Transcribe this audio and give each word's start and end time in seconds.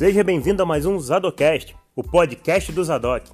Seja 0.00 0.24
bem-vindo 0.24 0.62
a 0.62 0.64
mais 0.64 0.86
um 0.86 0.98
Zadocast, 0.98 1.76
o 1.94 2.02
podcast 2.02 2.72
do 2.72 2.82
Zadok. 2.82 3.30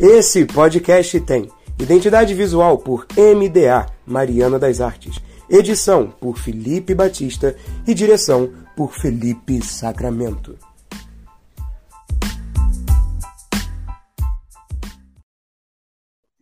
Esse 0.00 0.46
podcast 0.46 1.20
tem 1.20 1.50
identidade 1.78 2.32
visual 2.32 2.78
por 2.78 3.06
MDA 3.14 3.84
Mariana 4.06 4.58
das 4.58 4.80
Artes, 4.80 5.20
edição 5.46 6.06
por 6.08 6.38
Felipe 6.38 6.94
Batista 6.94 7.54
e 7.86 7.92
direção 7.92 8.50
por 8.74 8.94
Felipe 8.94 9.62
Sacramento. 9.62 10.56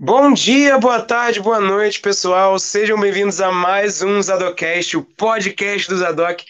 Bom 0.02 0.32
dia, 0.32 0.78
boa 0.78 1.02
tarde, 1.02 1.42
boa 1.42 1.60
noite, 1.60 2.00
pessoal. 2.00 2.58
Sejam 2.58 2.98
bem-vindos 2.98 3.38
a 3.38 3.52
mais 3.52 4.00
um 4.00 4.22
Zadocast, 4.22 4.96
o 4.96 5.02
podcast 5.02 5.86
do 5.90 5.98
Zadok. 5.98 6.42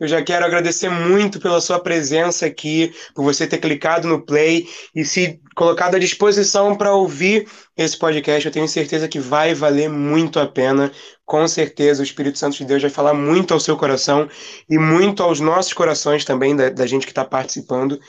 Eu 0.00 0.08
já 0.08 0.22
quero 0.22 0.46
agradecer 0.46 0.88
muito 0.88 1.38
pela 1.38 1.60
sua 1.60 1.78
presença 1.78 2.46
aqui, 2.46 2.94
por 3.14 3.22
você 3.22 3.46
ter 3.46 3.58
clicado 3.58 4.08
no 4.08 4.24
play 4.24 4.66
e 4.94 5.04
se 5.04 5.38
colocado 5.54 5.96
à 5.96 5.98
disposição 5.98 6.74
para 6.74 6.94
ouvir 6.94 7.46
esse 7.76 7.98
podcast. 7.98 8.46
Eu 8.46 8.52
tenho 8.52 8.66
certeza 8.66 9.06
que 9.06 9.20
vai 9.20 9.52
valer 9.52 9.90
muito 9.90 10.40
a 10.40 10.46
pena. 10.46 10.90
Com 11.26 11.46
certeza, 11.46 12.00
o 12.00 12.04
Espírito 12.06 12.38
Santo 12.38 12.56
de 12.56 12.64
Deus 12.64 12.80
vai 12.80 12.90
falar 12.90 13.12
muito 13.12 13.52
ao 13.52 13.60
seu 13.60 13.76
coração 13.76 14.26
e 14.66 14.78
muito 14.78 15.22
aos 15.22 15.40
nossos 15.40 15.74
corações 15.74 16.24
também, 16.24 16.56
da, 16.56 16.70
da 16.70 16.86
gente 16.86 17.04
que 17.04 17.12
está 17.12 17.22
participando. 17.22 18.00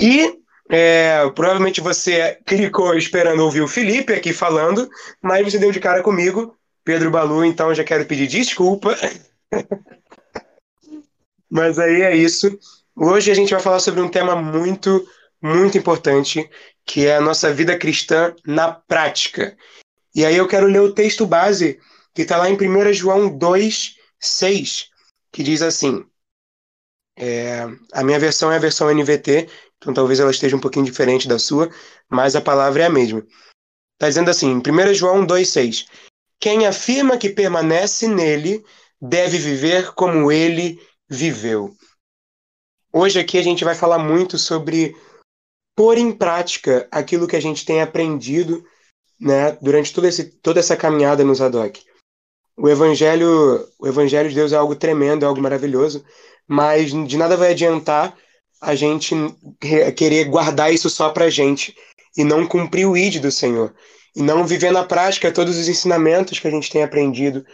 E 0.00 0.41
é, 0.70 1.28
provavelmente 1.30 1.80
você 1.80 2.38
clicou 2.46 2.96
esperando 2.96 3.40
ouvir 3.40 3.62
o 3.62 3.68
Felipe 3.68 4.12
aqui 4.12 4.32
falando, 4.32 4.88
mas 5.20 5.44
você 5.44 5.58
deu 5.58 5.72
de 5.72 5.80
cara 5.80 6.02
comigo, 6.02 6.56
Pedro 6.84 7.10
Balu, 7.10 7.44
então 7.44 7.74
já 7.74 7.84
quero 7.84 8.06
pedir 8.06 8.26
desculpa. 8.26 8.96
mas 11.50 11.78
aí 11.78 12.02
é 12.02 12.16
isso. 12.16 12.58
Hoje 12.94 13.30
a 13.30 13.34
gente 13.34 13.52
vai 13.52 13.60
falar 13.60 13.80
sobre 13.80 14.00
um 14.00 14.08
tema 14.08 14.36
muito, 14.36 15.06
muito 15.40 15.76
importante, 15.76 16.48
que 16.84 17.06
é 17.06 17.16
a 17.16 17.20
nossa 17.20 17.52
vida 17.52 17.78
cristã 17.78 18.34
na 18.46 18.72
prática. 18.72 19.56
E 20.14 20.24
aí 20.24 20.36
eu 20.36 20.48
quero 20.48 20.66
ler 20.66 20.80
o 20.80 20.94
texto 20.94 21.26
base, 21.26 21.78
que 22.14 22.22
está 22.22 22.36
lá 22.36 22.48
em 22.48 22.56
1 22.56 22.92
João 22.92 23.36
2, 23.36 23.96
6, 24.20 24.88
que 25.30 25.42
diz 25.42 25.62
assim. 25.62 26.04
É, 27.16 27.66
a 27.92 28.02
minha 28.02 28.18
versão 28.18 28.50
é 28.50 28.56
a 28.56 28.60
versão 28.60 28.92
NVT, 28.92 29.48
então 29.82 29.92
talvez 29.92 30.20
ela 30.20 30.30
esteja 30.30 30.56
um 30.56 30.60
pouquinho 30.60 30.86
diferente 30.86 31.28
da 31.28 31.38
sua, 31.38 31.68
mas 32.08 32.34
a 32.34 32.40
palavra 32.40 32.84
é 32.84 32.86
a 32.86 32.90
mesma. 32.90 33.26
Está 33.94 34.08
dizendo 34.08 34.30
assim, 34.30 34.50
em 34.50 34.58
1 34.58 34.94
João 34.94 35.26
2,6: 35.26 35.86
Quem 36.40 36.66
afirma 36.66 37.18
que 37.18 37.28
permanece 37.28 38.08
nele 38.08 38.64
deve 39.00 39.36
viver 39.36 39.92
como 39.94 40.30
ele 40.30 40.80
viveu. 41.08 41.74
Hoje 42.92 43.18
aqui 43.18 43.36
a 43.36 43.42
gente 43.42 43.64
vai 43.64 43.74
falar 43.74 43.98
muito 43.98 44.38
sobre 44.38 44.96
pôr 45.74 45.98
em 45.98 46.12
prática 46.12 46.86
aquilo 46.90 47.26
que 47.26 47.36
a 47.36 47.40
gente 47.40 47.64
tem 47.64 47.82
aprendido 47.82 48.64
né, 49.20 49.52
durante 49.60 49.92
todo 49.92 50.06
esse, 50.06 50.24
toda 50.24 50.60
essa 50.60 50.76
caminhada 50.76 51.24
no 51.24 51.34
Zadok. 51.34 51.84
O 52.56 52.68
evangelho, 52.68 53.66
o 53.78 53.86
evangelho 53.88 54.28
de 54.28 54.34
Deus 54.34 54.52
é 54.52 54.56
algo 54.56 54.76
tremendo, 54.76 55.24
é 55.24 55.26
algo 55.26 55.40
maravilhoso, 55.40 56.04
mas 56.46 56.90
de 56.90 57.16
nada 57.16 57.36
vai 57.36 57.52
adiantar 57.52 58.16
a 58.62 58.76
gente 58.76 59.12
querer 59.96 60.26
guardar 60.26 60.72
isso 60.72 60.88
só 60.88 61.10
pra 61.10 61.28
gente 61.28 61.74
e 62.16 62.22
não 62.22 62.46
cumprir 62.46 62.86
o 62.86 62.96
id 62.96 63.18
do 63.18 63.32
Senhor 63.32 63.74
e 64.14 64.22
não 64.22 64.46
viver 64.46 64.70
na 64.70 64.84
prática 64.84 65.32
todos 65.32 65.58
os 65.58 65.68
ensinamentos 65.68 66.38
que 66.38 66.46
a 66.46 66.50
gente 66.50 66.70
tem 66.70 66.84
aprendido. 66.84 67.44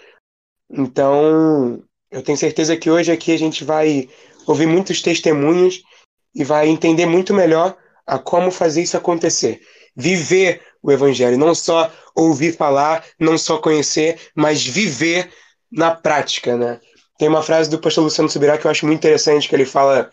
Então, 0.70 1.82
eu 2.10 2.22
tenho 2.22 2.36
certeza 2.36 2.76
que 2.76 2.90
hoje 2.90 3.10
aqui 3.10 3.32
a 3.32 3.38
gente 3.38 3.64
vai 3.64 4.06
ouvir 4.46 4.66
muitos 4.66 5.00
testemunhos 5.00 5.82
e 6.34 6.44
vai 6.44 6.68
entender 6.68 7.06
muito 7.06 7.32
melhor 7.32 7.74
a 8.06 8.18
como 8.18 8.50
fazer 8.50 8.82
isso 8.82 8.96
acontecer. 8.96 9.62
Viver 9.96 10.60
o 10.82 10.92
evangelho, 10.92 11.38
não 11.38 11.54
só 11.54 11.90
ouvir 12.14 12.54
falar, 12.54 13.04
não 13.18 13.38
só 13.38 13.58
conhecer, 13.58 14.20
mas 14.34 14.64
viver 14.64 15.32
na 15.72 15.94
prática, 15.94 16.56
né? 16.56 16.80
Tem 17.18 17.28
uma 17.28 17.42
frase 17.42 17.68
do 17.70 17.78
pastor 17.78 18.04
Luciano 18.04 18.28
Subirá 18.28 18.58
que 18.58 18.66
eu 18.66 18.70
acho 18.70 18.86
muito 18.86 18.98
interessante, 18.98 19.48
que 19.48 19.54
ele 19.56 19.64
fala 19.64 20.10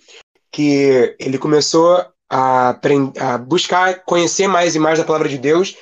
que 0.55 1.13
ele 1.19 1.37
começou 1.37 2.01
a, 2.29 2.79
a 3.19 3.37
buscar 3.37 4.05
conhecer 4.05 4.47
mais 4.47 4.73
e 4.73 4.79
mais 4.79 4.97
da 4.97 5.03
palavra 5.03 5.27
de 5.27 5.37
Deus, 5.37 5.75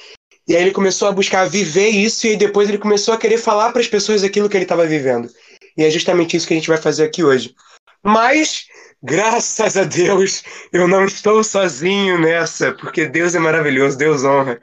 e 0.48 0.56
aí 0.56 0.64
ele 0.64 0.72
começou 0.72 1.08
a 1.08 1.12
buscar 1.12 1.48
viver 1.48 1.90
isso, 1.90 2.26
e 2.26 2.36
depois 2.36 2.68
ele 2.68 2.80
começou 2.80 3.14
a 3.14 3.18
querer 3.18 3.38
falar 3.38 3.72
para 3.72 3.82
as 3.82 3.88
pessoas 3.88 4.24
aquilo 4.24 4.50
que 4.50 4.58
ele 4.58 4.66
estava 4.66 4.88
vivendo. 4.88 5.30
E 5.78 5.84
é 5.84 5.92
justamente 5.92 6.36
isso 6.36 6.48
que 6.48 6.56
a 6.56 6.58
gente 6.58 6.68
vai 6.68 6.78
fazer 6.78 7.04
aqui 7.04 7.24
hoje. 7.24 7.54
Mas, 8.04 8.66
graças 9.02 9.78
a 9.78 9.84
Deus, 9.84 10.44
eu 10.72 10.88
não 10.88 11.06
estou 11.06 11.44
sozinho 11.44 12.20
nessa, 12.20 12.72
porque 12.72 13.06
Deus 13.06 13.36
é 13.36 13.40
maravilhoso, 13.40 13.96
Deus 13.96 14.24
honra. 14.24 14.60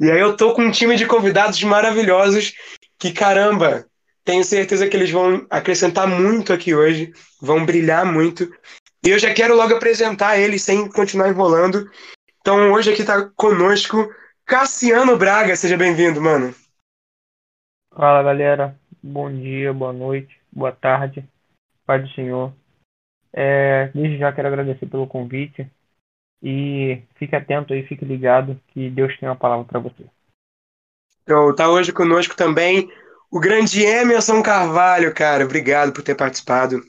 E 0.00 0.10
aí 0.10 0.18
eu 0.18 0.34
tô 0.34 0.54
com 0.54 0.62
um 0.62 0.70
time 0.70 0.96
de 0.96 1.04
convidados 1.04 1.62
maravilhosos 1.62 2.54
que, 2.98 3.12
caramba, 3.12 3.84
tenho 4.24 4.42
certeza 4.44 4.88
que 4.88 4.96
eles 4.96 5.10
vão 5.10 5.46
acrescentar 5.50 6.08
muito 6.08 6.54
aqui 6.54 6.74
hoje, 6.74 7.12
vão 7.40 7.66
brilhar 7.66 8.06
muito. 8.06 8.50
E 9.04 9.10
eu 9.10 9.18
já 9.18 9.34
quero 9.34 9.56
logo 9.56 9.74
apresentar 9.74 10.38
ele 10.38 10.58
sem 10.58 10.88
continuar 10.88 11.28
enrolando. 11.28 11.90
Então 12.40 12.72
hoje 12.72 12.92
aqui 12.92 13.00
está 13.00 13.28
conosco 13.30 14.08
Cassiano 14.46 15.16
Braga. 15.16 15.56
Seja 15.56 15.76
bem-vindo, 15.76 16.20
mano. 16.20 16.54
Fala 17.94 18.22
galera, 18.22 18.78
bom 19.02 19.30
dia, 19.30 19.72
boa 19.72 19.92
noite, 19.92 20.40
boa 20.50 20.72
tarde, 20.72 21.28
Pai 21.84 22.00
do 22.00 22.08
Senhor. 22.10 22.52
É, 23.32 23.88
desde 23.94 24.18
já 24.18 24.32
quero 24.32 24.48
agradecer 24.48 24.86
pelo 24.86 25.06
convite 25.06 25.68
e 26.42 27.02
fique 27.16 27.34
atento 27.34 27.72
aí, 27.72 27.86
fique 27.86 28.04
ligado 28.04 28.60
que 28.68 28.88
Deus 28.88 29.16
tem 29.18 29.28
uma 29.28 29.36
palavra 29.36 29.64
para 29.64 29.80
você. 29.80 30.04
Então, 31.22 31.54
tá 31.54 31.68
hoje 31.68 31.92
conosco 31.92 32.36
também 32.36 32.90
o 33.30 33.40
grande 33.40 33.82
Emerson 33.82 34.42
Carvalho, 34.42 35.14
cara. 35.14 35.44
Obrigado 35.44 35.92
por 35.92 36.02
ter 36.02 36.14
participado. 36.14 36.82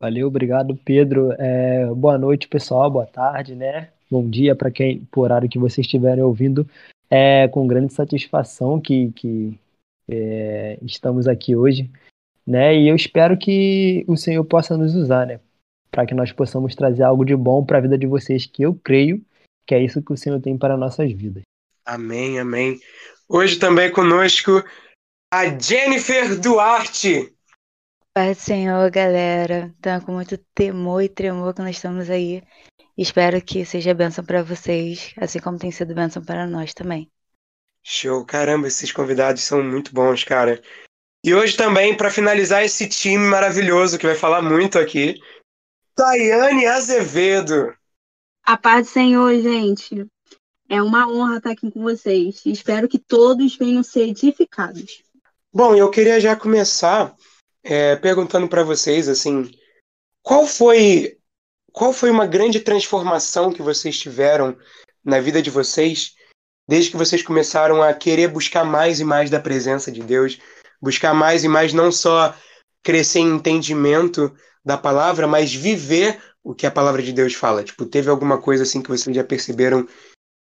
Valeu, 0.00 0.28
obrigado, 0.28 0.76
Pedro. 0.84 1.32
É, 1.32 1.86
boa 1.86 2.16
noite, 2.16 2.46
pessoal. 2.46 2.90
Boa 2.90 3.06
tarde, 3.06 3.54
né? 3.54 3.90
Bom 4.10 4.28
dia 4.28 4.54
para 4.54 4.70
quem, 4.70 5.04
por 5.10 5.22
horário 5.22 5.48
que 5.48 5.58
vocês 5.58 5.84
estiverem 5.84 6.22
ouvindo. 6.22 6.68
É 7.10 7.48
com 7.48 7.66
grande 7.66 7.92
satisfação 7.92 8.80
que, 8.80 9.10
que 9.12 9.58
é, 10.08 10.78
estamos 10.82 11.26
aqui 11.26 11.56
hoje, 11.56 11.90
né? 12.46 12.76
E 12.76 12.88
eu 12.88 12.94
espero 12.94 13.36
que 13.36 14.04
o 14.06 14.16
Senhor 14.16 14.44
possa 14.44 14.76
nos 14.76 14.94
usar, 14.94 15.26
né? 15.26 15.40
Para 15.90 16.06
que 16.06 16.14
nós 16.14 16.30
possamos 16.30 16.74
trazer 16.74 17.02
algo 17.02 17.24
de 17.24 17.34
bom 17.34 17.64
para 17.64 17.78
a 17.78 17.80
vida 17.80 17.98
de 17.98 18.06
vocês, 18.06 18.46
que 18.46 18.62
eu 18.62 18.74
creio 18.74 19.20
que 19.68 19.74
é 19.74 19.84
isso 19.84 20.02
que 20.02 20.12
o 20.12 20.16
Senhor 20.16 20.40
tem 20.40 20.56
para 20.56 20.78
nossas 20.78 21.12
vidas. 21.12 21.42
Amém, 21.84 22.38
amém. 22.38 22.80
Hoje 23.28 23.58
também 23.58 23.92
conosco 23.92 24.64
a 25.30 25.44
Jennifer 25.58 26.40
Duarte. 26.40 27.34
Pai 28.18 28.34
do 28.34 28.40
Senhor, 28.40 28.90
galera. 28.90 29.72
Então, 29.78 30.00
com 30.00 30.10
muito 30.10 30.36
temor 30.52 31.00
e 31.00 31.08
tremor 31.08 31.54
que 31.54 31.62
nós 31.62 31.76
estamos 31.76 32.10
aí. 32.10 32.42
Espero 32.96 33.40
que 33.40 33.64
seja 33.64 33.94
bênção 33.94 34.24
para 34.24 34.42
vocês, 34.42 35.14
assim 35.18 35.38
como 35.38 35.56
tem 35.56 35.70
sido 35.70 35.94
bênção 35.94 36.20
para 36.24 36.44
nós 36.44 36.74
também. 36.74 37.08
Show, 37.80 38.26
caramba, 38.26 38.66
esses 38.66 38.90
convidados 38.90 39.44
são 39.44 39.62
muito 39.62 39.94
bons, 39.94 40.24
cara. 40.24 40.60
E 41.24 41.32
hoje 41.32 41.56
também, 41.56 41.96
para 41.96 42.10
finalizar 42.10 42.64
esse 42.64 42.88
time 42.88 43.24
maravilhoso 43.24 43.96
que 43.96 44.06
vai 44.06 44.16
falar 44.16 44.42
muito 44.42 44.80
aqui, 44.80 45.14
Tayane 45.94 46.66
Azevedo. 46.66 47.72
A 48.42 48.56
paz 48.56 48.88
do 48.88 48.92
Senhor, 48.94 49.32
gente. 49.40 50.04
É 50.68 50.82
uma 50.82 51.08
honra 51.08 51.36
estar 51.36 51.52
aqui 51.52 51.70
com 51.70 51.82
vocês. 51.82 52.44
Espero 52.44 52.88
que 52.88 52.98
todos 52.98 53.56
venham 53.56 53.84
ser 53.84 54.08
edificados. 54.08 55.04
Bom, 55.54 55.76
eu 55.76 55.88
queria 55.88 56.18
já 56.20 56.34
começar 56.34 57.14
é, 57.62 57.96
perguntando 57.96 58.48
para 58.48 58.62
vocês 58.62 59.08
assim, 59.08 59.50
qual 60.22 60.46
foi 60.46 61.16
qual 61.72 61.92
foi 61.92 62.10
uma 62.10 62.26
grande 62.26 62.60
transformação 62.60 63.52
que 63.52 63.62
vocês 63.62 63.98
tiveram 63.98 64.56
na 65.04 65.20
vida 65.20 65.40
de 65.40 65.50
vocês 65.50 66.14
desde 66.68 66.90
que 66.90 66.96
vocês 66.96 67.22
começaram 67.22 67.82
a 67.82 67.94
querer 67.94 68.28
buscar 68.28 68.64
mais 68.64 69.00
e 69.00 69.04
mais 69.04 69.30
da 69.30 69.40
presença 69.40 69.90
de 69.90 70.02
Deus, 70.02 70.38
buscar 70.82 71.14
mais 71.14 71.42
e 71.42 71.48
mais 71.48 71.72
não 71.72 71.90
só 71.90 72.34
crescer 72.82 73.20
em 73.20 73.36
entendimento 73.36 74.34
da 74.62 74.76
palavra, 74.76 75.26
mas 75.26 75.54
viver 75.54 76.20
o 76.44 76.54
que 76.54 76.66
a 76.66 76.70
palavra 76.70 77.02
de 77.02 77.12
Deus 77.12 77.32
fala. 77.32 77.64
Tipo, 77.64 77.86
teve 77.86 78.10
alguma 78.10 78.38
coisa 78.38 78.64
assim 78.64 78.82
que 78.82 78.90
vocês 78.90 79.14
já 79.16 79.24
perceberam 79.24 79.88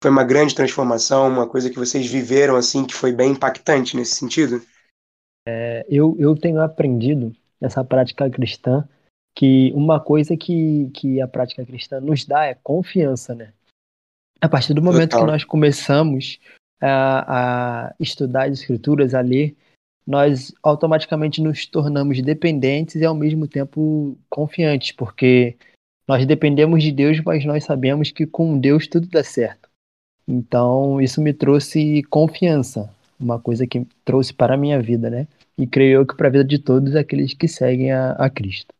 foi 0.00 0.10
uma 0.10 0.24
grande 0.24 0.54
transformação, 0.54 1.26
uma 1.26 1.48
coisa 1.48 1.70
que 1.70 1.78
vocês 1.78 2.06
viveram 2.06 2.54
assim 2.54 2.84
que 2.84 2.94
foi 2.94 3.12
bem 3.12 3.32
impactante 3.32 3.96
nesse 3.96 4.14
sentido? 4.14 4.62
É, 5.50 5.86
eu, 5.88 6.14
eu 6.18 6.36
tenho 6.36 6.60
aprendido 6.60 7.34
nessa 7.58 7.82
prática 7.82 8.28
cristã 8.28 8.86
que 9.34 9.72
uma 9.74 9.98
coisa 9.98 10.36
que, 10.36 10.90
que 10.92 11.22
a 11.22 11.26
prática 11.26 11.64
cristã 11.64 12.02
nos 12.02 12.26
dá 12.26 12.44
é 12.44 12.54
confiança, 12.54 13.34
né? 13.34 13.54
A 14.42 14.46
partir 14.46 14.74
do 14.74 14.82
momento 14.82 15.12
Total. 15.12 15.24
que 15.24 15.32
nós 15.32 15.44
começamos 15.44 16.38
a, 16.78 17.86
a 17.88 17.94
estudar 17.98 18.48
as 18.48 18.60
escrituras, 18.60 19.14
a 19.14 19.22
ler, 19.22 19.56
nós 20.06 20.52
automaticamente 20.62 21.40
nos 21.40 21.64
tornamos 21.64 22.20
dependentes 22.20 22.96
e 22.96 23.04
ao 23.06 23.14
mesmo 23.14 23.48
tempo 23.48 24.18
confiantes, 24.28 24.92
porque 24.92 25.56
nós 26.06 26.26
dependemos 26.26 26.82
de 26.82 26.92
Deus, 26.92 27.20
mas 27.22 27.42
nós 27.46 27.64
sabemos 27.64 28.10
que 28.10 28.26
com 28.26 28.58
Deus 28.58 28.86
tudo 28.86 29.08
dá 29.08 29.24
certo. 29.24 29.66
Então, 30.26 31.00
isso 31.00 31.22
me 31.22 31.32
trouxe 31.32 32.02
confiança, 32.10 32.92
uma 33.18 33.40
coisa 33.40 33.66
que 33.66 33.86
trouxe 34.04 34.34
para 34.34 34.54
a 34.54 34.58
minha 34.58 34.80
vida, 34.80 35.08
né? 35.08 35.26
E 35.58 35.66
creio 35.66 36.00
eu 36.00 36.06
que 36.06 36.16
para 36.16 36.28
a 36.28 36.30
vida 36.30 36.44
de 36.44 36.58
todos 36.58 36.94
aqueles 36.94 37.34
que 37.34 37.48
seguem 37.48 37.92
a, 37.92 38.12
a 38.12 38.30
Cristo. 38.30 38.72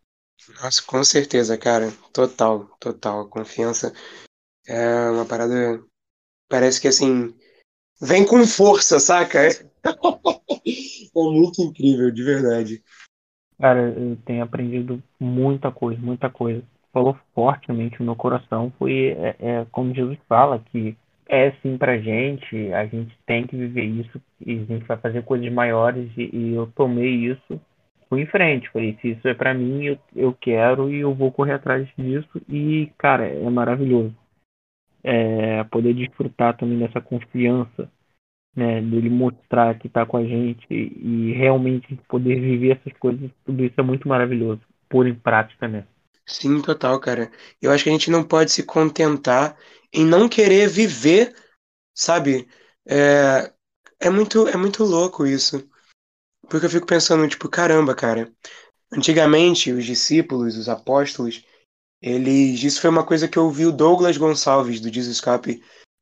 Nossa, 0.62 0.80
com 0.82 1.02
certeza, 1.02 1.58
cara. 1.58 1.92
Total, 2.12 2.64
total. 2.78 3.22
A 3.22 3.28
confiança 3.28 3.92
é 4.66 5.10
uma 5.10 5.24
parada. 5.24 5.82
Parece 6.48 6.80
que 6.80 6.88
assim. 6.88 7.34
Vem 8.00 8.24
com 8.24 8.46
força, 8.46 9.00
saca? 9.00 9.40
É, 9.44 9.50
é 9.50 9.90
muito 11.14 11.60
incrível, 11.60 12.12
de 12.12 12.22
verdade. 12.22 12.82
Cara, 13.58 13.90
eu 13.90 14.16
tenho 14.24 14.44
aprendido 14.44 15.02
muita 15.18 15.72
coisa, 15.72 16.00
muita 16.00 16.30
coisa. 16.30 16.62
Falou 16.92 17.18
fortemente 17.34 17.98
no 17.98 18.06
meu 18.06 18.16
coração. 18.16 18.72
Foi 18.78 19.08
é, 19.08 19.36
é, 19.40 19.66
como 19.72 19.92
Jesus 19.92 20.16
fala, 20.28 20.60
que 20.60 20.96
é 21.28 21.52
sim 21.62 21.76
pra 21.78 21.98
gente, 21.98 22.72
a 22.72 22.86
gente 22.86 23.16
tem 23.26 23.46
que 23.46 23.56
viver 23.56 23.84
isso 23.84 24.20
e 24.44 24.52
a 24.52 24.64
gente 24.64 24.84
vai 24.86 24.96
fazer 24.96 25.22
coisas 25.24 25.52
maiores 25.52 26.10
e, 26.16 26.30
e 26.34 26.54
eu 26.54 26.66
tomei 26.74 27.10
isso 27.10 27.60
fui 28.08 28.22
em 28.22 28.26
frente. 28.26 28.70
Falei, 28.70 28.96
se 29.00 29.10
isso 29.10 29.28
é 29.28 29.34
para 29.34 29.54
mim, 29.54 29.84
eu, 29.84 29.98
eu 30.16 30.34
quero 30.34 30.90
e 30.90 31.00
eu 31.00 31.14
vou 31.14 31.30
correr 31.30 31.52
atrás 31.54 31.88
disso. 31.96 32.40
E, 32.48 32.90
cara, 32.98 33.26
é 33.26 33.48
maravilhoso. 33.50 34.14
É, 35.02 35.62
poder 35.64 35.94
desfrutar 35.94 36.56
também 36.56 36.78
dessa 36.78 37.00
confiança, 37.00 37.90
né? 38.56 38.80
Dele 38.80 39.10
mostrar 39.10 39.78
que 39.78 39.88
tá 39.88 40.04
com 40.06 40.16
a 40.16 40.24
gente 40.24 40.66
e, 40.70 41.32
realmente 41.34 41.96
poder 42.08 42.40
viver 42.40 42.78
essas 42.78 42.92
coisas, 42.98 43.30
tudo 43.44 43.64
isso 43.64 43.74
é 43.78 43.82
muito 43.82 44.08
maravilhoso. 44.08 44.60
Pôr 44.88 45.06
em 45.06 45.14
prática, 45.14 45.68
né? 45.68 45.86
Sim, 46.28 46.60
total, 46.60 47.00
cara. 47.00 47.32
Eu 47.60 47.72
acho 47.72 47.82
que 47.84 47.90
a 47.90 47.92
gente 47.92 48.10
não 48.10 48.22
pode 48.22 48.52
se 48.52 48.62
contentar 48.62 49.56
em 49.92 50.04
não 50.04 50.28
querer 50.28 50.68
viver, 50.68 51.34
sabe? 51.94 52.46
É, 52.86 53.52
é 53.98 54.10
muito, 54.10 54.46
é 54.46 54.56
muito 54.56 54.84
louco 54.84 55.26
isso. 55.26 55.66
Porque 56.48 56.66
eu 56.66 56.70
fico 56.70 56.86
pensando, 56.86 57.26
tipo, 57.28 57.48
caramba, 57.48 57.94
cara. 57.94 58.32
Antigamente, 58.92 59.72
os 59.72 59.84
discípulos, 59.84 60.56
os 60.56 60.68
apóstolos, 60.68 61.44
eles. 62.00 62.62
Isso 62.62 62.80
foi 62.80 62.90
uma 62.90 63.04
coisa 63.04 63.26
que 63.26 63.38
eu 63.38 63.44
ouvi 63.44 63.66
o 63.66 63.72
Douglas 63.72 64.16
Gonçalves, 64.16 64.80
do 64.80 64.92
Jesus 64.92 65.20
Cup, 65.20 65.46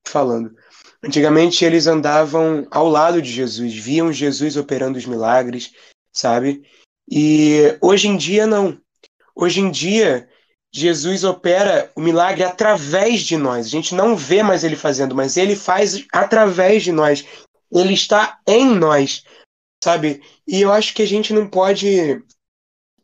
falando. 0.06 0.56
Antigamente, 1.02 1.64
eles 1.64 1.87
andavam 1.87 2.67
ao 2.70 2.88
lado 2.88 3.22
de 3.22 3.31
Jesus, 3.31 3.75
viam 3.75 4.12
Jesus 4.12 4.56
operando 4.56 4.99
os 4.99 5.06
milagres, 5.06 5.72
sabe? 6.12 6.64
E 7.08 7.76
hoje 7.81 8.08
em 8.08 8.17
dia, 8.17 8.46
não. 8.46 8.81
Hoje 9.37 9.61
em 9.61 9.71
dia, 9.71 10.29
Jesus 10.73 11.23
opera 11.23 11.93
o 11.94 12.00
milagre 12.00 12.43
através 12.43 13.21
de 13.21 13.37
nós. 13.37 13.67
A 13.67 13.69
gente 13.69 13.94
não 13.94 14.17
vê 14.17 14.43
mais 14.43 14.65
ele 14.65 14.77
fazendo, 14.77 15.15
mas 15.15 15.37
ele 15.37 15.55
faz 15.55 16.05
através 16.12 16.83
de 16.83 16.91
nós. 16.91 17.25
Ele 17.71 17.94
está 17.94 18.41
em 18.47 18.75
nós 18.75 19.23
sabe? 19.87 20.21
E 20.47 20.61
eu 20.61 20.73
acho 20.73 20.93
que 20.93 21.03
a 21.03 21.06
gente 21.06 21.33
não 21.33 21.49
pode 21.49 22.21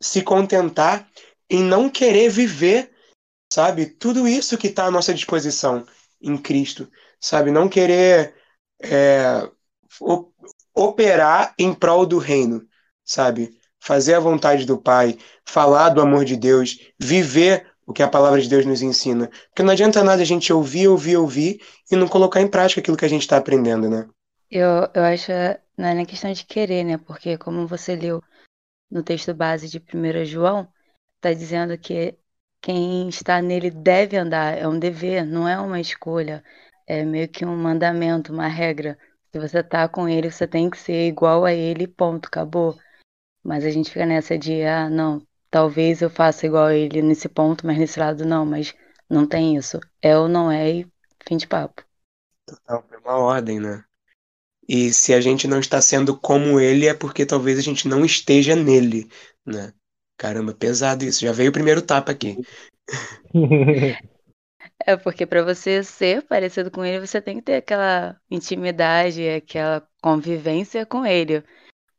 se 0.01 0.21
contentar 0.21 1.09
em 1.49 1.63
não 1.63 1.89
querer 1.89 2.29
viver, 2.29 2.93
sabe? 3.51 3.85
Tudo 3.85 4.27
isso 4.27 4.57
que 4.57 4.67
está 4.67 4.87
à 4.87 4.91
nossa 4.91 5.13
disposição 5.13 5.85
em 6.21 6.37
Cristo, 6.37 6.91
sabe? 7.21 7.51
Não 7.51 7.69
querer 7.69 8.35
é, 8.81 9.49
operar 10.75 11.53
em 11.57 11.73
prol 11.73 12.05
do 12.05 12.17
reino, 12.17 12.67
sabe? 13.05 13.57
Fazer 13.83 14.13
a 14.13 14.19
vontade 14.19 14.65
do 14.65 14.77
Pai, 14.77 15.17
falar 15.43 15.89
do 15.89 15.99
amor 15.99 16.23
de 16.23 16.37
Deus, 16.37 16.79
viver 16.97 17.67
o 17.85 17.91
que 17.91 18.01
a 18.01 18.07
palavra 18.07 18.41
de 18.41 18.47
Deus 18.47 18.65
nos 18.65 18.81
ensina. 18.81 19.29
Porque 19.49 19.61
não 19.61 19.73
adianta 19.73 20.01
nada 20.05 20.21
a 20.21 20.25
gente 20.25 20.53
ouvir, 20.53 20.87
ouvir, 20.87 21.17
ouvir 21.17 21.61
e 21.91 21.95
não 21.97 22.07
colocar 22.07 22.39
em 22.39 22.47
prática 22.47 22.79
aquilo 22.79 22.95
que 22.95 23.03
a 23.03 23.09
gente 23.09 23.23
está 23.23 23.35
aprendendo, 23.35 23.89
né? 23.89 24.07
Eu, 24.49 24.89
eu 24.93 25.03
acho, 25.03 25.33
não 25.77 25.89
é 25.89 26.05
questão 26.05 26.31
de 26.31 26.45
querer, 26.45 26.85
né? 26.85 26.97
Porque 26.97 27.37
como 27.37 27.67
você 27.67 27.93
leu 27.93 28.23
no 28.89 29.03
texto 29.03 29.33
base 29.33 29.67
de 29.67 29.79
1 29.79 30.23
João, 30.23 30.65
está 31.17 31.33
dizendo 31.33 31.77
que 31.77 32.15
quem 32.61 33.09
está 33.09 33.41
nele 33.41 33.69
deve 33.69 34.15
andar, 34.15 34.57
é 34.57 34.65
um 34.65 34.79
dever, 34.79 35.25
não 35.25 35.45
é 35.45 35.59
uma 35.59 35.81
escolha, 35.81 36.41
é 36.87 37.03
meio 37.03 37.27
que 37.27 37.43
um 37.43 37.57
mandamento, 37.57 38.31
uma 38.31 38.47
regra. 38.47 38.97
Se 39.29 39.39
você 39.39 39.59
está 39.59 39.89
com 39.89 40.07
ele, 40.07 40.31
você 40.31 40.47
tem 40.47 40.69
que 40.69 40.77
ser 40.77 41.07
igual 41.07 41.43
a 41.43 41.51
ele, 41.51 41.85
ponto, 41.85 42.27
acabou. 42.27 42.77
Mas 43.43 43.65
a 43.65 43.69
gente 43.69 43.91
fica 43.91 44.05
nessa 44.05 44.37
de, 44.37 44.63
ah, 44.63 44.89
não, 44.89 45.21
talvez 45.51 46.01
eu 46.01 46.09
faça 46.09 46.45
igual 46.45 46.65
a 46.65 46.75
ele 46.75 47.01
nesse 47.01 47.27
ponto, 47.27 47.65
mas 47.67 47.77
nesse 47.77 47.99
lado 47.99 48.25
não, 48.25 48.45
mas 48.45 48.73
não 49.09 49.27
tem 49.27 49.57
isso. 49.57 49.79
É 50.01 50.17
ou 50.17 50.27
não 50.27 50.51
é 50.51 50.71
e 50.71 50.87
fim 51.27 51.37
de 51.37 51.47
papo. 51.47 51.83
Total, 52.45 52.85
é 52.91 52.97
uma 52.97 53.17
ordem, 53.17 53.59
né? 53.59 53.83
E 54.67 54.93
se 54.93 55.13
a 55.13 55.19
gente 55.19 55.47
não 55.47 55.59
está 55.59 55.81
sendo 55.81 56.17
como 56.17 56.59
ele, 56.59 56.87
é 56.87 56.93
porque 56.93 57.25
talvez 57.25 57.59
a 57.59 57.61
gente 57.61 57.87
não 57.87 58.05
esteja 58.05 58.55
nele, 58.55 59.09
né? 59.45 59.73
Caramba, 60.17 60.53
pesado 60.53 61.03
isso. 61.03 61.21
Já 61.21 61.33
veio 61.33 61.49
o 61.49 61.53
primeiro 61.53 61.81
tapa 61.81 62.11
aqui. 62.11 62.37
É 64.85 64.97
porque 64.97 65.25
para 65.25 65.43
você 65.43 65.83
ser 65.83 66.23
parecido 66.23 66.69
com 66.69 66.83
ele, 66.83 67.05
você 67.05 67.21
tem 67.21 67.37
que 67.37 67.43
ter 67.43 67.55
aquela 67.55 68.19
intimidade, 68.29 69.27
aquela 69.29 69.87
convivência 70.01 70.85
com 70.85 71.05
ele. 71.05 71.43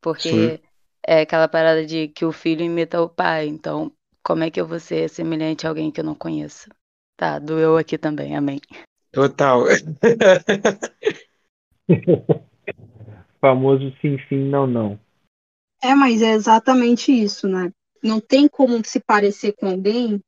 Porque 0.00 0.28
Sim. 0.28 0.58
É 1.06 1.20
aquela 1.20 1.48
parada 1.48 1.84
de 1.84 2.08
que 2.08 2.24
o 2.24 2.32
filho 2.32 2.62
imita 2.62 3.00
o 3.00 3.08
pai. 3.08 3.46
Então, 3.46 3.92
como 4.22 4.44
é 4.44 4.50
que 4.50 4.60
eu 4.60 4.66
vou 4.66 4.80
ser 4.80 5.08
semelhante 5.08 5.66
a 5.66 5.70
alguém 5.70 5.90
que 5.90 6.00
eu 6.00 6.04
não 6.04 6.14
conheço? 6.14 6.68
Tá, 7.16 7.38
doeu 7.38 7.76
aqui 7.76 7.96
também, 7.96 8.36
amém. 8.36 8.60
Total. 9.12 9.64
famoso 13.44 13.92
sim, 14.00 14.16
sim, 14.26 14.48
não, 14.48 14.66
não. 14.66 14.98
É, 15.82 15.94
mas 15.94 16.22
é 16.22 16.32
exatamente 16.32 17.12
isso, 17.12 17.46
né? 17.46 17.70
Não 18.02 18.18
tem 18.18 18.48
como 18.48 18.82
se 18.82 18.98
parecer 19.00 19.52
com 19.52 19.68
alguém 19.68 20.18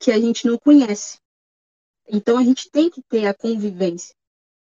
que 0.00 0.10
a 0.10 0.18
gente 0.18 0.44
não 0.44 0.58
conhece. 0.58 1.20
Então 2.08 2.36
a 2.36 2.42
gente 2.42 2.68
tem 2.68 2.90
que 2.90 3.00
ter 3.02 3.26
a 3.26 3.34
convivência, 3.34 4.12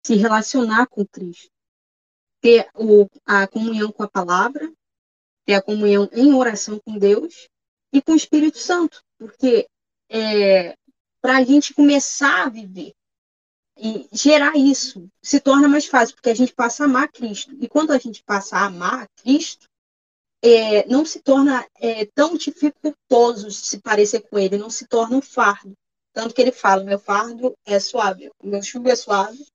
se 0.05 0.15
relacionar 0.15 0.85
com 0.85 1.03
Cristo, 1.07 1.49
ter 2.39 2.69
o, 2.75 3.07
a 3.25 3.47
comunhão 3.47 3.91
com 3.91 4.03
a 4.03 4.07
palavra, 4.07 4.71
ter 5.47 5.53
a 5.53 5.61
comunhão 5.61 6.09
em 6.11 6.33
oração 6.33 6.77
com 6.85 6.99
Deus 6.99 7.47
e 7.93 8.01
com 8.01 8.11
o 8.11 8.17
Espírito 8.17 8.57
Santo, 8.57 9.01
porque 9.17 9.65
é, 10.09 10.75
para 11.21 11.37
a 11.37 11.43
gente 11.43 11.73
começar 11.73 12.45
a 12.45 12.49
viver 12.49 12.93
e 13.79 14.09
gerar 14.11 14.57
isso 14.57 15.07
se 15.21 15.39
torna 15.39 15.67
mais 15.69 15.85
fácil, 15.85 16.15
porque 16.15 16.29
a 16.29 16.35
gente 16.35 16.53
passa 16.53 16.83
a 16.83 16.85
amar 16.85 17.09
Cristo. 17.09 17.55
E 17.61 17.67
quando 17.67 17.91
a 17.91 17.97
gente 17.97 18.23
passa 18.23 18.57
a 18.57 18.65
amar 18.65 19.07
Cristo, 19.23 19.67
é, 20.43 20.85
não 20.87 21.05
se 21.05 21.21
torna 21.21 21.65
é, 21.79 22.05
tão 22.05 22.35
dificultoso 22.35 23.49
se 23.49 23.79
parecer 23.79 24.21
com 24.21 24.37
ele, 24.37 24.57
não 24.57 24.69
se 24.69 24.85
torna 24.85 25.15
um 25.15 25.21
fardo. 25.21 25.73
Tanto 26.11 26.33
que 26.33 26.41
ele 26.41 26.51
fala, 26.51 26.83
meu 26.83 26.99
fardo 26.99 27.53
é 27.65 27.79
suave, 27.79 28.29
meu 28.43 28.61
jugo 28.61 28.89
é 28.89 28.95
suave. 28.95 29.45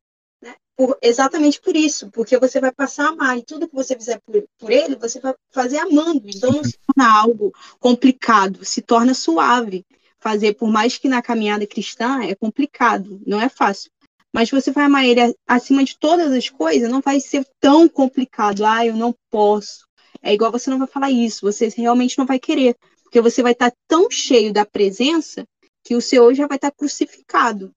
Né? 0.43 0.55
Por, 0.77 0.99
exatamente 1.01 1.61
por 1.61 1.77
isso, 1.77 2.11
porque 2.11 2.39
você 2.39 2.61
vai 2.61 2.73
passar 2.73 3.07
a 3.07 3.09
amar, 3.11 3.39
e 3.39 3.45
tudo 3.45 3.69
que 3.69 3.75
você 3.75 3.95
fizer 3.95 4.21
por, 4.21 4.45
por 4.59 4.71
ele, 4.71 4.97
você 4.97 5.21
vai 5.21 5.35
fazer 5.51 5.79
amando. 5.79 6.23
Então 6.27 6.51
não 6.51 6.65
se 6.65 6.77
torna 6.87 7.21
algo 7.21 7.53
complicado, 7.79 8.65
se 8.65 8.83
torna 8.83 9.15
suave. 9.15 9.87
Fazer, 10.19 10.55
por 10.55 10.71
mais 10.71 10.99
que 10.99 11.09
na 11.09 11.21
caminhada 11.21 11.67
cristã 11.67 12.23
é 12.23 12.35
complicado, 12.35 13.21
não 13.27 13.41
é 13.41 13.49
fácil 13.49 13.91
mas 14.33 14.51
você 14.51 14.71
vai 14.71 14.85
amar 14.85 15.05
ele 15.05 15.37
acima 15.47 15.85
de 15.85 15.99
todas 15.99 16.33
as 16.33 16.49
coisas, 16.49 16.91
não 16.91 17.01
vai 17.01 17.21
ser 17.21 17.47
tão 17.61 17.87
complicado. 17.89 18.65
Ah, 18.65 18.85
eu 18.87 18.97
não 18.97 19.15
posso. 19.31 19.87
É 20.23 20.33
igual 20.33 20.51
você 20.51 20.71
não 20.71 20.79
vai 20.79 20.89
falar 20.89 21.11
isso, 21.11 21.43
você 21.43 21.69
realmente 21.69 22.17
não 22.17 22.25
vai 22.25 22.39
querer, 22.39 22.77
porque 23.03 23.21
você 23.21 23.43
vai 23.43 23.53
estar 23.53 23.73
tão 23.87 24.11
cheio 24.11 24.53
da 24.53 24.65
presença 24.65 25.47
que 25.85 25.95
o 25.95 26.01
seu 26.01 26.33
já 26.35 26.47
vai 26.47 26.57
estar 26.57 26.71
crucificado. 26.71 27.75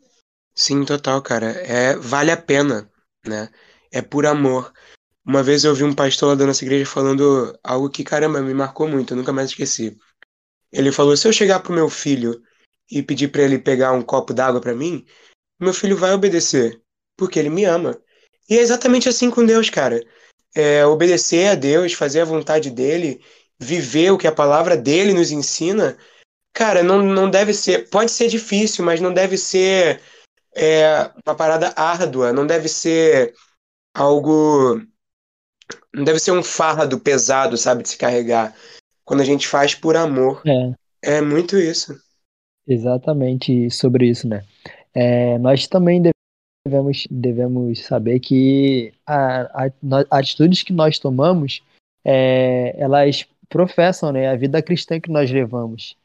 Sim, 0.55 0.85
total, 0.85 1.21
cara. 1.21 1.47
É, 1.51 1.95
vale 1.97 2.31
a 2.31 2.37
pena, 2.37 2.89
né? 3.25 3.49
É 3.91 4.01
por 4.01 4.25
amor. 4.25 4.73
Uma 5.25 5.43
vez 5.43 5.63
eu 5.63 5.71
ouvi 5.71 5.83
um 5.83 5.93
pastor 5.93 6.29
lá 6.29 6.35
da 6.35 6.45
nossa 6.45 6.63
igreja 6.63 6.85
falando 6.85 7.57
algo 7.63 7.89
que, 7.89 8.03
caramba, 8.03 8.41
me 8.41 8.53
marcou 8.53 8.87
muito, 8.87 9.13
eu 9.13 9.17
nunca 9.17 9.33
mais 9.33 9.49
esqueci. 9.49 9.97
Ele 10.71 10.91
falou: 10.91 11.17
se 11.17 11.27
eu 11.27 11.33
chegar 11.33 11.61
pro 11.61 11.73
meu 11.73 11.89
filho 11.89 12.41
e 12.91 13.03
pedir 13.03 13.29
para 13.29 13.43
ele 13.43 13.59
pegar 13.59 13.93
um 13.93 14.01
copo 14.01 14.33
d'água 14.33 14.61
para 14.61 14.75
mim, 14.75 15.05
meu 15.59 15.73
filho 15.73 15.97
vai 15.97 16.13
obedecer, 16.13 16.81
porque 17.17 17.39
ele 17.39 17.49
me 17.49 17.65
ama. 17.65 17.99
E 18.49 18.57
é 18.57 18.61
exatamente 18.61 19.09
assim 19.09 19.31
com 19.31 19.45
Deus, 19.45 19.69
cara. 19.69 20.01
É, 20.55 20.85
obedecer 20.85 21.47
a 21.49 21.55
Deus, 21.55 21.93
fazer 21.93 22.21
a 22.21 22.25
vontade 22.25 22.71
dele, 22.71 23.21
viver 23.59 24.11
o 24.11 24.17
que 24.17 24.27
a 24.27 24.31
palavra 24.31 24.77
dele 24.77 25.13
nos 25.13 25.31
ensina, 25.31 25.97
cara, 26.53 26.83
não, 26.83 27.01
não 27.03 27.29
deve 27.29 27.53
ser. 27.53 27.89
Pode 27.89 28.11
ser 28.11 28.27
difícil, 28.29 28.85
mas 28.85 29.01
não 29.01 29.13
deve 29.13 29.37
ser 29.37 30.01
é, 30.55 31.11
uma 31.25 31.35
parada 31.35 31.73
árdua, 31.75 32.31
não 32.31 32.47
deve 32.47 32.69
ser 32.69 33.33
algo. 33.93 34.81
Não 35.93 36.03
deve 36.03 36.19
ser 36.19 36.31
um 36.31 36.43
fardo 36.43 36.99
pesado, 36.99 37.57
sabe, 37.57 37.83
de 37.83 37.89
se 37.89 37.97
carregar. 37.97 38.55
Quando 39.03 39.21
a 39.21 39.25
gente 39.25 39.47
faz 39.47 39.75
por 39.75 39.95
amor. 39.95 40.41
É. 40.45 40.73
É 41.17 41.21
muito 41.21 41.57
isso. 41.57 41.95
Exatamente 42.67 43.69
sobre 43.69 44.07
isso, 44.07 44.27
né? 44.27 44.43
É, 44.93 45.37
nós 45.37 45.67
também 45.67 46.01
devemos, 46.65 47.07
devemos 47.11 47.85
saber 47.85 48.19
que 48.19 48.91
a, 49.05 49.65
a, 49.65 49.71
a 50.09 50.17
atitudes 50.17 50.63
que 50.63 50.73
nós 50.73 50.97
tomamos, 50.97 51.61
é, 52.03 52.75
elas 52.79 53.25
professam 53.47 54.11
né, 54.11 54.29
a 54.29 54.35
vida 54.35 54.61
cristã 54.63 54.99
que 54.99 55.11
nós 55.11 55.29
levamos. 55.29 55.95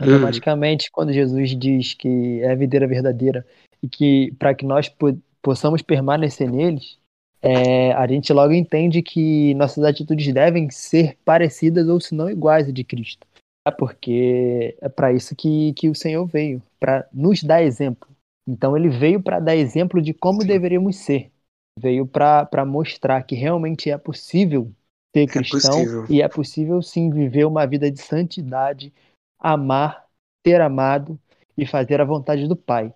Hum. 0.00 0.04
Automaticamente, 0.04 0.90
quando 0.90 1.12
Jesus 1.12 1.50
diz 1.50 1.92
que 1.92 2.40
é 2.40 2.52
a 2.52 2.56
videira 2.56 2.86
verdadeira 2.86 3.46
e 3.82 3.88
que 3.88 4.32
para 4.38 4.54
que 4.54 4.64
nós 4.64 4.88
po 4.88 5.18
possamos 5.42 5.82
permanecer 5.82 6.48
neles, 6.48 6.98
é, 7.42 7.92
a 7.94 8.06
gente 8.06 8.32
logo 8.32 8.52
entende 8.52 9.02
que 9.02 9.52
nossas 9.54 9.82
atitudes 9.82 10.32
devem 10.32 10.70
ser 10.70 11.18
parecidas 11.24 11.88
ou 11.88 12.00
se 12.00 12.14
não 12.14 12.30
iguais 12.30 12.68
a 12.68 12.72
de 12.72 12.84
Cristo. 12.84 13.26
É 13.66 13.70
porque 13.72 14.76
é 14.80 14.88
para 14.88 15.12
isso 15.12 15.34
que, 15.34 15.72
que 15.72 15.88
o 15.88 15.94
Senhor 15.94 16.24
veio, 16.26 16.62
para 16.78 17.08
nos 17.12 17.42
dar 17.42 17.62
exemplo. 17.62 18.08
Então 18.46 18.76
ele 18.76 18.88
veio 18.88 19.20
para 19.20 19.40
dar 19.40 19.56
exemplo 19.56 20.00
de 20.00 20.14
como 20.14 20.42
Sim. 20.42 20.48
deveríamos 20.48 20.96
ser. 20.96 21.30
Veio 21.78 22.06
para 22.06 22.64
mostrar 22.64 23.22
que 23.22 23.34
realmente 23.34 23.90
é 23.90 23.98
possível 23.98 24.70
ser 25.14 25.24
é 25.24 25.26
cristão 25.26 25.80
é 25.80 26.12
e 26.12 26.22
é 26.22 26.28
possível 26.28 26.82
sim 26.82 27.10
viver 27.10 27.44
uma 27.44 27.66
vida 27.66 27.90
de 27.90 28.00
santidade, 28.00 28.92
amar, 29.38 30.06
ser 30.46 30.60
amado 30.60 31.18
e 31.56 31.66
fazer 31.66 32.00
a 32.00 32.04
vontade 32.04 32.46
do 32.46 32.56
Pai. 32.56 32.92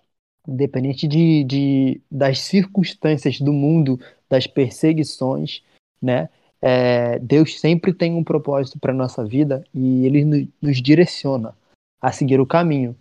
Independente 0.47 1.07
de, 1.07 1.43
de 1.43 2.01
das 2.09 2.39
circunstâncias 2.39 3.39
do 3.39 3.51
mundo, 3.51 3.99
das 4.29 4.47
perseguições, 4.47 5.61
né? 6.01 6.29
É, 6.61 7.19
Deus 7.19 7.59
sempre 7.59 7.93
tem 7.93 8.15
um 8.15 8.23
propósito 8.23 8.79
para 8.79 8.93
nossa 8.93 9.23
vida 9.23 9.63
e 9.73 10.05
Ele 10.05 10.49
nos 10.61 10.81
direciona 10.81 11.55
a 12.01 12.11
seguir 12.11 12.39
o 12.39 12.45
caminho. 12.45 12.95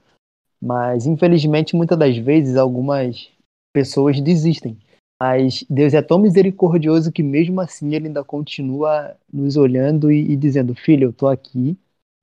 Mas 0.60 1.06
infelizmente, 1.06 1.76
muitas 1.76 1.98
das 1.98 2.16
vezes, 2.16 2.56
algumas 2.56 3.30
pessoas 3.72 4.20
desistem. 4.20 4.78
Mas 5.20 5.64
Deus 5.68 5.94
é 5.94 6.02
tão 6.02 6.18
misericordioso 6.18 7.12
que 7.12 7.22
mesmo 7.22 7.60
assim 7.60 7.94
Ele 7.94 8.08
ainda 8.08 8.22
continua 8.24 9.16
nos 9.32 9.56
olhando 9.56 10.10
e, 10.10 10.32
e 10.32 10.36
dizendo: 10.36 10.74
Filho, 10.74 11.04
eu 11.04 11.10
estou 11.10 11.28
aqui, 11.28 11.78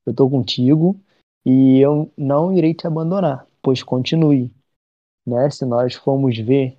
eu 0.06 0.12
estou 0.12 0.30
contigo 0.30 1.00
e 1.46 1.80
eu 1.80 2.12
não 2.18 2.54
irei 2.54 2.74
te 2.74 2.86
abandonar, 2.86 3.48
pois 3.62 3.82
continue. 3.82 4.52
Né? 5.26 5.50
Se 5.50 5.66
nós 5.66 5.96
formos 5.96 6.38
ver 6.38 6.78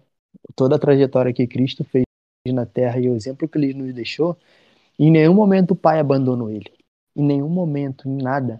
toda 0.55 0.77
a 0.77 0.79
trajetória 0.79 1.33
que 1.33 1.47
Cristo 1.47 1.85
fez 1.85 2.05
na 2.49 2.67
Terra 2.67 2.99
e 2.99 3.09
o 3.09 3.15
exemplo 3.15 3.49
que 3.49 3.59
Ele 3.59 3.75
nos 3.75 3.95
deixou, 3.95 4.37
em 4.99 5.11
nenhum 5.11 5.35
momento 5.35 5.73
o 5.73 5.77
Pai 5.77 5.99
abandonou 5.99 6.51
Ele. 6.51 6.71
Em 7.17 7.25
nenhum 7.25 7.49
momento, 7.49 8.09
em 8.09 8.23
nada. 8.23 8.59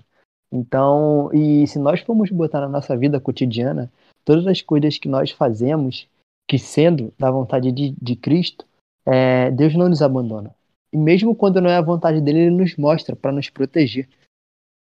Então, 0.51 1.31
e 1.33 1.67
se 1.67 1.79
nós 1.79 2.01
formos 2.01 2.31
botar 2.31 2.61
na 2.61 2.69
nossa 2.69 2.97
vida 2.97 3.21
cotidiana, 3.21 3.93
todas 4.25 4.47
as 4.47 4.63
coisas 4.63 4.99
que 4.99 5.09
nós 5.09 5.31
fazemos, 5.31 6.09
que 6.49 6.59
sendo 6.59 7.13
da 7.19 7.31
vontade 7.31 7.73
de, 7.73 7.91
de 8.01 8.17
Cristo, 8.17 8.65
é, 9.05 9.51
Deus 9.51 9.75
não 9.75 9.89
nos 9.89 10.01
abandona. 10.01 10.55
E 10.93 10.97
mesmo 10.97 11.35
quando 11.35 11.61
não 11.61 11.69
é 11.69 11.77
a 11.77 11.83
vontade 11.83 12.21
dele, 12.21 12.39
ele 12.41 12.57
nos 12.57 12.77
mostra 12.77 13.17
para 13.17 13.33
nos 13.33 13.51
proteger. 13.51 14.09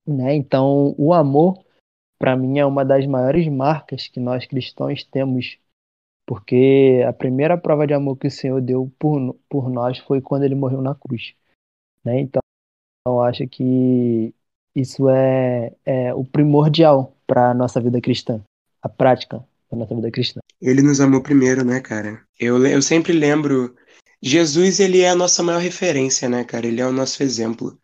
Né? 0.07 0.35
Então, 0.35 0.95
o 0.99 1.15
amor, 1.15 1.59
para 2.21 2.37
mim, 2.37 2.59
é 2.59 2.67
uma 2.67 2.85
das 2.85 3.07
maiores 3.07 3.49
marcas 3.49 4.07
que 4.07 4.21
nós 4.21 4.45
cristãos 4.45 5.03
temos, 5.03 5.59
porque 6.27 7.03
a 7.09 7.15
primeira 7.15 7.57
prova 7.57 7.87
de 7.87 7.95
amor 7.95 8.19
que 8.19 8.27
o 8.27 8.31
Senhor 8.31 8.61
deu 8.61 8.93
por, 8.99 9.35
por 9.49 9.71
nós 9.71 9.99
foi 10.01 10.21
quando 10.21 10.43
ele 10.43 10.55
morreu 10.55 10.83
na 10.83 10.95
cruz. 10.95 11.35
Né? 12.05 12.21
Então, 12.21 12.43
eu 13.07 13.23
acho 13.23 13.49
que 13.49 14.35
isso 14.77 15.09
é, 15.09 15.75
é 15.87 16.13
o 16.13 16.23
primordial 16.23 17.17
para 17.27 17.53
a 17.53 17.55
nossa 17.55 17.81
vida 17.81 18.03
cristã, 18.03 18.43
a 18.83 18.89
prática 18.89 19.43
da 19.71 19.79
nossa 19.79 19.95
vida 19.95 20.11
cristã. 20.11 20.41
Ele 20.61 20.83
nos 20.83 21.01
amou 21.01 21.23
primeiro, 21.23 21.65
né, 21.65 21.81
cara? 21.81 22.23
Eu, 22.39 22.65
eu 22.67 22.83
sempre 22.83 23.15
lembro. 23.15 23.75
Jesus, 24.23 24.79
ele 24.79 25.01
é 25.01 25.09
a 25.09 25.15
nossa 25.15 25.43
maior 25.43 25.61
referência, 25.61 26.29
né, 26.29 26.45
cara? 26.45 26.67
Ele 26.67 26.83
é 26.83 26.87
o 26.87 26.93
nosso 26.93 27.23
exemplo. 27.23 27.81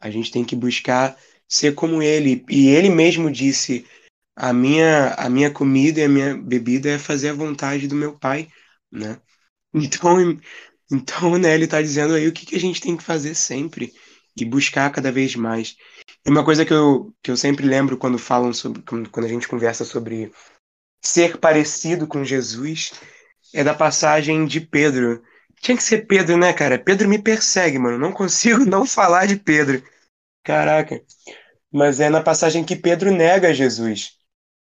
A 0.00 0.08
gente 0.08 0.32
tem 0.32 0.42
que 0.42 0.56
buscar 0.56 1.18
ser 1.48 1.74
como 1.74 2.02
ele. 2.02 2.44
E 2.48 2.68
ele 2.68 2.90
mesmo 2.90 3.30
disse: 3.30 3.86
a 4.36 4.52
minha, 4.52 5.14
a 5.14 5.28
minha 5.28 5.50
comida 5.50 6.00
e 6.00 6.04
a 6.04 6.08
minha 6.08 6.36
bebida 6.36 6.90
é 6.90 6.98
fazer 6.98 7.30
a 7.30 7.34
vontade 7.34 7.88
do 7.88 7.94
meu 7.96 8.16
pai, 8.18 8.48
né? 8.90 9.20
Então, 9.74 10.16
então 10.90 11.38
né, 11.38 11.54
ele 11.54 11.64
está 11.66 11.82
dizendo 11.82 12.14
aí 12.14 12.26
o 12.26 12.32
que, 12.32 12.46
que 12.46 12.56
a 12.56 12.60
gente 12.60 12.80
tem 12.80 12.96
que 12.96 13.02
fazer 13.02 13.34
sempre 13.34 13.92
e 14.34 14.44
buscar 14.46 14.90
cada 14.90 15.12
vez 15.12 15.36
mais. 15.36 15.76
E 16.24 16.30
uma 16.30 16.44
coisa 16.44 16.64
que 16.64 16.72
eu, 16.72 17.14
que 17.22 17.30
eu 17.30 17.36
sempre 17.36 17.66
lembro 17.66 17.98
quando 17.98 18.18
falam 18.18 18.52
sobre, 18.52 18.82
quando 18.82 19.26
a 19.26 19.28
gente 19.28 19.46
conversa 19.46 19.84
sobre 19.84 20.32
ser 21.04 21.38
parecido 21.38 22.06
com 22.06 22.24
Jesus, 22.24 22.92
é 23.52 23.62
da 23.62 23.74
passagem 23.74 24.46
de 24.46 24.60
Pedro. 24.60 25.22
Tinha 25.60 25.76
que 25.76 25.82
ser 25.82 26.06
Pedro, 26.06 26.36
né, 26.36 26.52
cara? 26.52 26.78
Pedro 26.78 27.08
me 27.08 27.20
persegue, 27.20 27.78
mano. 27.78 27.98
Não 27.98 28.12
consigo 28.12 28.64
não 28.66 28.86
falar 28.86 29.26
de 29.26 29.36
Pedro. 29.36 29.82
Caraca. 30.48 31.04
Mas 31.70 32.00
é 32.00 32.08
na 32.08 32.22
passagem 32.22 32.64
que 32.64 32.74
Pedro 32.74 33.10
nega 33.10 33.52
Jesus. 33.52 34.12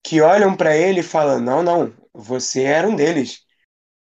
Que 0.04 0.21
olham 0.21 0.57
para 0.57 0.76
ele 0.76 1.00
e 1.00 1.02
falam: 1.02 1.40
Não, 1.40 1.64
não, 1.64 1.93
você 2.12 2.62
era 2.62 2.88
um 2.88 2.95
deles. 2.95 3.40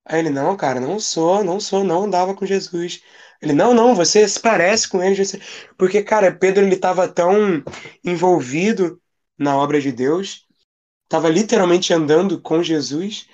Aí 0.06 0.20
ele: 0.20 0.30
Não, 0.30 0.58
cara, 0.58 0.82
não 0.82 1.00
sou, 1.00 1.46
não 1.46 1.62
sou, 1.62 1.82
não 1.86 2.04
andava 2.04 2.36
com 2.36 2.46
Jesus. 2.46 3.02
Ele: 3.42 3.54
Não, 3.54 3.74
não, 3.74 3.96
você 3.96 4.28
se 4.28 4.38
parece 4.38 4.90
com 4.90 5.02
ele. 5.02 5.16
Porque, 5.78 6.04
cara, 6.04 6.36
Pedro 6.36 6.66
ele 6.66 6.76
estava 6.76 7.08
tão 7.08 7.64
envolvido 8.04 9.02
na 9.40 9.56
obra 9.56 9.80
de 9.80 9.94
Deus, 9.94 10.46
estava 11.06 11.30
literalmente 11.30 11.94
andando 11.94 12.42
com 12.42 12.62
Jesus 12.62 13.30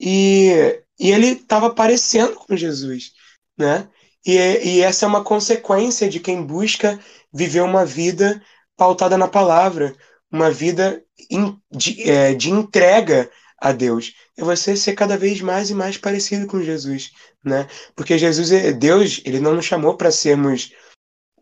e, 0.00 0.52
e 1.00 1.10
ele 1.10 1.32
estava 1.32 1.74
parecendo 1.74 2.36
com 2.36 2.56
Jesus, 2.56 3.10
né? 3.58 3.88
E, 4.24 4.36
e 4.36 4.80
essa 4.82 5.04
é 5.04 5.08
uma 5.08 5.24
consequência 5.24 6.08
de 6.08 6.20
quem 6.20 6.46
busca 6.46 7.00
viver 7.32 7.62
uma 7.62 7.84
vida 7.84 8.42
pautada 8.76 9.16
na 9.16 9.28
palavra, 9.28 9.94
uma 10.30 10.50
vida 10.50 11.04
in, 11.30 11.58
de, 11.70 12.02
é, 12.08 12.34
de 12.34 12.50
entrega 12.50 13.30
a 13.58 13.72
Deus. 13.72 14.14
É 14.36 14.42
você 14.42 14.76
ser 14.76 14.94
cada 14.94 15.16
vez 15.16 15.40
mais 15.40 15.70
e 15.70 15.74
mais 15.74 15.96
parecido 15.96 16.46
com 16.46 16.62
Jesus, 16.62 17.12
né? 17.44 17.68
Porque 17.94 18.18
Jesus, 18.18 18.50
é, 18.50 18.72
Deus, 18.72 19.20
ele 19.24 19.40
não 19.40 19.54
nos 19.54 19.66
chamou 19.66 19.96
para 19.96 20.10
sermos, 20.10 20.72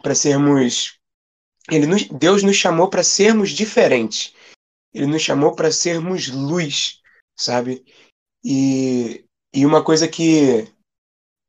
para 0.02 0.14
sermos, 0.14 0.98
ele 1.70 1.86
nos, 1.86 2.04
Deus 2.08 2.42
nos 2.42 2.56
chamou 2.56 2.88
para 2.88 3.02
sermos 3.02 3.50
diferentes. 3.50 4.34
Ele 4.92 5.06
nos 5.06 5.22
chamou 5.22 5.54
para 5.54 5.70
sermos 5.70 6.28
luz, 6.28 7.00
sabe? 7.38 7.84
E, 8.44 9.24
e 9.54 9.64
uma 9.64 9.84
coisa 9.84 10.08
que 10.08 10.68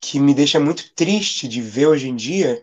que 0.01 0.19
me 0.19 0.33
deixa 0.33 0.59
muito 0.59 0.91
triste 0.95 1.47
de 1.47 1.61
ver 1.61 1.85
hoje 1.85 2.09
em 2.09 2.15
dia 2.15 2.61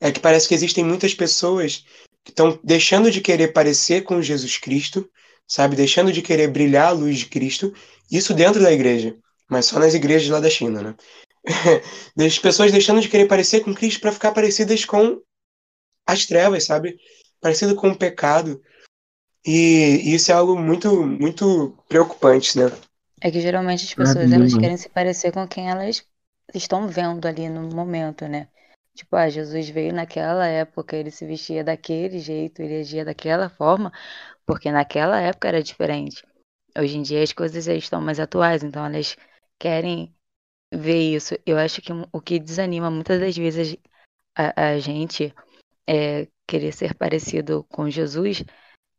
é 0.00 0.12
que 0.12 0.20
parece 0.20 0.48
que 0.48 0.54
existem 0.54 0.84
muitas 0.84 1.14
pessoas 1.14 1.84
que 2.24 2.30
estão 2.30 2.58
deixando 2.62 3.10
de 3.10 3.20
querer 3.20 3.52
parecer 3.52 4.02
com 4.02 4.22
Jesus 4.22 4.58
Cristo, 4.58 5.08
sabe? 5.46 5.76
Deixando 5.76 6.12
de 6.12 6.22
querer 6.22 6.48
brilhar 6.48 6.88
a 6.88 6.92
luz 6.92 7.18
de 7.18 7.26
Cristo, 7.26 7.72
isso 8.10 8.34
dentro 8.34 8.62
da 8.62 8.72
igreja, 8.72 9.16
mas 9.48 9.66
só 9.66 9.78
nas 9.78 9.94
igrejas 9.94 10.28
lá 10.28 10.40
da 10.40 10.50
China, 10.50 10.82
né? 10.82 10.94
As 12.26 12.38
pessoas 12.38 12.70
deixando 12.70 13.00
de 13.00 13.08
querer 13.08 13.26
parecer 13.26 13.60
com 13.60 13.74
Cristo 13.74 14.00
para 14.00 14.12
ficar 14.12 14.32
parecidas 14.32 14.84
com 14.84 15.20
as 16.06 16.26
trevas, 16.26 16.64
sabe? 16.64 16.96
Parecido 17.40 17.74
com 17.74 17.90
o 17.90 17.96
pecado. 17.96 18.60
E 19.46 20.14
isso 20.14 20.30
é 20.30 20.34
algo 20.34 20.58
muito, 20.58 21.06
muito 21.06 21.76
preocupante, 21.88 22.58
né? 22.58 22.70
É 23.20 23.30
que 23.30 23.40
geralmente 23.40 23.84
as 23.84 23.94
pessoas 23.94 24.30
elas 24.30 24.54
querem 24.54 24.76
se 24.76 24.88
parecer 24.88 25.32
com 25.32 25.46
quem 25.46 25.70
elas 25.70 26.04
estão 26.54 26.88
vendo 26.88 27.26
ali 27.26 27.48
no 27.48 27.62
momento, 27.74 28.26
né? 28.26 28.48
Tipo, 28.98 29.14
ah, 29.14 29.28
Jesus 29.28 29.68
veio 29.68 29.94
naquela 29.94 30.44
época, 30.48 30.96
ele 30.96 31.12
se 31.12 31.24
vestia 31.24 31.62
daquele 31.62 32.18
jeito, 32.18 32.60
ele 32.60 32.80
agia 32.80 33.04
daquela 33.04 33.48
forma, 33.48 33.92
porque 34.44 34.72
naquela 34.72 35.20
época 35.20 35.46
era 35.46 35.62
diferente. 35.62 36.26
Hoje 36.76 36.98
em 36.98 37.02
dia 37.02 37.22
as 37.22 37.32
coisas 37.32 37.68
estão 37.68 38.00
mais 38.00 38.18
atuais, 38.18 38.64
então 38.64 38.84
elas 38.84 39.16
querem 39.56 40.12
ver 40.74 41.14
isso. 41.14 41.36
Eu 41.46 41.58
acho 41.58 41.80
que 41.80 41.92
o 42.12 42.20
que 42.20 42.40
desanima 42.40 42.90
muitas 42.90 43.20
das 43.20 43.36
vezes 43.36 43.76
a, 44.36 44.70
a 44.72 44.78
gente 44.80 45.32
é 45.86 46.26
querer 46.46 46.72
ser 46.72 46.94
parecido 46.94 47.64
com 47.70 47.88
Jesus 47.88 48.44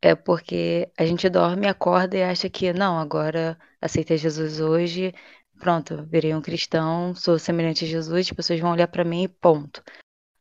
é 0.02 0.14
porque 0.14 0.90
a 0.98 1.04
gente 1.04 1.28
dorme, 1.28 1.68
acorda 1.68 2.16
e 2.16 2.22
acha 2.22 2.48
que 2.48 2.72
não, 2.72 2.98
agora 2.98 3.58
aceitei 3.80 4.16
Jesus 4.16 4.60
hoje, 4.60 5.12
pronto, 5.60 6.04
virei 6.06 6.34
um 6.34 6.40
cristão, 6.40 7.14
sou 7.14 7.38
semelhante 7.38 7.84
a 7.84 7.88
Jesus, 7.88 8.26
as 8.26 8.32
pessoas 8.32 8.58
vão 8.58 8.72
olhar 8.72 8.88
para 8.88 9.04
mim 9.04 9.24
e 9.24 9.28
ponto. 9.28 9.82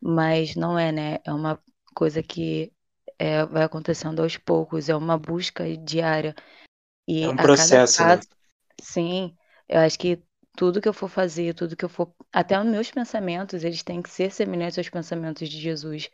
Mas 0.02 0.56
não 0.56 0.80
é, 0.80 0.92
né? 0.92 1.20
É 1.26 1.34
uma 1.34 1.62
coisa 1.94 2.24
que 2.24 2.72
é, 3.20 3.46
vai 3.46 3.64
acontecendo 3.64 4.22
aos 4.22 4.38
poucos, 4.38 4.88
é 4.88 4.96
uma 4.96 5.18
busca 5.18 5.66
diária. 5.78 6.34
E 7.08 7.24
é 7.24 7.30
um 7.30 7.36
processo, 7.36 7.98
caso, 7.98 8.22
né? 8.22 8.36
Sim, 8.82 9.36
eu 9.68 9.80
acho 9.80 10.00
que 10.00 10.24
tudo 10.56 10.82
que 10.82 10.88
eu 10.88 10.94
for 10.94 11.10
fazer, 11.10 11.54
tudo 11.54 11.76
que 11.76 11.86
eu 11.86 11.90
for. 11.90 12.14
Até 12.32 12.60
os 12.60 12.66
meus 12.66 12.90
pensamentos, 12.90 13.64
eles 13.64 13.84
têm 13.84 14.02
que 14.02 14.10
ser 14.10 14.32
semelhantes 14.32 14.78
aos 14.78 14.90
pensamentos 14.90 15.50
de 15.50 15.60
Jesus. 15.60 16.10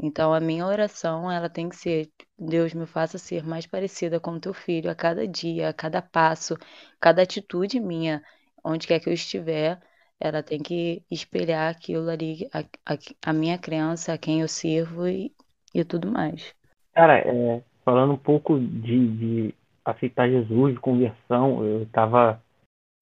Então, 0.00 0.32
a 0.32 0.40
minha 0.40 0.64
oração, 0.64 1.30
ela 1.30 1.50
tem 1.50 1.68
que 1.68 1.76
ser: 1.76 2.10
Deus 2.38 2.72
me 2.72 2.86
faça 2.86 3.18
ser 3.18 3.44
mais 3.44 3.66
parecida 3.66 4.20
com 4.20 4.38
teu 4.38 4.54
filho 4.54 4.90
a 4.90 4.94
cada 4.94 5.26
dia, 5.26 5.68
a 5.68 5.72
cada 5.72 6.00
passo, 6.00 6.56
cada 7.00 7.22
atitude 7.22 7.80
minha, 7.80 8.22
onde 8.64 8.86
quer 8.86 9.00
que 9.00 9.08
eu 9.08 9.12
estiver, 9.12 9.78
ela 10.20 10.42
tem 10.42 10.58
que 10.60 11.02
espelhar 11.10 11.70
aquilo 11.70 12.08
ali, 12.10 12.48
a, 12.52 12.60
a, 12.60 12.98
a 13.26 13.32
minha 13.32 13.58
crença, 13.58 14.12
a 14.12 14.18
quem 14.18 14.40
eu 14.40 14.48
sirvo 14.48 15.06
e, 15.06 15.32
e 15.74 15.84
tudo 15.84 16.10
mais. 16.10 16.54
Cara, 16.92 17.18
é, 17.18 17.62
falando 17.84 18.14
um 18.14 18.18
pouco 18.18 18.58
de, 18.58 19.08
de 19.16 19.54
aceitar 19.84 20.28
Jesus, 20.28 20.74
de 20.74 20.80
conversão, 20.80 21.64
eu 21.64 21.82
estava 21.84 22.42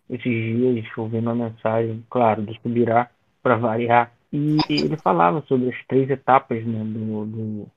esses 0.09 0.23
dias 0.23 0.87
ouvindo 0.97 1.31
uma 1.31 1.49
mensagem, 1.49 2.05
claro, 2.09 2.43
do 2.43 2.55
Subirá, 2.61 3.11
para 3.43 3.57
variar, 3.57 4.13
e 4.33 4.59
ele 4.69 4.97
falava 4.97 5.43
sobre 5.49 5.71
as 5.71 5.87
três 5.87 6.11
etapas 6.11 6.65
né, 6.65 6.85
do, 6.85 7.27
do 7.27 7.71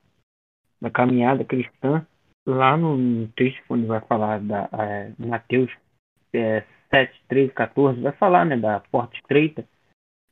da 0.81 0.89
caminhada 0.89 1.43
cristã. 1.43 2.05
Lá 2.45 2.75
no 2.77 3.27
texto, 3.29 3.61
quando 3.67 3.85
vai 3.85 4.01
falar 4.01 4.39
da 4.39 4.69
é, 4.73 5.11
Mateus 5.17 5.71
é, 6.33 6.63
7, 6.89 7.21
13, 7.27 7.53
14, 7.53 8.01
vai 8.01 8.11
falar 8.13 8.45
né, 8.45 8.57
da 8.57 8.79
porta 8.91 9.15
estreita, 9.15 9.65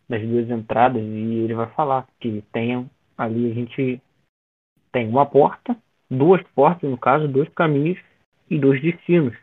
das 0.10 0.22
duas 0.22 0.50
entradas, 0.50 1.02
e 1.02 1.44
ele 1.44 1.54
vai 1.54 1.68
falar 1.68 2.08
que 2.20 2.44
tenham 2.52 2.90
ali 3.18 3.52
a 3.52 3.54
gente 3.54 4.02
tem 4.92 5.10
uma 5.10 5.26
porta, 5.26 5.76
duas 6.10 6.42
portas, 6.54 6.90
no 6.90 6.98
caso, 6.98 7.28
dois 7.28 7.50
caminhos 7.50 8.00
e 8.50 8.58
dois 8.58 8.82
destinos. 8.82 9.36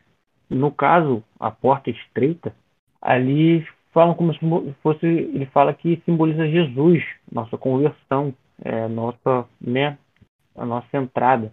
No 0.49 0.71
caso, 0.71 1.23
a 1.39 1.51
porta 1.51 1.91
estreita, 1.91 2.55
ali 3.01 3.67
falam 3.93 4.15
como 4.15 4.33
se 4.35 4.41
fosse, 4.83 5.07
ele 5.07 5.47
fala 5.47 5.75
que 5.75 6.01
simboliza 6.05 6.49
Jesus, 6.49 7.03
nossa 7.31 7.59
conversão, 7.59 8.35
é, 8.63 8.89
nossa, 8.89 9.49
né, 9.61 9.99
a 10.55 10.65
nossa 10.65 10.97
entrada. 10.97 11.53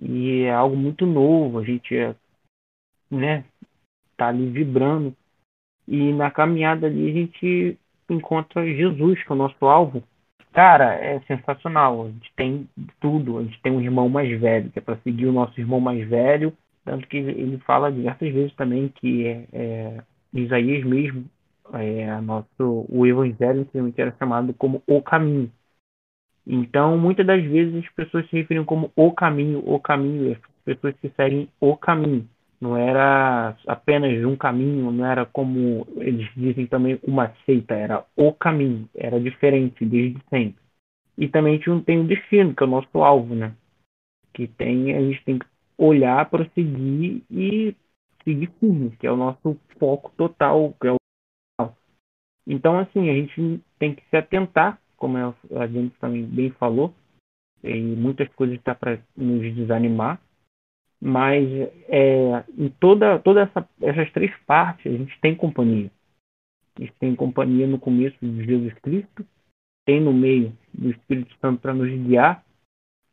E 0.00 0.42
é 0.42 0.52
algo 0.52 0.76
muito 0.76 1.04
novo, 1.06 1.58
a 1.58 1.64
gente 1.64 1.96
é, 1.96 2.14
né, 3.10 3.44
tá 4.18 4.28
ali 4.28 4.50
vibrando. 4.50 5.14
E 5.86 6.12
na 6.12 6.30
caminhada 6.30 6.86
ali 6.86 7.10
a 7.10 7.12
gente 7.14 7.78
encontra 8.10 8.66
Jesus, 8.66 9.22
que 9.22 9.32
é 9.32 9.34
o 9.34 9.38
nosso 9.38 9.64
alvo. 9.64 10.02
Cara, 10.52 10.94
é 10.94 11.20
sensacional. 11.20 12.06
A 12.06 12.08
gente 12.10 12.32
tem 12.36 12.68
tudo. 13.00 13.38
A 13.38 13.42
gente 13.44 13.60
tem 13.62 13.72
um 13.72 13.80
irmão 13.80 14.08
mais 14.08 14.38
velho, 14.40 14.70
que 14.70 14.78
é 14.78 14.82
para 14.82 14.98
seguir 14.98 15.26
o 15.26 15.32
nosso 15.32 15.58
irmão 15.60 15.80
mais 15.80 16.06
velho. 16.08 16.52
Tanto 16.84 17.06
que 17.06 17.16
ele 17.16 17.58
fala 17.58 17.92
diversas 17.92 18.32
vezes 18.32 18.54
também 18.54 18.88
que 18.88 19.26
é, 19.26 19.46
é 19.52 20.02
Isaías 20.32 20.84
mesmo, 20.84 21.24
é, 21.72 22.20
nosso, 22.20 22.86
o 22.88 23.06
Evangelho 23.06 23.60
inicialmente 23.60 24.00
era 24.00 24.14
chamado 24.18 24.54
como 24.54 24.82
o 24.86 25.02
caminho. 25.02 25.50
Então, 26.46 26.96
muitas 26.96 27.26
das 27.26 27.42
vezes 27.44 27.84
as 27.84 27.90
pessoas 27.90 28.28
se 28.28 28.36
referiam 28.36 28.64
como 28.64 28.90
o 28.96 29.12
caminho, 29.12 29.62
o 29.66 29.78
caminho, 29.78 30.32
as 30.32 30.38
pessoas 30.64 30.94
que 30.96 31.10
seguem 31.10 31.48
o 31.60 31.76
caminho. 31.76 32.26
Não 32.60 32.76
era 32.76 33.56
apenas 33.66 34.24
um 34.24 34.36
caminho, 34.36 34.90
não 34.90 35.06
era 35.06 35.24
como 35.24 35.86
eles 35.96 36.28
dizem 36.36 36.66
também 36.66 36.98
uma 37.04 37.32
seita, 37.46 37.74
era 37.74 38.04
o 38.16 38.32
caminho, 38.32 38.88
era 38.94 39.20
diferente 39.20 39.84
desde 39.84 40.20
sempre. 40.28 40.60
E 41.16 41.28
também 41.28 41.60
tem 41.84 41.98
um 41.98 42.06
destino, 42.06 42.54
que 42.54 42.62
é 42.62 42.66
o 42.66 42.70
nosso 42.70 42.98
alvo, 42.98 43.34
né? 43.34 43.54
Que 44.32 44.48
tem, 44.48 44.94
a 44.94 45.00
gente 45.00 45.24
tem 45.24 45.38
que 45.38 45.46
olhar, 45.76 46.28
prosseguir 46.28 47.22
e 47.30 47.76
seguir 48.24 48.50
firme, 48.58 48.90
que 48.98 49.06
é 49.06 49.12
o 49.12 49.16
nosso 49.16 49.56
foco 49.78 50.12
total, 50.16 50.74
que 50.80 50.88
é 50.88 50.92
o 50.92 50.98
então, 52.48 52.78
assim, 52.78 53.10
a 53.10 53.14
gente 53.14 53.62
tem 53.78 53.94
que 53.94 54.02
se 54.08 54.16
atentar, 54.16 54.80
como 54.96 55.18
a 55.18 55.66
gente 55.66 55.94
também 56.00 56.24
bem 56.24 56.50
falou, 56.52 56.94
e 57.62 57.74
muitas 57.74 58.26
coisas 58.30 58.56
está 58.56 58.74
para 58.74 58.98
nos 59.14 59.54
desanimar, 59.54 60.18
mas 61.00 61.48
é, 61.88 62.44
em 62.56 62.68
toda, 62.68 63.18
toda 63.20 63.42
essa, 63.42 63.68
essas 63.80 64.10
três 64.12 64.34
partes 64.46 64.92
a 64.92 64.96
gente 64.96 65.18
tem 65.20 65.34
companhia. 65.34 65.90
A 66.76 66.80
gente 66.80 66.92
tem 66.98 67.14
companhia 67.14 67.66
no 67.66 67.78
começo 67.78 68.16
de 68.20 68.44
Jesus 68.44 68.74
Cristo, 68.80 69.26
tem 69.84 70.00
no 70.00 70.12
meio 70.12 70.52
do 70.72 70.90
Espírito 70.90 71.34
Santo 71.40 71.60
para 71.60 71.74
nos 71.74 71.90
guiar, 71.90 72.44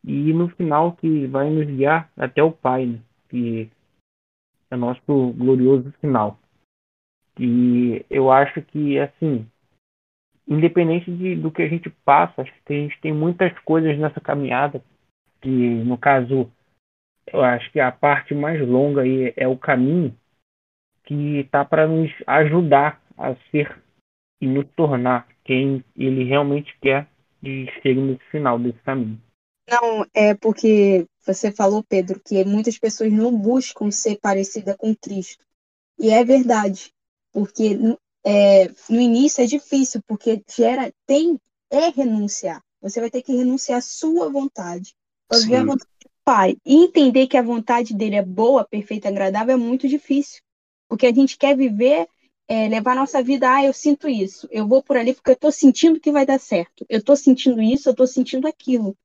e 0.03 0.33
no 0.33 0.49
final 0.49 0.93
que 0.93 1.25
vai 1.27 1.49
nos 1.49 1.65
guiar 1.65 2.11
até 2.15 2.43
o 2.43 2.51
Pai, 2.51 2.85
né? 2.85 2.99
que 3.29 3.69
é 4.69 4.75
nosso 4.75 5.01
glorioso 5.33 5.91
final. 5.99 6.37
E 7.39 8.05
eu 8.09 8.31
acho 8.31 8.61
que, 8.61 8.99
assim, 8.99 9.47
independente 10.47 11.11
de, 11.11 11.35
do 11.35 11.51
que 11.51 11.61
a 11.61 11.67
gente 11.67 11.89
passa, 12.03 12.41
acho 12.41 12.53
que 12.65 12.73
a 12.73 12.77
gente 12.77 12.99
tem 13.01 13.13
muitas 13.13 13.57
coisas 13.59 13.97
nessa 13.97 14.21
caminhada, 14.21 14.83
que 15.41 15.49
no 15.49 15.97
caso, 15.97 16.51
eu 17.31 17.43
acho 17.43 17.71
que 17.71 17.79
a 17.79 17.91
parte 17.91 18.33
mais 18.33 18.59
longa 18.67 19.01
aí 19.01 19.33
é 19.35 19.47
o 19.47 19.57
caminho, 19.57 20.15
que 21.03 21.39
está 21.39 21.63
para 21.63 21.87
nos 21.87 22.11
ajudar 22.25 23.01
a 23.17 23.35
ser 23.51 23.81
e 24.41 24.47
nos 24.47 24.65
tornar 24.75 25.27
quem 25.43 25.83
ele 25.95 26.23
realmente 26.23 26.75
quer 26.81 27.07
de 27.41 27.67
chegar 27.81 28.01
nesse 28.01 28.23
final 28.31 28.59
desse 28.59 28.79
caminho. 28.79 29.21
Não, 29.69 30.05
é 30.13 30.33
porque 30.35 31.07
você 31.25 31.51
falou, 31.51 31.83
Pedro, 31.83 32.21
que 32.23 32.43
muitas 32.45 32.77
pessoas 32.77 33.11
não 33.11 33.35
buscam 33.35 33.89
ser 33.89 34.19
parecida 34.19 34.77
com 34.77 34.95
Cristo. 34.95 35.43
E 35.97 36.09
é 36.09 36.23
verdade 36.23 36.91
porque 37.31 37.77
é, 38.25 38.67
no 38.89 38.99
início 38.99 39.43
é 39.43 39.45
difícil, 39.45 40.01
porque 40.07 40.41
gera, 40.49 40.91
tem, 41.05 41.39
é 41.69 41.89
renunciar. 41.89 42.63
Você 42.81 43.01
vai 43.01 43.09
ter 43.09 43.21
que 43.21 43.35
renunciar 43.35 43.79
à 43.79 43.81
sua 43.81 44.29
vontade, 44.29 44.95
ver 45.47 45.57
a 45.57 45.65
vontade 45.65 45.89
Pai. 46.25 46.57
E 46.65 46.75
entender 46.83 47.27
que 47.27 47.37
a 47.37 47.41
vontade 47.41 47.93
dele 47.93 48.15
é 48.15 48.23
boa, 48.23 48.65
perfeita, 48.65 49.07
agradável 49.07 49.53
é 49.53 49.57
muito 49.57 49.87
difícil, 49.87 50.41
porque 50.89 51.05
a 51.05 51.13
gente 51.13 51.37
quer 51.37 51.55
viver, 51.55 52.07
é, 52.47 52.67
levar 52.67 52.95
nossa 52.95 53.21
vida, 53.21 53.47
ah, 53.53 53.63
eu 53.63 53.71
sinto 53.71 54.09
isso, 54.09 54.47
eu 54.51 54.67
vou 54.67 54.81
por 54.81 54.97
ali 54.97 55.13
porque 55.13 55.29
eu 55.29 55.35
estou 55.35 55.51
sentindo 55.51 55.99
que 55.99 56.11
vai 56.11 56.25
dar 56.25 56.39
certo, 56.39 56.83
eu 56.89 56.97
estou 56.97 57.15
sentindo 57.15 57.61
isso, 57.61 57.87
eu 57.87 57.91
estou 57.91 58.07
sentindo 58.07 58.47
aquilo. 58.47 58.97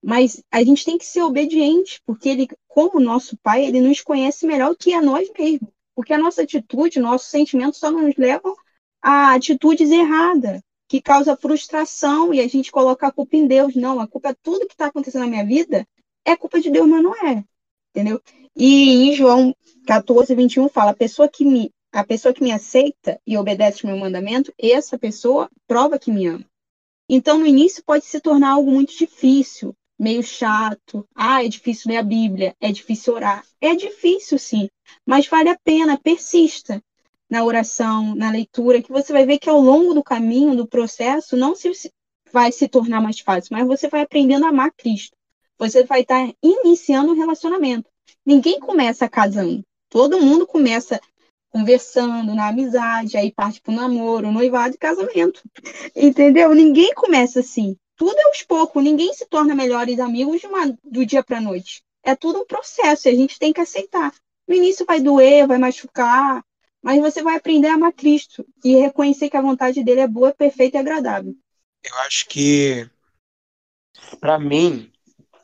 Mas 0.00 0.42
a 0.50 0.62
gente 0.62 0.84
tem 0.84 0.96
que 0.96 1.04
ser 1.04 1.22
obediente, 1.22 2.00
porque 2.06 2.28
ele, 2.28 2.48
como 2.68 3.00
nosso 3.00 3.36
pai, 3.38 3.64
ele 3.64 3.80
nos 3.80 4.00
conhece 4.00 4.46
melhor 4.46 4.74
que 4.76 4.94
a 4.94 5.02
nós 5.02 5.28
mesmos. 5.36 5.70
Porque 5.94 6.12
a 6.12 6.18
nossa 6.18 6.42
atitude, 6.42 6.98
nossos 6.98 7.28
sentimentos 7.28 7.78
só 7.78 7.90
nos 7.90 8.16
levam 8.16 8.54
a 9.00 9.34
atitudes 9.34 9.90
erradas, 9.90 10.60
que 10.88 11.00
causa 11.00 11.36
frustração 11.36 12.32
e 12.34 12.40
a 12.40 12.48
gente 12.48 12.70
coloca 12.70 13.06
a 13.06 13.12
culpa 13.12 13.36
em 13.36 13.46
Deus. 13.46 13.74
Não, 13.74 14.00
a 14.00 14.08
culpa 14.08 14.30
é 14.30 14.36
tudo 14.42 14.66
que 14.66 14.74
está 14.74 14.86
acontecendo 14.86 15.22
na 15.22 15.28
minha 15.28 15.46
vida, 15.46 15.86
é 16.24 16.36
culpa 16.36 16.60
de 16.60 16.70
Deus, 16.70 16.88
mas 16.88 17.02
não 17.02 17.14
é. 17.26 17.44
Entendeu? 17.90 18.20
E 18.56 19.08
em 19.08 19.14
João 19.14 19.54
14, 19.86 20.34
21 20.34 20.68
fala: 20.68 20.92
a 20.92 20.96
pessoa 20.96 21.28
que 21.28 21.44
me, 21.44 21.70
a 21.92 22.04
pessoa 22.04 22.32
que 22.32 22.42
me 22.42 22.52
aceita 22.52 23.20
e 23.26 23.36
obedece 23.36 23.84
o 23.84 23.86
meu 23.86 23.96
mandamento, 23.96 24.52
essa 24.58 24.98
pessoa 24.98 25.50
prova 25.66 25.98
que 25.98 26.10
me 26.10 26.26
ama. 26.26 26.44
Então, 27.08 27.38
no 27.38 27.46
início 27.46 27.82
pode 27.84 28.04
se 28.04 28.20
tornar 28.20 28.52
algo 28.52 28.70
muito 28.70 28.96
difícil, 28.96 29.74
meio 29.98 30.22
chato. 30.22 31.06
Ah, 31.14 31.44
é 31.44 31.48
difícil 31.48 31.90
ler 31.90 31.98
a 31.98 32.02
Bíblia, 32.02 32.54
é 32.60 32.72
difícil 32.72 33.14
orar. 33.14 33.44
É 33.60 33.74
difícil, 33.74 34.38
sim, 34.38 34.68
mas 35.06 35.26
vale 35.26 35.50
a 35.50 35.58
pena, 35.62 35.98
persista 35.98 36.82
na 37.28 37.44
oração, 37.44 38.14
na 38.14 38.30
leitura, 38.30 38.82
que 38.82 38.92
você 38.92 39.10
vai 39.12 39.24
ver 39.24 39.38
que 39.38 39.48
ao 39.48 39.58
longo 39.58 39.94
do 39.94 40.02
caminho, 40.02 40.54
do 40.54 40.66
processo, 40.66 41.34
não 41.34 41.54
se 41.54 41.72
vai 42.30 42.52
se 42.52 42.68
tornar 42.68 43.00
mais 43.00 43.20
fácil, 43.20 43.56
mas 43.56 43.66
você 43.66 43.88
vai 43.88 44.02
aprendendo 44.02 44.44
a 44.44 44.50
amar 44.50 44.70
Cristo. 44.72 45.16
Você 45.70 45.84
vai 45.84 46.02
estar 46.02 46.32
iniciando 46.42 47.12
um 47.12 47.16
relacionamento. 47.16 47.88
Ninguém 48.24 48.60
começa 48.60 49.08
casando. 49.08 49.62
Todo 49.88 50.20
mundo 50.20 50.46
começa 50.46 51.00
conversando, 51.50 52.34
na 52.34 52.48
amizade, 52.48 53.16
aí 53.16 53.30
parte 53.30 53.60
para 53.60 53.72
o 53.72 53.76
namoro, 53.76 54.32
noivado 54.32 54.74
e 54.74 54.78
casamento. 54.78 55.42
Entendeu? 55.94 56.54
Ninguém 56.54 56.94
começa 56.94 57.40
assim 57.40 57.76
tudo 58.02 58.18
é 58.18 58.24
aos 58.24 58.42
poucos, 58.42 58.82
ninguém 58.82 59.14
se 59.14 59.24
torna 59.26 59.54
melhores 59.54 60.00
amigos 60.00 60.40
de 60.40 60.46
uma, 60.48 60.76
do 60.82 61.06
dia 61.06 61.22
para 61.22 61.40
noite. 61.40 61.84
É 62.02 62.16
tudo 62.16 62.40
um 62.40 62.44
processo 62.44 63.06
e 63.06 63.12
a 63.12 63.14
gente 63.14 63.38
tem 63.38 63.52
que 63.52 63.60
aceitar. 63.60 64.12
No 64.48 64.56
início 64.56 64.84
vai 64.84 65.00
doer, 65.00 65.46
vai 65.46 65.56
machucar, 65.56 66.44
mas 66.82 67.00
você 67.00 67.22
vai 67.22 67.36
aprender 67.36 67.68
a 67.68 67.74
amar 67.74 67.92
Cristo 67.92 68.44
e 68.64 68.74
reconhecer 68.74 69.30
que 69.30 69.36
a 69.36 69.42
vontade 69.42 69.84
dele 69.84 70.00
é 70.00 70.08
boa, 70.08 70.34
perfeita 70.34 70.78
e 70.78 70.80
agradável. 70.80 71.32
Eu 71.84 71.96
acho 71.98 72.26
que, 72.26 72.90
para 74.18 74.36
mim, 74.36 74.91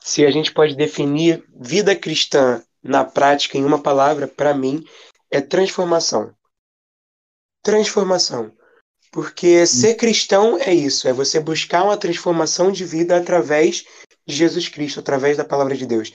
se 0.09 0.25
a 0.25 0.31
gente 0.31 0.55
pode 0.55 0.75
definir 0.75 1.45
vida 1.55 1.95
cristã 1.95 2.63
na 2.83 3.05
prática 3.05 3.59
em 3.59 3.65
uma 3.65 3.79
palavra, 3.79 4.27
para 4.27 4.55
mim, 4.55 4.83
é 5.31 5.39
transformação. 5.39 6.35
Transformação. 7.63 8.51
Porque 9.13 9.67
ser 9.67 9.97
cristão 9.97 10.57
é 10.59 10.73
isso, 10.73 11.07
é 11.07 11.13
você 11.13 11.39
buscar 11.39 11.85
uma 11.85 11.97
transformação 11.99 12.73
de 12.73 12.87
vida 12.87 13.19
através 13.19 13.85
de 14.27 14.35
Jesus 14.35 14.67
Cristo, 14.69 15.01
através 15.01 15.37
da 15.37 15.45
palavra 15.45 15.77
de 15.77 15.85
Deus. 15.85 16.11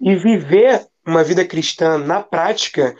E 0.00 0.16
viver 0.16 0.88
uma 1.06 1.22
vida 1.22 1.44
cristã 1.44 1.98
na 1.98 2.22
prática 2.22 2.96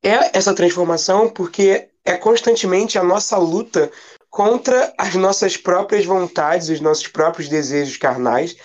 é 0.00 0.38
essa 0.38 0.54
transformação 0.54 1.28
porque 1.28 1.90
é 2.04 2.16
constantemente 2.16 3.00
a 3.00 3.02
nossa 3.02 3.36
luta 3.36 3.90
contra 4.30 4.94
as 4.96 5.16
nossas 5.16 5.56
próprias 5.56 6.04
vontades, 6.04 6.68
os 6.68 6.80
nossos 6.80 7.08
próprios 7.08 7.48
desejos 7.48 7.96
carnais, 7.96 8.56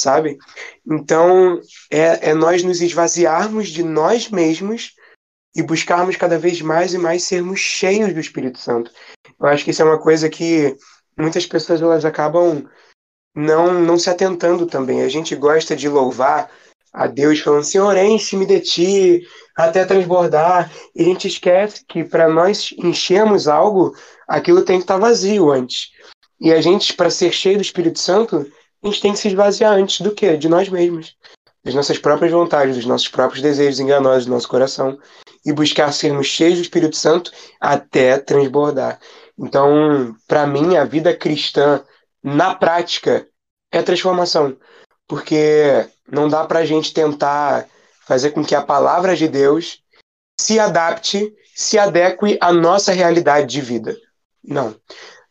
sabe? 0.00 0.38
Então, 0.86 1.60
é, 1.90 2.30
é 2.30 2.34
nós 2.34 2.62
nos 2.62 2.80
esvaziarmos 2.80 3.68
de 3.68 3.82
nós 3.82 4.28
mesmos 4.28 4.94
e 5.54 5.62
buscarmos 5.62 6.16
cada 6.16 6.38
vez 6.38 6.60
mais 6.60 6.94
e 6.94 6.98
mais 6.98 7.24
sermos 7.24 7.60
cheios 7.60 8.12
do 8.12 8.20
Espírito 8.20 8.58
Santo. 8.58 8.90
Eu 9.40 9.46
acho 9.46 9.64
que 9.64 9.70
isso 9.70 9.82
é 9.82 9.84
uma 9.84 9.98
coisa 9.98 10.28
que 10.28 10.76
muitas 11.18 11.46
pessoas 11.46 11.82
elas 11.82 12.04
acabam 12.04 12.64
não, 13.34 13.72
não 13.80 13.98
se 13.98 14.08
atentando 14.08 14.66
também. 14.66 15.02
A 15.02 15.08
gente 15.08 15.34
gosta 15.34 15.74
de 15.74 15.88
louvar 15.88 16.50
a 16.92 17.06
Deus 17.06 17.40
falando, 17.40 17.64
Senhor, 17.64 17.96
enche-me 17.96 18.46
de 18.46 18.60
ti 18.60 19.28
até 19.56 19.84
transbordar. 19.84 20.70
E 20.94 21.02
a 21.02 21.04
gente 21.04 21.28
esquece 21.28 21.84
que 21.86 22.04
para 22.04 22.28
nós 22.28 22.74
enchermos 22.78 23.48
algo, 23.48 23.94
aquilo 24.26 24.62
tem 24.62 24.78
que 24.78 24.84
estar 24.84 24.98
vazio 24.98 25.50
antes. 25.50 25.90
E 26.40 26.52
a 26.52 26.60
gente, 26.60 26.94
para 26.94 27.10
ser 27.10 27.32
cheio 27.32 27.56
do 27.56 27.62
Espírito 27.62 27.98
Santo, 27.98 28.46
a 28.82 28.86
gente 28.86 29.00
tem 29.00 29.12
que 29.12 29.18
se 29.18 29.28
esvaziar 29.28 29.72
antes 29.72 30.00
do 30.00 30.14
quê? 30.14 30.36
De 30.36 30.48
nós 30.48 30.68
mesmos. 30.68 31.16
Das 31.64 31.74
nossas 31.74 31.98
próprias 31.98 32.32
vontades, 32.32 32.76
dos 32.76 32.86
nossos 32.86 33.08
próprios 33.08 33.42
desejos 33.42 33.80
enganosos 33.80 34.26
do 34.26 34.32
nosso 34.32 34.48
coração. 34.48 34.98
E 35.44 35.52
buscar 35.52 35.92
sermos 35.92 36.26
cheios 36.26 36.56
do 36.56 36.62
Espírito 36.62 36.96
Santo 36.96 37.32
até 37.60 38.18
transbordar. 38.18 39.00
Então, 39.38 40.14
para 40.26 40.46
mim, 40.46 40.76
a 40.76 40.84
vida 40.84 41.14
cristã, 41.14 41.82
na 42.22 42.54
prática, 42.54 43.26
é 43.72 43.82
transformação. 43.82 44.56
Porque 45.06 45.88
não 46.10 46.28
dá 46.28 46.44
para 46.44 46.60
a 46.60 46.64
gente 46.64 46.92
tentar 46.92 47.66
fazer 48.06 48.30
com 48.30 48.44
que 48.44 48.54
a 48.54 48.62
palavra 48.62 49.14
de 49.14 49.28
Deus 49.28 49.82
se 50.38 50.58
adapte, 50.58 51.34
se 51.54 51.78
adeque 51.78 52.38
à 52.40 52.52
nossa 52.52 52.92
realidade 52.92 53.46
de 53.46 53.60
vida. 53.60 53.96
Não. 54.42 54.74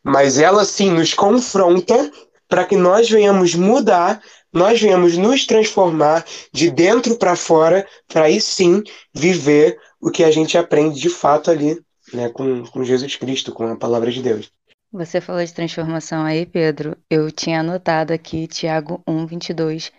Mas 0.02 0.38
ela 0.38 0.64
sim 0.64 0.90
nos 0.90 1.12
confronta 1.12 2.10
para 2.48 2.64
que 2.64 2.76
nós 2.76 3.08
venhamos 3.08 3.54
mudar, 3.54 4.22
nós 4.52 4.80
venhamos 4.80 5.16
nos 5.16 5.46
transformar 5.46 6.24
de 6.52 6.70
dentro 6.70 7.16
para 7.16 7.36
fora, 7.36 7.86
para 8.06 8.24
aí 8.24 8.40
sim 8.40 8.82
viver 9.14 9.78
o 10.00 10.10
que 10.10 10.24
a 10.24 10.30
gente 10.30 10.56
aprende 10.56 10.98
de 10.98 11.10
fato 11.10 11.50
ali, 11.50 11.80
né, 12.12 12.30
com, 12.30 12.64
com 12.64 12.82
Jesus 12.82 13.16
Cristo, 13.16 13.52
com 13.52 13.66
a 13.66 13.76
palavra 13.76 14.10
de 14.10 14.22
Deus. 14.22 14.50
Você 14.90 15.20
falou 15.20 15.44
de 15.44 15.52
transformação 15.52 16.24
aí, 16.24 16.46
Pedro. 16.46 16.96
Eu 17.10 17.30
tinha 17.30 17.60
anotado 17.60 18.12
aqui 18.12 18.46
Tiago 18.46 19.02
1, 19.06 19.26
22, 19.26 19.92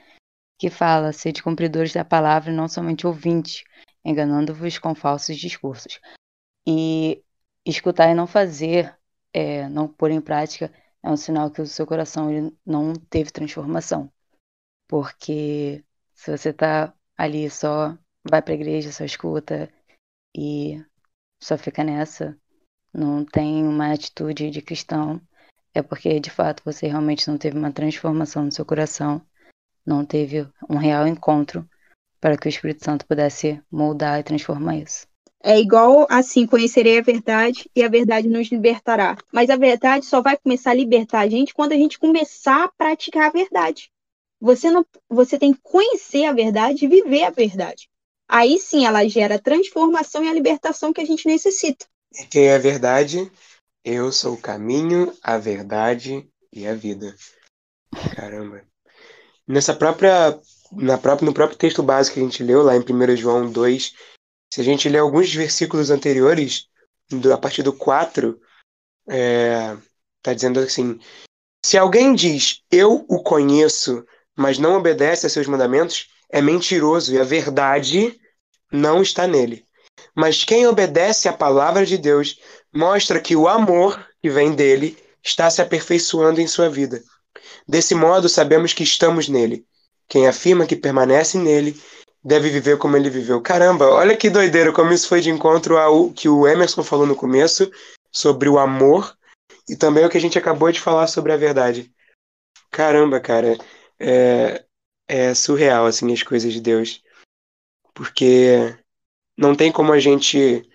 que 0.58 0.72
fala: 0.72 1.14
sede 1.14 1.44
cumpridores 1.44 1.94
da 1.94 2.04
palavra 2.04 2.52
não 2.52 2.68
somente 2.68 3.06
ouvintes, 3.06 3.64
enganando-vos 4.04 4.80
com 4.80 4.96
falsos 4.96 5.38
discursos. 5.38 6.00
E 6.68 7.24
escutar 7.64 8.10
e 8.10 8.16
não 8.16 8.26
fazer, 8.26 8.92
é, 9.32 9.70
não 9.70 9.88
pôr 9.88 10.10
em 10.10 10.20
prática, 10.20 10.74
é 11.04 11.10
um 11.10 11.18
sinal 11.18 11.52
que 11.52 11.62
o 11.62 11.68
seu 11.68 11.86
coração 11.88 12.32
ele 12.32 12.58
não 12.66 12.94
teve 12.94 13.32
transformação. 13.32 14.12
Porque 14.88 15.84
se 16.14 16.36
você 16.36 16.50
está 16.50 16.94
ali 17.18 17.50
só 17.50 17.98
vai 18.30 18.42
para 18.42 18.54
a 18.54 18.56
igreja, 18.56 18.92
só 18.92 19.06
escuta 19.06 19.70
e 20.36 20.84
só 21.42 21.58
fica 21.58 21.84
nessa, 21.84 22.38
não 22.94 23.26
tem 23.26 23.64
uma 23.66 23.94
atitude 23.94 24.50
de 24.50 24.62
cristão, 24.62 25.22
é 25.74 25.82
porque 25.82 26.20
de 26.20 26.30
fato 26.30 26.64
você 26.66 26.88
realmente 26.88 27.28
não 27.28 27.38
teve 27.38 27.58
uma 27.58 27.72
transformação 27.72 28.46
no 28.46 28.52
seu 28.52 28.66
coração, 28.66 29.26
não 29.86 30.06
teve 30.06 30.48
um 30.70 30.78
real 30.78 31.08
encontro 31.08 31.68
para 32.20 32.38
que 32.38 32.48
o 32.48 32.50
Espírito 32.50 32.84
Santo 32.84 33.06
pudesse 33.06 33.62
moldar 33.72 34.20
e 34.20 34.24
transformar 34.24 34.78
isso. 34.78 35.08
É 35.42 35.58
igual 35.58 36.06
assim, 36.10 36.46
conhecerei 36.46 37.00
a 37.00 37.02
verdade 37.02 37.70
e 37.76 37.82
a 37.82 37.88
verdade 37.88 38.28
nos 38.28 38.52
libertará. 38.52 39.18
Mas 39.32 39.50
a 39.50 39.56
verdade 39.56 40.06
só 40.06 40.22
vai 40.22 40.38
começar 40.38 40.72
a 40.72 40.76
libertar 40.76 41.22
a 41.22 41.30
gente 41.30 41.54
quando 41.54 41.72
a 41.72 41.78
gente 41.78 41.98
começar 41.98 42.66
a 42.66 42.68
praticar 42.68 43.28
a 43.28 43.32
verdade. 43.32 43.90
Você 44.42 44.70
não, 44.70 44.86
você 45.10 45.38
tem 45.38 45.54
que 45.54 45.60
conhecer 45.62 46.26
a 46.26 46.34
verdade 46.34 46.86
e 46.86 46.88
viver 46.88 47.24
a 47.24 47.30
verdade. 47.30 47.90
Aí 48.28 48.60
sim 48.60 48.86
ela 48.86 49.08
gera 49.08 49.36
a 49.36 49.40
transformação 49.40 50.24
e 50.24 50.30
a 50.30 50.34
libertação 50.34 50.94
que 50.94 51.02
a 51.02 51.06
gente 51.06 51.26
necessita. 51.26 51.86
Quem 52.30 52.48
é 52.48 52.56
a 52.56 52.60
verdade? 52.60 53.32
Eu 53.84 54.12
sou 54.12 54.34
o 54.34 54.42
caminho, 54.42 55.14
a 55.24 55.38
verdade 55.38 56.28
e 56.52 56.68
a 56.68 56.76
vida. 56.76 57.16
Caramba. 58.16 58.62
Nessa 59.48 59.74
própria, 59.74 60.40
na 60.72 60.98
própria, 60.98 61.26
no 61.26 61.34
próprio 61.34 61.58
texto 61.58 61.82
básico 61.82 62.16
que 62.16 62.20
a 62.20 62.24
gente 62.24 62.44
leu, 62.44 62.62
lá 62.62 62.76
em 62.76 62.82
1 62.82 63.16
João 63.16 63.50
2, 63.50 63.94
se 64.52 64.62
a 64.62 64.64
gente 64.64 64.90
ler 64.90 65.00
alguns 65.00 65.34
versículos 65.34 65.92
anteriores, 65.92 66.68
a 67.32 67.38
partir 67.38 67.64
do 67.64 67.74
4, 67.74 68.40
é, 69.08 69.78
tá 70.22 70.34
dizendo 70.34 70.60
assim: 70.60 71.00
Se 71.64 71.78
alguém 71.78 72.14
diz, 72.14 72.62
Eu 72.72 73.06
o 73.08 73.22
conheço, 73.22 74.06
mas 74.36 74.58
não 74.58 74.76
obedece 74.76 75.26
a 75.26 75.30
seus 75.30 75.48
mandamentos, 75.48 76.10
é 76.30 76.42
mentiroso 76.42 77.14
e 77.14 77.20
a 77.20 77.24
verdade 77.24 78.20
não 78.72 79.02
está 79.02 79.28
nele. 79.28 79.66
Mas 80.16 80.44
quem 80.44 80.68
obedece 80.68 81.28
à 81.28 81.34
palavra 81.34 81.86
de 81.86 81.98
Deus 81.98 82.40
mostra 82.74 83.20
que 83.20 83.36
o 83.36 83.48
amor 83.48 84.08
que 84.22 84.30
vem 84.30 84.54
dele 84.54 84.98
está 85.24 85.50
se 85.50 85.62
aperfeiçoando 85.62 86.40
em 86.40 86.48
sua 86.48 86.70
vida. 86.70 87.04
Desse 87.68 87.94
modo, 87.94 88.30
sabemos 88.30 88.74
que 88.74 88.84
estamos 88.84 89.28
nele. 89.28 89.66
Quem 90.08 90.28
afirma 90.28 90.66
que 90.66 90.76
permanece 90.76 91.38
nele 91.38 91.80
deve 92.24 92.50
viver 92.50 92.78
como 92.78 92.98
ele 92.98 93.10
viveu. 93.10 93.42
Caramba, 93.42 93.90
olha 93.90 94.16
que 94.16 94.30
doideira 94.30 94.74
como 94.74 94.92
isso 94.92 95.08
foi 95.08 95.22
de 95.22 95.30
encontro 95.30 95.78
ao 95.78 96.12
que 96.12 96.28
o 96.28 96.48
Emerson 96.48 96.84
falou 96.84 97.06
no 97.06 97.16
começo 97.16 97.72
sobre 98.12 98.50
o 98.50 98.60
amor 98.60 99.18
e 99.68 99.76
também 99.76 100.06
o 100.06 100.10
que 100.10 100.18
a 100.18 100.22
gente 100.22 100.38
acabou 100.38 100.72
de 100.72 100.80
falar 100.80 101.08
sobre 101.08 101.32
a 101.32 101.38
verdade. 101.38 101.92
Caramba, 102.72 103.20
cara, 103.20 103.58
é, 104.00 104.64
é 105.08 105.34
surreal 105.34 105.86
assim 105.86 106.12
as 106.12 106.24
coisas 106.24 106.52
de 106.54 106.62
Deus, 106.62 107.02
porque 107.94 108.76
não 109.38 109.56
tem 109.56 109.72
como 109.72 109.94
a 109.94 110.00
gente 110.00 110.70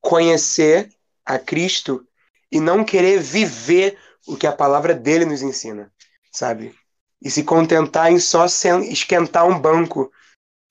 conhecer 0.00 0.90
a 1.24 1.38
Cristo 1.38 2.06
e 2.50 2.60
não 2.60 2.84
querer 2.84 3.20
viver 3.20 3.98
o 4.26 4.36
que 4.36 4.46
a 4.46 4.52
palavra 4.52 4.94
dele 4.94 5.24
nos 5.24 5.42
ensina, 5.42 5.92
sabe? 6.30 6.74
E 7.20 7.30
se 7.30 7.42
contentar 7.42 8.12
em 8.12 8.18
só 8.18 8.44
esquentar 8.44 9.46
um 9.46 9.58
banco, 9.58 10.12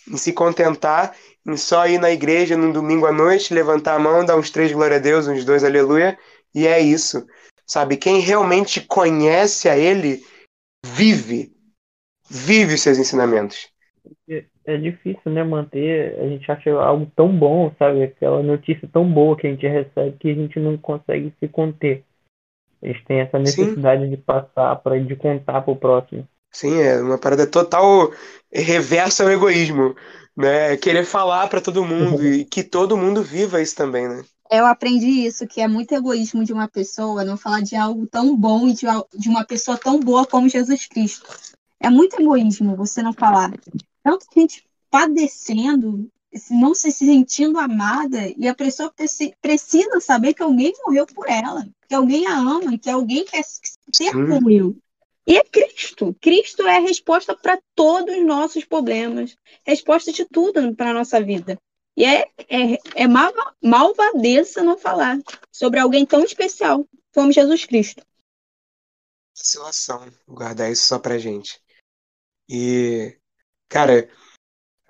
em 0.07 0.17
se 0.17 0.33
contentar 0.33 1.15
em 1.47 1.57
só 1.57 1.87
ir 1.87 1.99
na 1.99 2.11
igreja 2.11 2.57
no 2.57 2.73
domingo 2.73 3.05
à 3.05 3.11
noite, 3.11 3.53
levantar 3.53 3.95
a 3.95 3.99
mão, 3.99 4.25
dar 4.25 4.37
uns 4.37 4.49
três 4.49 4.71
glória 4.71 4.97
a 4.97 4.99
Deus, 4.99 5.27
uns 5.27 5.45
dois 5.45 5.63
aleluia, 5.63 6.17
e 6.53 6.65
é 6.65 6.79
isso. 6.79 7.25
Sabe, 7.65 7.97
quem 7.97 8.19
realmente 8.19 8.81
conhece 8.81 9.69
a 9.69 9.77
ele 9.77 10.23
vive, 10.85 11.51
vive 12.29 12.75
os 12.75 12.81
seus 12.81 12.97
ensinamentos 12.97 13.69
é 14.65 14.77
difícil, 14.77 15.31
né, 15.31 15.43
manter, 15.43 16.19
a 16.19 16.27
gente 16.27 16.51
acha 16.51 16.71
algo 16.71 17.09
tão 17.15 17.29
bom, 17.29 17.71
sabe, 17.77 18.03
aquela 18.03 18.41
notícia 18.41 18.89
tão 18.91 19.07
boa 19.07 19.37
que 19.37 19.45
a 19.45 19.51
gente 19.51 19.67
recebe 19.67 20.17
que 20.17 20.29
a 20.29 20.33
gente 20.33 20.59
não 20.59 20.77
consegue 20.77 21.31
se 21.39 21.47
conter. 21.47 22.03
A 22.81 22.87
gente 22.87 23.05
tem 23.05 23.19
essa 23.19 23.37
necessidade 23.37 24.03
Sim. 24.03 24.09
de 24.09 24.17
passar 24.17 24.75
para 24.77 24.99
de 24.99 25.15
contar 25.15 25.61
para 25.61 25.71
o 25.71 25.75
próximo. 25.75 26.27
Sim, 26.55 26.79
é 26.79 27.01
uma 27.01 27.17
parada 27.17 27.45
total 27.45 28.13
reversa 28.49 29.23
ao 29.23 29.29
egoísmo, 29.29 29.93
né? 30.37 30.71
É 30.71 30.77
querer 30.77 31.03
falar 31.03 31.49
para 31.49 31.59
todo 31.59 31.83
mundo 31.83 32.25
e 32.25 32.45
que 32.45 32.63
todo 32.63 32.95
mundo 32.95 33.21
viva 33.21 33.61
isso 33.61 33.75
também, 33.75 34.07
né? 34.07 34.23
Eu 34.49 34.65
aprendi 34.65 35.25
isso, 35.25 35.45
que 35.45 35.59
é 35.59 35.67
muito 35.67 35.93
egoísmo 35.93 36.45
de 36.45 36.53
uma 36.53 36.69
pessoa 36.69 37.25
não 37.25 37.35
falar 37.35 37.61
de 37.61 37.75
algo 37.75 38.07
tão 38.07 38.37
bom 38.37 38.69
e 38.69 38.73
de, 38.73 38.85
de 39.17 39.27
uma 39.27 39.43
pessoa 39.43 39.77
tão 39.77 39.99
boa 39.99 40.25
como 40.25 40.47
Jesus 40.47 40.87
Cristo. 40.87 41.27
É 41.77 41.89
muito 41.89 42.21
egoísmo 42.21 42.73
você 42.73 43.03
não 43.03 43.11
falar 43.11 43.51
tanto 44.01 44.25
gente 44.33 44.65
padecendo, 44.89 46.09
não 46.51 46.73
se 46.73 46.89
sentindo 46.89 47.59
amada, 47.59 48.31
e 48.37 48.47
a 48.47 48.55
pessoa 48.55 48.93
precisa 49.41 49.99
saber 49.99 50.33
que 50.33 50.41
alguém 50.41 50.71
morreu 50.85 51.05
por 51.05 51.27
ela, 51.27 51.67
que 51.89 51.93
alguém 51.93 52.25
a 52.27 52.37
ama, 52.37 52.77
que 52.77 52.89
alguém 52.89 53.25
quer 53.25 53.43
ser 53.43 54.13
como 54.13 54.49
eu. 54.49 54.77
E 55.27 55.38
é 55.38 55.43
Cristo. 55.43 56.15
Cristo 56.21 56.67
é 56.67 56.77
a 56.77 56.81
resposta 56.81 57.35
para 57.35 57.59
todos 57.73 58.15
os 58.15 58.25
nossos 58.25 58.63
problemas, 58.63 59.38
resposta 59.65 60.11
de 60.11 60.25
tudo 60.25 60.75
para 60.75 60.91
a 60.91 60.93
nossa 60.93 61.21
vida. 61.21 61.59
E 61.97 62.05
é, 62.05 62.29
é, 62.49 62.77
é 62.95 63.07
malva, 63.07 63.55
malvadeza 63.61 64.61
não 64.61 64.77
falar 64.77 65.17
sobre 65.51 65.79
alguém 65.79 66.05
tão 66.05 66.23
especial 66.23 66.88
como 67.13 67.31
Jesus 67.31 67.65
Cristo. 67.65 68.05
Vacilação, 69.35 70.11
guardar 70.27 70.71
isso 70.71 70.85
só 70.85 70.99
pra 70.99 71.17
gente. 71.17 71.59
E 72.49 73.17
Cara, 73.69 74.07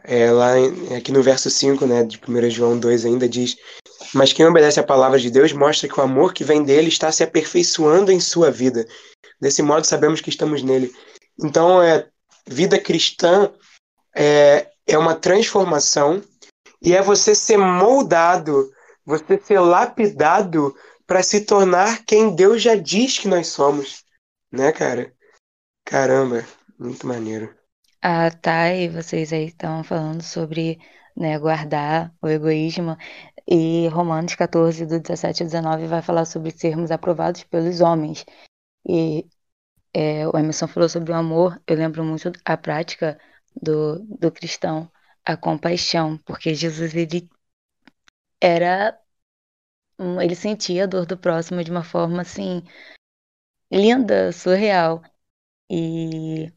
é, 0.03 0.31
lá 0.31 0.53
aqui 0.95 1.11
no 1.11 1.23
verso 1.23 1.49
5, 1.49 1.85
né, 1.85 2.03
de 2.03 2.19
1 2.19 2.49
João 2.51 2.79
2 2.79 3.05
ainda 3.05 3.27
diz: 3.27 3.55
Mas 4.13 4.33
quem 4.33 4.45
obedece 4.45 4.79
à 4.79 4.83
palavra 4.83 5.19
de 5.19 5.31
Deus 5.31 5.51
mostra 5.53 5.87
que 5.87 5.99
o 5.99 6.03
amor 6.03 6.33
que 6.33 6.43
vem 6.43 6.63
dele 6.63 6.89
está 6.89 7.11
se 7.11 7.23
aperfeiçoando 7.23 8.11
em 8.11 8.19
sua 8.19 8.51
vida. 8.51 8.87
Desse 9.39 9.61
modo, 9.61 9.85
sabemos 9.85 10.21
que 10.21 10.29
estamos 10.29 10.63
nele. 10.63 10.93
Então, 11.39 11.81
é, 11.81 12.07
vida 12.47 12.79
cristã 12.79 13.51
é, 14.15 14.69
é 14.87 14.97
uma 14.97 15.15
transformação 15.15 16.21
E 16.81 16.93
é 16.93 17.01
você 17.01 17.33
ser 17.33 17.57
moldado, 17.57 18.69
você 19.05 19.39
ser 19.41 19.59
lapidado 19.59 20.75
para 21.07 21.23
se 21.23 21.41
tornar 21.41 22.03
quem 22.05 22.35
Deus 22.35 22.61
já 22.61 22.75
diz 22.75 23.17
que 23.17 23.27
nós 23.27 23.47
somos. 23.47 24.03
Né, 24.51 24.71
cara? 24.71 25.11
Caramba, 25.83 26.45
muito 26.77 27.05
maneiro. 27.07 27.53
Ah, 28.01 28.29
tá. 28.29 28.73
E 28.73 28.87
vocês 28.87 29.33
aí 29.33 29.47
estão 29.47 29.83
falando 29.83 30.21
sobre 30.21 30.79
né, 31.15 31.39
guardar 31.39 32.13
o 32.21 32.27
egoísmo. 32.27 32.97
E 33.47 33.87
Romanos 33.89 34.35
14, 34.35 34.85
do 34.85 34.99
17 34.99 35.43
ao 35.43 35.47
19, 35.47 35.87
vai 35.87 36.01
falar 36.01 36.25
sobre 36.25 36.51
sermos 36.51 36.91
aprovados 36.91 37.43
pelos 37.43 37.81
homens. 37.81 38.25
E 38.87 39.27
é, 39.93 40.27
o 40.27 40.37
Emerson 40.37 40.67
falou 40.67 40.89
sobre 40.89 41.11
o 41.11 41.15
amor. 41.15 41.61
Eu 41.67 41.77
lembro 41.77 42.03
muito 42.03 42.31
a 42.45 42.57
prática 42.57 43.19
do, 43.61 43.99
do 44.05 44.31
cristão, 44.31 44.91
a 45.25 45.37
compaixão, 45.37 46.17
porque 46.19 46.53
Jesus 46.53 46.93
ele 46.95 47.29
era 48.41 48.99
ele 50.21 50.35
sentia 50.35 50.83
a 50.83 50.87
dor 50.87 51.05
do 51.05 51.17
próximo 51.17 51.63
de 51.63 51.71
uma 51.71 51.83
forma 51.83 52.21
assim 52.21 52.63
linda, 53.71 54.31
surreal. 54.31 55.01
E 55.69 56.51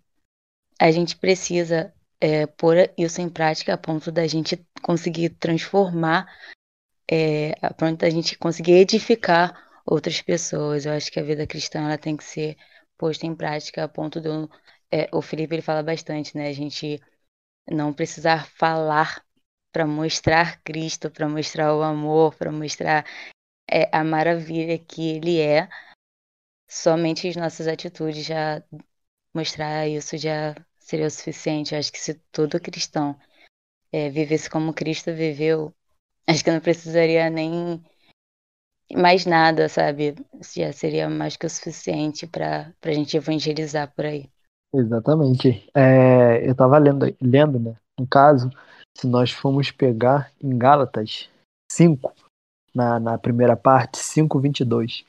a 0.79 0.91
gente 0.91 1.17
precisa 1.17 1.95
é, 2.21 2.47
pôr 2.47 2.93
isso 2.97 3.21
em 3.21 3.29
prática 3.29 3.75
a 3.75 3.79
ponto 3.79 4.11
da 4.13 4.27
gente 4.27 4.65
conseguir 4.83 5.31
transformar, 5.31 6.27
é, 7.11 7.53
a 7.63 7.73
ponto 7.73 7.99
da 7.99 8.11
gente 8.11 8.37
conseguir 8.39 8.73
edificar 8.73 9.68
outras 9.89 10.21
pessoas. 10.23 10.87
Eu 10.87 10.93
acho 10.93 11.11
que 11.11 11.19
a 11.19 11.23
vida 11.23 11.47
cristã 11.47 11.81
ela 11.81 11.99
tem 11.99 12.17
que 12.17 12.25
ser 12.25 12.57
posto 12.97 13.25
em 13.25 13.35
prática 13.35 13.85
a 13.85 13.89
ponto 13.89 14.21
do. 14.21 14.51
É, 14.91 15.09
o 15.13 15.23
Felipe 15.23 15.55
ele 15.55 15.63
fala 15.63 15.83
bastante, 15.83 16.37
né? 16.37 16.49
A 16.49 16.53
gente 16.53 17.01
não 17.71 17.93
precisar 17.93 18.47
falar 18.49 19.25
para 19.73 19.87
mostrar 19.87 20.61
Cristo, 20.63 21.11
para 21.11 21.29
mostrar 21.29 21.75
o 21.75 21.83
amor, 21.83 22.35
para 22.35 22.53
mostrar 22.53 23.07
é, 23.71 23.89
a 23.97 24.05
maravilha 24.05 24.79
que 24.79 25.11
Ele 25.17 25.41
é. 25.41 25.69
Somente 26.69 27.29
as 27.29 27.37
nossas 27.37 27.67
atitudes 27.67 28.25
já 28.27 28.63
mostrar 29.35 29.89
isso 29.89 30.17
já 30.19 30.55
seria 30.79 31.07
o 31.07 31.11
suficiente. 31.11 31.75
Eu 31.75 31.81
acho 31.81 31.93
que 31.93 31.99
se 32.01 32.15
todo 32.33 32.61
cristão 32.61 33.19
é, 33.93 34.11
vivesse 34.11 34.51
como 34.51 34.75
Cristo 34.75 35.15
viveu, 35.15 35.75
acho 36.27 36.45
que 36.45 36.51
não 36.51 36.61
precisaria 36.61 37.31
nem 37.31 37.83
mais 38.95 39.27
nada, 39.27 39.69
sabe? 39.69 40.15
Já 40.55 40.73
seria 40.73 41.09
mais 41.09 41.37
que 41.37 41.47
o 41.47 41.51
suficiente 41.51 42.27
para 42.27 42.73
a 42.83 42.93
gente 42.93 43.17
evangelizar 43.17 43.93
por 43.95 44.07
aí. 44.07 44.29
Exatamente. 44.75 45.69
É, 45.75 46.47
eu 46.47 46.53
estava 46.53 46.79
lendo, 46.79 47.07
lendo, 47.21 47.59
né? 47.59 47.77
Um 47.99 48.07
caso, 48.07 48.51
se 48.97 49.07
nós 49.07 49.31
formos 49.31 49.71
pegar 49.71 50.31
em 50.43 50.57
Gálatas 50.57 51.29
5, 51.71 52.13
na, 52.75 53.01
na 53.01 53.19
primeira 53.19 53.57
parte, 53.57 53.99
5:22, 53.99 55.05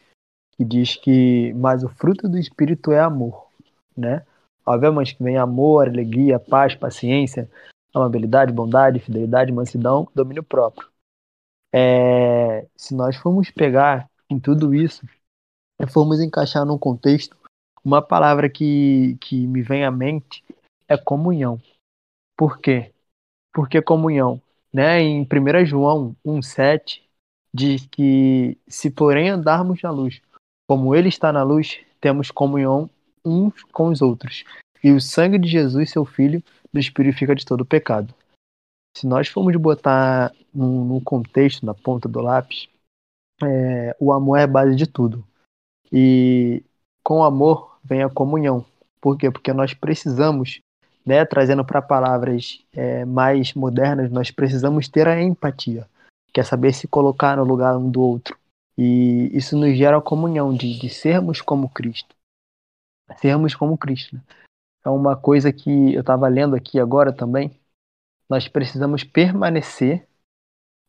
que 0.56 0.66
diz 0.66 0.96
que 0.96 1.54
mas 1.54 1.84
o 1.84 1.90
fruto 1.90 2.28
do 2.28 2.38
espírito 2.38 2.92
é 2.92 3.00
amor, 3.00 3.48
né? 3.96 4.26
Obviamente 4.66 5.16
que 5.16 5.24
vem 5.24 5.38
amor, 5.38 5.88
alegria, 5.88 6.40
paz, 6.40 6.76
paciência, 6.76 7.50
amabilidade, 7.94 8.52
bondade, 8.52 9.00
fidelidade, 9.00 9.52
mansidão, 9.52 10.08
domínio 10.14 10.44
próprio. 10.44 10.89
É, 11.74 12.68
se 12.76 12.96
nós 12.96 13.16
formos 13.16 13.52
pegar 13.52 14.10
em 14.30 14.40
tudo 14.40 14.74
isso 14.74 15.06
formos 15.88 16.20
encaixar 16.20 16.66
num 16.66 16.78
contexto, 16.78 17.38
uma 17.84 18.02
palavra 18.02 18.50
que, 18.50 19.18
que 19.22 19.48
me 19.48 19.62
vem 19.62 19.86
à 19.86 19.92
mente 19.92 20.44
é 20.88 20.98
comunhão. 20.98 21.62
Por 22.36 22.60
quê? 22.60 22.92
Porque 23.54 23.82
comunhão, 23.82 24.42
né? 24.74 25.02
Em 25.02 25.22
1 25.22 25.66
João 25.66 26.16
1,7 26.26 27.02
diz 27.54 27.88
que 27.88 28.58
se 28.68 28.90
porém 28.90 29.30
andarmos 29.30 29.82
na 29.82 29.92
luz, 29.92 30.22
como 30.68 30.94
ele 30.94 31.10
está 31.10 31.32
na 31.32 31.44
luz, 31.44 31.80
temos 32.02 32.32
comunhão 32.32 32.90
uns 33.26 33.64
com 33.72 33.88
os 33.88 34.02
outros. 34.02 34.44
E 34.84 34.92
o 34.92 35.02
sangue 35.02 35.38
de 35.38 35.48
Jesus, 35.48 35.92
seu 35.92 36.06
Filho, 36.06 36.44
nos 36.72 36.90
purifica 36.90 37.36
de 37.36 37.46
todo 37.46 37.66
pecado 37.66 38.14
se 38.96 39.08
nós 39.08 39.28
formos 39.28 39.56
botar 39.56 40.32
no 40.54 41.02
contexto, 41.02 41.66
na 41.66 41.74
ponta 41.74 42.10
do 42.10 42.20
lápis, 42.22 42.68
é, 43.44 43.96
o 44.00 44.12
amor 44.12 44.38
é 44.38 44.44
a 44.44 44.48
base 44.48 44.76
de 44.76 44.88
tudo. 44.88 45.26
E 45.92 46.64
com 47.04 47.20
o 47.20 47.24
amor 47.24 47.80
vem 47.84 48.04
a 48.04 48.10
comunhão. 48.10 48.66
Por 49.02 49.18
quê? 49.18 49.32
Porque 49.32 49.54
nós 49.54 49.74
precisamos, 49.74 50.62
né, 51.06 51.26
trazendo 51.26 51.64
para 51.64 51.82
palavras 51.82 52.64
é, 52.74 53.06
mais 53.06 53.54
modernas, 53.54 54.12
nós 54.12 54.30
precisamos 54.32 54.88
ter 54.88 55.08
a 55.08 55.22
empatia, 55.22 55.88
que 56.34 56.40
é 56.40 56.44
saber 56.44 56.74
se 56.74 56.88
colocar 56.88 57.38
no 57.38 57.44
lugar 57.44 57.78
um 57.78 57.90
do 57.90 58.02
outro. 58.02 58.38
E 58.78 59.30
isso 59.36 59.58
nos 59.58 59.78
gera 59.78 59.98
a 59.98 60.02
comunhão 60.02 60.54
de, 60.54 60.80
de 60.80 60.90
sermos 60.90 61.42
como 61.42 61.70
Cristo. 61.70 62.16
Sermos 63.18 63.56
como 63.56 63.78
Cristo. 63.78 64.16
Né? 64.16 64.22
É 64.86 64.90
uma 64.90 65.16
coisa 65.16 65.52
que 65.52 65.94
eu 65.94 66.02
estava 66.02 66.28
lendo 66.28 66.56
aqui 66.56 66.80
agora 66.80 67.12
também, 67.12 67.52
nós 68.30 68.48
precisamos 68.48 69.04
permanecer 69.04 70.06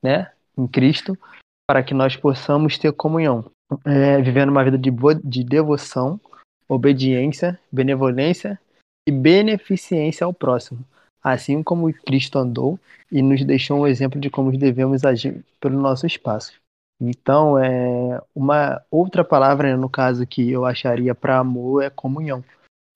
né, 0.03 0.31
em 0.57 0.67
Cristo 0.67 1.19
para 1.67 1.83
que 1.83 1.95
nós 1.95 2.17
possamos 2.17 2.77
ter 2.77 2.93
comunhão, 2.93 3.45
é, 3.85 4.21
vivendo 4.21 4.51
uma 4.51 4.65
vida 4.65 4.77
de, 4.77 4.91
de 5.25 5.45
devoção, 5.45 6.21
obediência, 6.69 7.59
benevolência 7.73 8.61
e 9.09 9.13
beneficência 9.13 10.25
ao 10.25 10.35
próximo, 10.35 10.85
assim 11.23 11.63
como 11.63 11.93
Cristo 11.93 12.39
andou 12.39 12.79
e 13.11 13.23
nos 13.23 13.45
deixou 13.45 13.79
um 13.79 13.87
exemplo 13.87 14.21
de 14.21 14.29
como 14.29 14.57
devemos 14.57 15.05
agir 15.05 15.45
pelo 15.61 15.81
nosso 15.81 16.07
espaço. 16.07 16.53
Então, 17.01 17.59
é 17.59 18.21
uma 18.35 18.83
outra 18.91 19.25
palavra, 19.25 19.71
né, 19.71 19.77
no 19.77 19.89
caso 19.89 20.27
que 20.27 20.51
eu 20.51 20.67
acharia 20.67 21.15
para 21.15 21.39
amor 21.39 21.83
é 21.83 21.89
comunhão, 21.89 22.45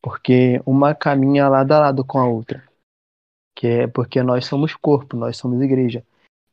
porque 0.03 0.61
uma 0.67 0.95
caminha 0.95 1.49
lado 1.49 1.73
a 1.73 1.79
lado 1.79 2.05
com 2.05 2.19
a 2.19 2.27
outra 2.27 2.63
que 3.55 3.67
é 3.67 3.87
porque 3.87 4.23
nós 4.23 4.47
somos 4.47 4.75
corpo, 4.75 5.17
nós 5.17 5.37
somos 5.37 5.61
igreja. 5.61 6.05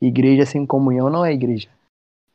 Igreja 0.02 0.46
sem 0.46 0.66
comunhão 0.66 1.10
não 1.10 1.26
é 1.26 1.34
igreja, 1.34 1.70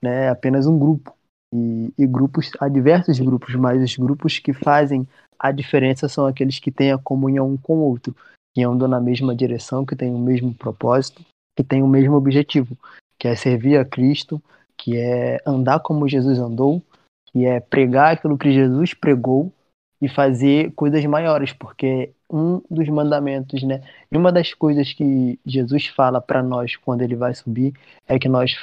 né? 0.02 0.24
É 0.24 0.28
apenas 0.28 0.66
um 0.66 0.78
grupo. 0.78 1.14
E, 1.54 1.92
e 1.96 2.06
grupos, 2.06 2.50
há 2.60 2.68
diversos 2.68 3.18
grupos, 3.20 3.54
mas 3.54 3.82
os 3.82 3.96
grupos 3.96 4.38
que 4.38 4.52
fazem 4.52 5.06
a 5.38 5.52
diferença 5.52 6.08
são 6.08 6.26
aqueles 6.26 6.58
que 6.58 6.70
têm 6.70 6.92
a 6.92 6.98
comunhão 6.98 7.50
um 7.50 7.56
com 7.56 7.76
o 7.76 7.90
outro, 7.90 8.14
que 8.54 8.62
andam 8.62 8.88
na 8.88 9.00
mesma 9.00 9.34
direção, 9.34 9.84
que 9.84 9.94
têm 9.94 10.12
o 10.12 10.18
mesmo 10.18 10.54
propósito, 10.54 11.24
que 11.56 11.62
têm 11.62 11.82
o 11.82 11.88
mesmo 11.88 12.14
objetivo, 12.14 12.76
que 13.18 13.28
é 13.28 13.36
servir 13.36 13.78
a 13.78 13.84
Cristo, 13.84 14.42
que 14.76 14.96
é 14.96 15.40
andar 15.46 15.80
como 15.80 16.08
Jesus 16.08 16.38
andou, 16.38 16.82
que 17.26 17.44
é 17.44 17.60
pregar 17.60 18.14
aquilo 18.14 18.38
que 18.38 18.52
Jesus 18.52 18.94
pregou 18.94 19.52
e 20.00 20.08
fazer 20.08 20.72
coisas 20.72 21.04
maiores, 21.04 21.52
porque 21.52 22.12
um 22.30 22.60
dos 22.70 22.88
mandamentos, 22.88 23.62
né? 23.62 23.82
E 24.10 24.16
uma 24.16 24.32
das 24.32 24.52
coisas 24.52 24.92
que 24.92 25.38
Jesus 25.46 25.86
fala 25.86 26.20
para 26.20 26.42
nós 26.42 26.76
quando 26.76 27.02
ele 27.02 27.14
vai 27.14 27.34
subir 27.34 27.72
é 28.06 28.18
que 28.18 28.28
nós 28.28 28.56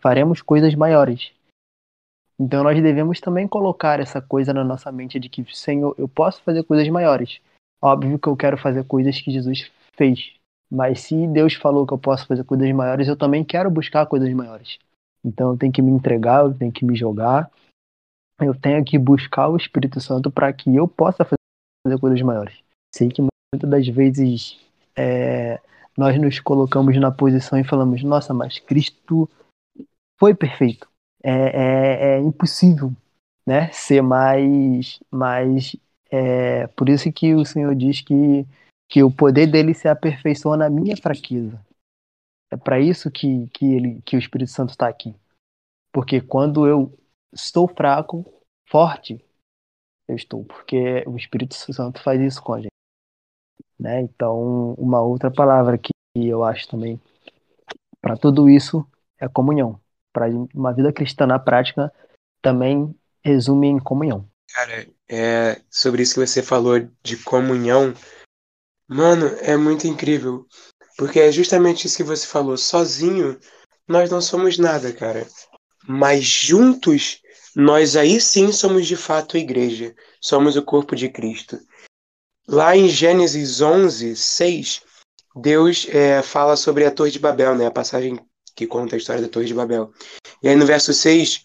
faremos 0.00 0.40
coisas 0.42 0.74
maiores. 0.74 1.32
Então 2.38 2.62
nós 2.62 2.80
devemos 2.80 3.20
também 3.20 3.48
colocar 3.48 3.98
essa 3.98 4.20
coisa 4.20 4.52
na 4.52 4.62
nossa 4.62 4.92
mente 4.92 5.18
de 5.18 5.28
que, 5.28 5.44
Senhor, 5.54 5.94
eu 5.98 6.06
posso 6.06 6.42
fazer 6.42 6.62
coisas 6.64 6.88
maiores. 6.88 7.40
Óbvio 7.80 8.18
que 8.18 8.28
eu 8.28 8.36
quero 8.36 8.58
fazer 8.58 8.84
coisas 8.84 9.20
que 9.20 9.30
Jesus 9.30 9.70
fez, 9.96 10.34
mas 10.70 11.00
se 11.00 11.26
Deus 11.26 11.54
falou 11.54 11.86
que 11.86 11.94
eu 11.94 11.98
posso 11.98 12.26
fazer 12.26 12.44
coisas 12.44 12.70
maiores, 12.72 13.08
eu 13.08 13.16
também 13.16 13.44
quero 13.44 13.70
buscar 13.70 14.06
coisas 14.06 14.32
maiores. 14.32 14.78
Então 15.24 15.52
eu 15.52 15.56
tenho 15.56 15.72
que 15.72 15.82
me 15.82 15.90
entregar, 15.90 16.44
eu 16.44 16.54
tenho 16.54 16.72
que 16.72 16.84
me 16.84 16.94
jogar, 16.94 17.50
eu 18.40 18.54
tenho 18.54 18.84
que 18.84 18.98
buscar 18.98 19.48
o 19.48 19.56
Espírito 19.56 20.00
Santo 20.00 20.30
para 20.30 20.52
que 20.52 20.74
eu 20.74 20.86
possa 20.86 21.24
fazer 21.24 21.98
coisas 21.98 22.20
maiores. 22.20 22.65
Sei 22.96 23.10
que 23.10 23.20
muitas 23.20 23.68
das 23.68 23.86
vezes 23.88 24.58
é, 24.96 25.60
nós 25.98 26.18
nos 26.18 26.40
colocamos 26.40 26.98
na 26.98 27.12
posição 27.12 27.58
e 27.58 27.64
falamos: 27.64 28.02
nossa, 28.02 28.32
mas 28.32 28.58
Cristo 28.58 29.28
foi 30.18 30.34
perfeito. 30.34 30.88
É, 31.22 31.30
é, 31.30 32.14
é 32.14 32.18
impossível 32.20 32.90
né, 33.46 33.70
ser 33.70 34.00
mais. 34.00 34.98
mais 35.10 35.76
é, 36.10 36.66
por 36.68 36.88
isso 36.88 37.12
que 37.12 37.34
o 37.34 37.44
Senhor 37.44 37.74
diz 37.74 38.00
que, 38.00 38.46
que 38.88 39.02
o 39.02 39.10
poder 39.10 39.46
dele 39.46 39.74
se 39.74 39.88
aperfeiçoa 39.88 40.56
na 40.56 40.70
minha 40.70 40.96
fraqueza. 40.96 41.60
É 42.50 42.56
para 42.56 42.80
isso 42.80 43.10
que, 43.10 43.46
que, 43.48 43.74
ele, 43.74 44.00
que 44.06 44.16
o 44.16 44.18
Espírito 44.18 44.52
Santo 44.52 44.70
está 44.70 44.88
aqui. 44.88 45.14
Porque 45.92 46.20
quando 46.20 46.66
eu 46.66 46.96
estou 47.30 47.68
fraco, 47.68 48.24
forte, 48.70 49.22
eu 50.08 50.16
estou, 50.16 50.44
porque 50.44 51.04
o 51.06 51.16
Espírito 51.16 51.54
Santo 51.54 52.00
faz 52.00 52.20
isso 52.20 52.42
com 52.42 52.54
a 52.54 52.60
gente. 52.60 52.75
Né? 53.78 54.00
Então, 54.00 54.74
uma 54.74 55.00
outra 55.00 55.30
palavra 55.30 55.76
que 55.78 55.92
eu 56.14 56.42
acho 56.42 56.68
também 56.68 57.00
para 58.00 58.16
tudo 58.16 58.48
isso 58.48 58.86
é 59.18 59.28
comunhão. 59.28 59.80
Para 60.12 60.28
uma 60.54 60.72
vida 60.72 60.92
cristã 60.92 61.26
na 61.26 61.38
prática 61.38 61.92
também 62.40 62.94
resume 63.22 63.66
em 63.66 63.78
comunhão. 63.78 64.28
Cara, 64.54 64.86
é 65.08 65.60
sobre 65.68 66.02
isso 66.02 66.14
que 66.14 66.26
você 66.26 66.42
falou 66.42 66.88
de 67.02 67.16
comunhão, 67.18 67.92
mano, 68.88 69.26
é 69.40 69.56
muito 69.56 69.86
incrível. 69.86 70.46
Porque 70.96 71.20
é 71.20 71.30
justamente 71.30 71.86
isso 71.86 71.96
que 71.96 72.04
você 72.04 72.26
falou. 72.26 72.56
Sozinho, 72.56 73.38
nós 73.86 74.10
não 74.10 74.20
somos 74.20 74.56
nada, 74.56 74.92
cara. 74.92 75.26
Mas 75.86 76.24
juntos, 76.24 77.20
nós 77.54 77.96
aí 77.96 78.20
sim 78.20 78.50
somos 78.50 78.86
de 78.86 78.96
fato 78.96 79.36
a 79.36 79.40
igreja. 79.40 79.94
Somos 80.20 80.56
o 80.56 80.62
corpo 80.62 80.96
de 80.96 81.08
Cristo. 81.08 81.58
Lá 82.48 82.76
em 82.76 82.88
Gênesis 82.88 83.60
11, 83.60 84.14
6, 84.14 84.82
Deus 85.34 85.86
é, 85.90 86.22
fala 86.22 86.56
sobre 86.56 86.84
a 86.84 86.90
Torre 86.92 87.10
de 87.10 87.18
Babel, 87.18 87.56
né? 87.56 87.66
A 87.66 87.70
passagem 87.70 88.20
que 88.54 88.66
conta 88.66 88.94
a 88.94 88.98
história 88.98 89.20
da 89.20 89.28
Torre 89.28 89.46
de 89.46 89.54
Babel. 89.54 89.92
E 90.42 90.48
aí 90.48 90.54
no 90.54 90.64
verso 90.64 90.94
6, 90.94 91.42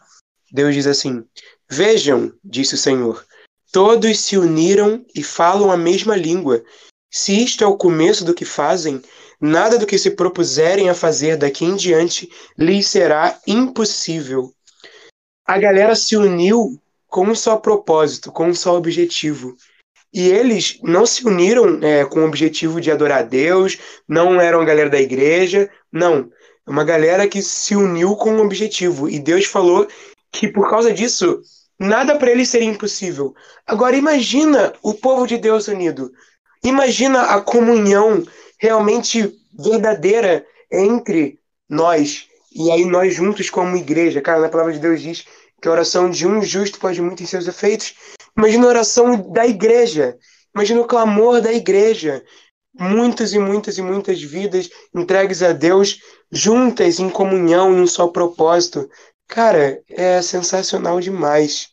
Deus 0.52 0.76
diz 0.76 0.86
assim: 0.86 1.26
Vejam, 1.70 2.32
disse 2.44 2.76
o 2.76 2.78
Senhor, 2.78 3.26
todos 3.72 4.20
se 4.20 4.38
uniram 4.38 5.04
e 5.16 5.24
falam 5.24 5.72
a 5.72 5.78
mesma 5.78 6.16
língua. 6.16 6.64
Se 7.10 7.44
isto 7.44 7.64
é 7.64 7.68
o 7.68 7.78
começo 7.78 8.24
do 8.24 8.34
que 8.34 8.46
fazem, 8.46 9.02
nada 9.40 9.80
do 9.80 9.88
que 9.88 9.98
se 9.98 10.12
propuserem 10.12 10.88
a 10.88 10.94
fazer 10.94 11.36
daqui 11.36 11.66
em 11.66 11.76
diante 11.76 12.30
lhes 12.58 12.88
será 12.88 13.40
impossível. 13.48 14.54
A 15.46 15.58
galera 15.58 15.96
se 15.96 16.16
uniu 16.16 16.80
com 17.08 17.28
um 17.28 17.36
só 17.36 17.58
propósito, 17.58 18.32
com 18.32 18.48
um 18.48 18.56
só 18.56 18.78
objetivo. 18.78 19.58
E 20.14 20.30
eles 20.30 20.78
não 20.84 21.06
se 21.06 21.26
uniram 21.26 21.80
é, 21.82 22.04
com 22.06 22.20
o 22.20 22.28
objetivo 22.28 22.82
de 22.82 22.92
adorar 22.92 23.20
a 23.20 23.24
Deus, 23.24 23.78
não 24.08 24.42
eram 24.42 24.62
a 24.62 24.66
galera 24.66 24.90
da 24.90 25.00
igreja, 25.00 25.70
não. 25.92 26.30
É 26.68 26.70
uma 26.70 26.84
galera 26.84 27.28
que 27.28 27.42
se 27.42 27.76
uniu 27.76 28.16
com 28.16 28.32
um 28.32 28.42
objetivo. 28.42 29.10
E 29.10 29.20
Deus 29.20 29.46
falou 29.46 29.88
que 30.32 30.48
por 30.48 30.70
causa 30.70 30.94
disso, 30.94 31.42
nada 31.80 32.18
para 32.18 32.32
eles 32.32 32.50
seria 32.50 32.68
impossível. 32.68 33.34
Agora 33.66 33.96
imagina 33.96 34.74
o 34.82 34.94
povo 34.94 35.26
de 35.26 35.38
Deus 35.38 35.68
unido. 35.68 36.12
Imagina 36.64 37.24
a 37.24 37.42
comunhão 37.42 38.24
realmente 38.60 39.34
verdadeira 39.58 40.46
entre 40.72 41.40
nós. 41.68 42.28
E 42.54 42.70
aí 42.70 42.86
nós 42.86 43.14
juntos 43.16 43.50
como 43.50 43.78
igreja. 43.78 44.22
Cara, 44.22 44.42
na 44.42 44.50
palavra 44.50 44.74
de 44.74 44.80
Deus 44.80 45.02
diz 45.02 45.26
que 45.62 45.68
a 45.68 45.72
oração 45.72 46.10
de 46.10 46.28
um 46.28 46.42
justo 46.42 46.80
pode 46.80 47.02
muito 47.02 47.24
em 47.24 47.26
seus 47.26 47.48
efeitos. 47.48 47.96
Imagina 48.38 48.66
a 48.66 48.70
oração 48.70 49.32
da 49.32 49.46
igreja. 49.46 50.18
Imagina 50.54 50.82
o 50.82 50.88
clamor 50.88 51.42
da 51.42 51.52
igreja. 51.52 52.24
Muitas 52.80 53.34
e 53.34 53.40
muitas 53.40 53.78
e 53.78 53.82
muitas 53.82 54.22
vidas 54.22 54.70
entregues 54.96 55.44
a 55.44 55.52
Deus, 55.52 56.00
juntas 56.32 57.00
em 57.00 57.10
comunhão, 57.10 57.74
em 57.74 57.82
um 57.82 57.88
só 57.88 58.08
propósito. 58.08 58.90
Cara, 59.28 59.82
é 59.90 60.22
sensacional 60.22 61.00
demais. 61.00 61.70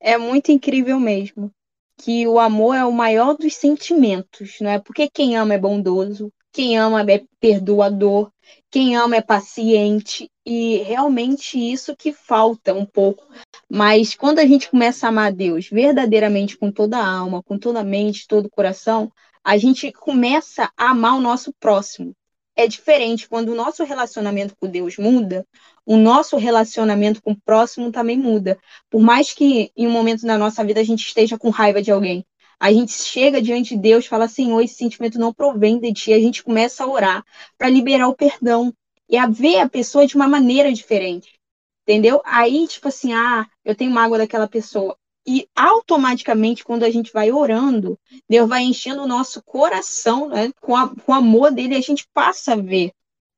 É 0.00 0.18
muito 0.18 0.50
incrível 0.50 0.98
mesmo. 0.98 1.50
Que 1.98 2.26
o 2.26 2.40
amor 2.40 2.74
é 2.74 2.84
o 2.84 2.90
maior 2.90 3.36
dos 3.36 3.54
sentimentos, 3.54 4.56
não 4.60 4.70
é? 4.70 4.78
Porque 4.80 5.08
quem 5.08 5.36
ama 5.36 5.54
é 5.54 5.58
bondoso, 5.58 6.32
quem 6.52 6.76
ama 6.76 7.02
é 7.08 7.22
perdoador, 7.38 8.31
quem 8.72 8.96
ama 8.96 9.16
é 9.16 9.20
paciente, 9.20 10.30
e 10.46 10.78
realmente 10.78 11.58
isso 11.58 11.94
que 11.94 12.10
falta 12.10 12.72
um 12.72 12.86
pouco. 12.86 13.28
Mas 13.70 14.14
quando 14.14 14.38
a 14.38 14.46
gente 14.46 14.70
começa 14.70 15.06
a 15.06 15.10
amar 15.10 15.30
Deus 15.30 15.68
verdadeiramente 15.68 16.56
com 16.56 16.72
toda 16.72 16.96
a 16.96 17.06
alma, 17.06 17.42
com 17.42 17.58
toda 17.58 17.80
a 17.80 17.84
mente, 17.84 18.26
todo 18.26 18.46
o 18.46 18.50
coração, 18.50 19.12
a 19.44 19.58
gente 19.58 19.92
começa 19.92 20.72
a 20.74 20.88
amar 20.88 21.16
o 21.16 21.20
nosso 21.20 21.52
próximo. 21.60 22.14
É 22.56 22.66
diferente 22.66 23.28
quando 23.28 23.50
o 23.50 23.54
nosso 23.54 23.84
relacionamento 23.84 24.56
com 24.58 24.66
Deus 24.66 24.96
muda, 24.96 25.46
o 25.84 25.98
nosso 25.98 26.38
relacionamento 26.38 27.20
com 27.22 27.32
o 27.32 27.40
próximo 27.44 27.92
também 27.92 28.16
muda. 28.16 28.58
Por 28.88 29.02
mais 29.02 29.34
que 29.34 29.70
em 29.76 29.86
um 29.86 29.90
momento 29.90 30.24
da 30.24 30.38
nossa 30.38 30.64
vida 30.64 30.80
a 30.80 30.84
gente 30.84 31.06
esteja 31.06 31.36
com 31.36 31.50
raiva 31.50 31.82
de 31.82 31.90
alguém, 31.90 32.24
a 32.62 32.72
gente 32.72 32.92
chega 32.92 33.42
diante 33.42 33.74
de 33.74 33.80
Deus, 33.80 34.06
fala, 34.06 34.28
Senhor, 34.28 34.60
esse 34.60 34.76
sentimento 34.76 35.18
não 35.18 35.34
provém 35.34 35.80
de 35.80 35.92
ti, 35.92 36.12
a 36.12 36.20
gente 36.20 36.44
começa 36.44 36.84
a 36.84 36.86
orar 36.86 37.24
para 37.58 37.68
liberar 37.68 38.06
o 38.06 38.14
perdão 38.14 38.72
e 39.08 39.16
a 39.16 39.26
ver 39.26 39.58
a 39.58 39.68
pessoa 39.68 40.06
de 40.06 40.14
uma 40.14 40.28
maneira 40.28 40.72
diferente. 40.72 41.40
Entendeu? 41.82 42.22
Aí, 42.24 42.68
tipo 42.68 42.86
assim, 42.86 43.12
ah, 43.12 43.48
eu 43.64 43.74
tenho 43.74 43.90
mágoa 43.90 44.18
daquela 44.18 44.46
pessoa. 44.46 44.96
E 45.26 45.48
automaticamente, 45.56 46.62
quando 46.62 46.84
a 46.84 46.90
gente 46.90 47.12
vai 47.12 47.32
orando, 47.32 47.98
Deus 48.28 48.48
vai 48.48 48.62
enchendo 48.62 49.02
o 49.02 49.08
nosso 49.08 49.42
coração 49.42 50.28
né, 50.28 50.52
com, 50.60 50.76
a, 50.76 50.88
com 50.88 51.10
o 51.10 51.14
amor 51.16 51.50
dele, 51.50 51.74
a 51.74 51.80
gente 51.80 52.06
passa 52.14 52.52
a 52.52 52.56
ver 52.56 52.92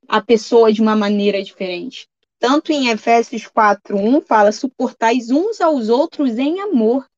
a 0.07 0.21
pessoa 0.21 0.71
de 0.71 0.83
uma 0.83 0.95
maneira 0.95 1.43
diferente. 1.43 2.07
Tanto 2.39 2.73
em 2.73 2.89
Efésios 2.91 3.45
4:1 3.45 4.21
fala: 4.21 4.53
suportais 4.53 5.31
uns 5.31 5.63
aos 5.63 5.89
outros 5.89 6.37
em 6.37 6.61
amor. 6.61 7.09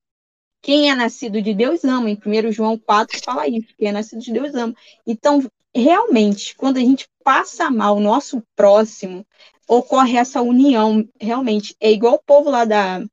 Quem 0.63 0.91
é 0.91 0.95
nascido 0.95 1.41
de 1.41 1.55
Deus 1.55 1.85
ama. 1.85 2.11
Em 2.11 2.17
1 2.17 2.53
João 2.53 2.79
4 2.79 3.21
fala 3.25 3.47
isso: 3.49 3.69
quem 3.79 3.89
é 3.89 3.93
nascido 3.93 4.21
de 4.21 4.33
Deus 4.33 4.55
ama. 4.55 4.75
Então, 5.07 5.45
realmente, 5.75 6.55
quando 6.57 6.79
a 6.79 6.81
gente 6.81 7.09
passa 7.23 7.71
mal 7.71 7.97
o 7.97 8.01
nosso 8.01 8.43
próximo, 8.55 9.27
ocorre 9.69 10.17
essa 10.17 10.43
união. 10.43 11.09
Realmente, 11.21 11.77
é 11.81 11.91
igual 11.91 12.15
o 12.15 12.23
povo 12.23 12.51
lá 12.51 12.65
da 12.65 13.05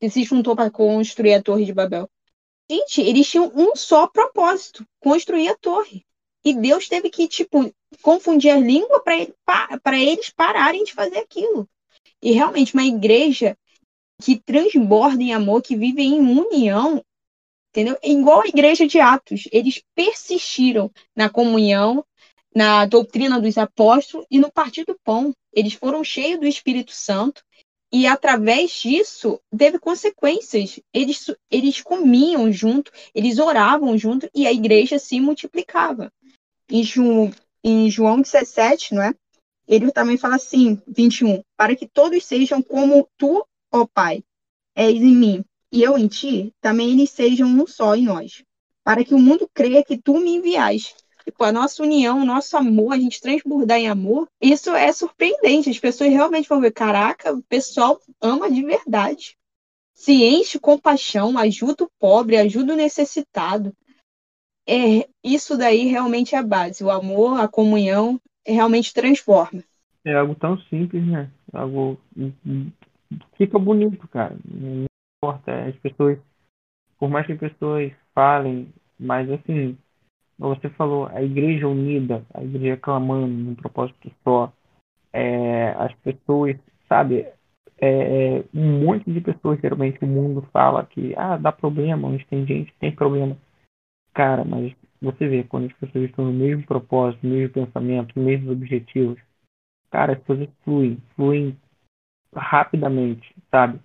que 0.00 0.08
se 0.08 0.22
juntou 0.24 0.54
para 0.54 0.70
construir 0.70 1.34
a 1.34 1.42
Torre 1.42 1.64
de 1.64 1.72
Babel. 1.72 2.08
Gente, 2.70 3.00
eles 3.00 3.28
tinham 3.28 3.50
um 3.54 3.74
só 3.74 4.06
propósito: 4.06 4.86
construir 5.00 5.48
a 5.48 5.56
torre. 5.56 6.04
E 6.44 6.54
Deus 6.54 6.88
teve 6.88 7.10
que, 7.10 7.26
tipo, 7.26 7.72
confundir 8.02 8.50
a 8.50 8.58
língua 8.58 9.02
para 9.02 9.98
eles 9.98 10.30
pararem 10.30 10.84
de 10.84 10.92
fazer 10.92 11.18
aquilo. 11.18 11.68
E 12.22 12.32
realmente, 12.32 12.74
uma 12.74 12.84
igreja 12.84 13.56
que 14.20 14.38
transborda 14.38 15.22
em 15.22 15.32
amor, 15.32 15.62
que 15.62 15.76
vive 15.76 16.02
em 16.02 16.20
união, 16.20 17.02
entendeu? 17.70 17.96
É 18.02 18.10
igual 18.10 18.42
a 18.42 18.48
igreja 18.48 18.86
de 18.86 19.00
Atos. 19.00 19.44
Eles 19.52 19.82
persistiram 19.94 20.90
na 21.14 21.30
comunhão, 21.30 22.04
na 22.54 22.86
doutrina 22.86 23.40
dos 23.40 23.56
apóstolos 23.56 24.26
e 24.30 24.38
no 24.38 24.50
partir 24.50 24.84
do 24.84 24.98
pão. 25.04 25.32
Eles 25.52 25.74
foram 25.74 26.02
cheios 26.02 26.40
do 26.40 26.46
Espírito 26.46 26.92
Santo 26.92 27.42
e 27.92 28.06
através 28.06 28.72
disso 28.72 29.40
teve 29.56 29.78
consequências. 29.78 30.80
Eles, 30.92 31.30
eles 31.50 31.80
comiam 31.80 32.50
junto, 32.52 32.90
eles 33.14 33.38
oravam 33.38 33.96
junto 33.96 34.28
e 34.34 34.46
a 34.46 34.52
igreja 34.52 34.98
se 34.98 35.20
multiplicava. 35.20 36.12
Em 36.70 36.82
João, 36.82 37.30
em 37.64 37.90
João 37.90 38.20
17, 38.20 38.94
não 38.94 39.02
é? 39.02 39.14
Ele 39.66 39.92
também 39.92 40.16
fala 40.16 40.36
assim, 40.36 40.80
21, 40.86 41.42
para 41.56 41.76
que 41.76 41.86
todos 41.86 42.24
sejam 42.24 42.62
como 42.62 43.06
tu, 43.18 43.46
ó 43.72 43.86
Pai, 43.86 44.22
és 44.74 44.96
em 44.96 45.14
mim, 45.14 45.44
e 45.70 45.82
eu 45.82 45.98
em 45.98 46.08
ti, 46.08 46.54
também 46.60 46.90
eles 46.90 47.10
sejam 47.10 47.48
um 47.48 47.66
só 47.66 47.94
em 47.94 48.04
nós, 48.04 48.42
para 48.84 49.04
que 49.04 49.14
o 49.14 49.18
mundo 49.18 49.48
creia 49.52 49.84
que 49.84 49.98
tu 49.98 50.18
me 50.18 50.36
enviaste 50.36 50.94
tipo, 51.30 51.44
a 51.44 51.52
nossa 51.52 51.82
união, 51.82 52.20
o 52.20 52.24
nosso 52.24 52.56
amor, 52.56 52.92
a 52.92 52.98
gente 52.98 53.20
transbordar 53.20 53.78
em 53.78 53.88
amor, 53.88 54.28
isso 54.40 54.70
é 54.70 54.90
surpreendente. 54.92 55.70
As 55.70 55.78
pessoas 55.78 56.10
realmente 56.10 56.48
vão 56.48 56.60
ver, 56.60 56.72
caraca, 56.72 57.32
o 57.32 57.42
pessoal 57.42 58.00
ama 58.20 58.50
de 58.50 58.62
verdade. 58.62 59.36
Se 59.92 60.12
enche 60.12 60.58
com 60.58 60.72
compaixão, 60.72 61.36
ajuda 61.36 61.84
o 61.84 61.90
pobre, 61.98 62.36
ajuda 62.36 62.72
o 62.72 62.76
necessitado. 62.76 63.74
É, 64.66 65.08
isso 65.22 65.56
daí 65.56 65.86
realmente 65.86 66.34
é 66.34 66.38
a 66.38 66.42
base. 66.42 66.84
O 66.84 66.90
amor, 66.90 67.40
a 67.40 67.48
comunhão, 67.48 68.20
realmente 68.46 68.94
transforma. 68.94 69.62
É 70.04 70.14
algo 70.14 70.34
tão 70.34 70.58
simples, 70.62 71.06
né? 71.06 71.30
Algo 71.52 71.98
fica 73.36 73.58
bonito, 73.58 74.06
cara. 74.08 74.36
Não 74.44 74.86
importa. 75.22 75.66
As 75.66 75.76
pessoas, 75.76 76.18
por 76.98 77.08
mais 77.08 77.26
que 77.26 77.32
as 77.32 77.38
pessoas 77.38 77.92
falem, 78.14 78.72
mas 78.98 79.30
assim, 79.30 79.76
você 80.38 80.68
falou, 80.70 81.06
a 81.06 81.22
igreja 81.22 81.66
unida, 81.66 82.24
a 82.32 82.42
igreja 82.42 82.76
clamando 82.76 83.26
num 83.26 83.54
propósito 83.54 84.10
só, 84.22 84.52
é, 85.12 85.70
as 85.70 85.92
pessoas, 85.96 86.56
sabe, 86.88 87.26
é, 87.80 88.44
um 88.54 88.84
monte 88.84 89.10
de 89.10 89.20
pessoas, 89.20 89.60
geralmente 89.60 90.02
o 90.04 90.06
mundo 90.06 90.42
fala 90.52 90.84
que, 90.86 91.14
ah, 91.16 91.36
dá 91.36 91.52
problema, 91.52 92.08
mas 92.10 92.24
tem 92.26 92.46
gente 92.46 92.72
tem 92.78 92.94
problema. 92.94 93.36
Cara, 94.14 94.44
mas 94.44 94.74
você 95.00 95.28
vê, 95.28 95.44
quando 95.44 95.66
as 95.66 95.72
pessoas 95.74 96.04
estão 96.04 96.24
no 96.24 96.32
mesmo 96.32 96.64
propósito, 96.66 97.26
no 97.26 97.34
mesmo 97.34 97.54
pensamento, 97.54 98.12
nos 98.16 98.26
mesmos 98.26 98.50
objetivos, 98.50 99.18
cara, 99.90 100.14
as 100.14 100.22
coisas 100.24 100.48
fluem, 100.64 100.98
fluem 101.14 101.56
rapidamente, 102.34 103.34
sabe? 103.50 103.80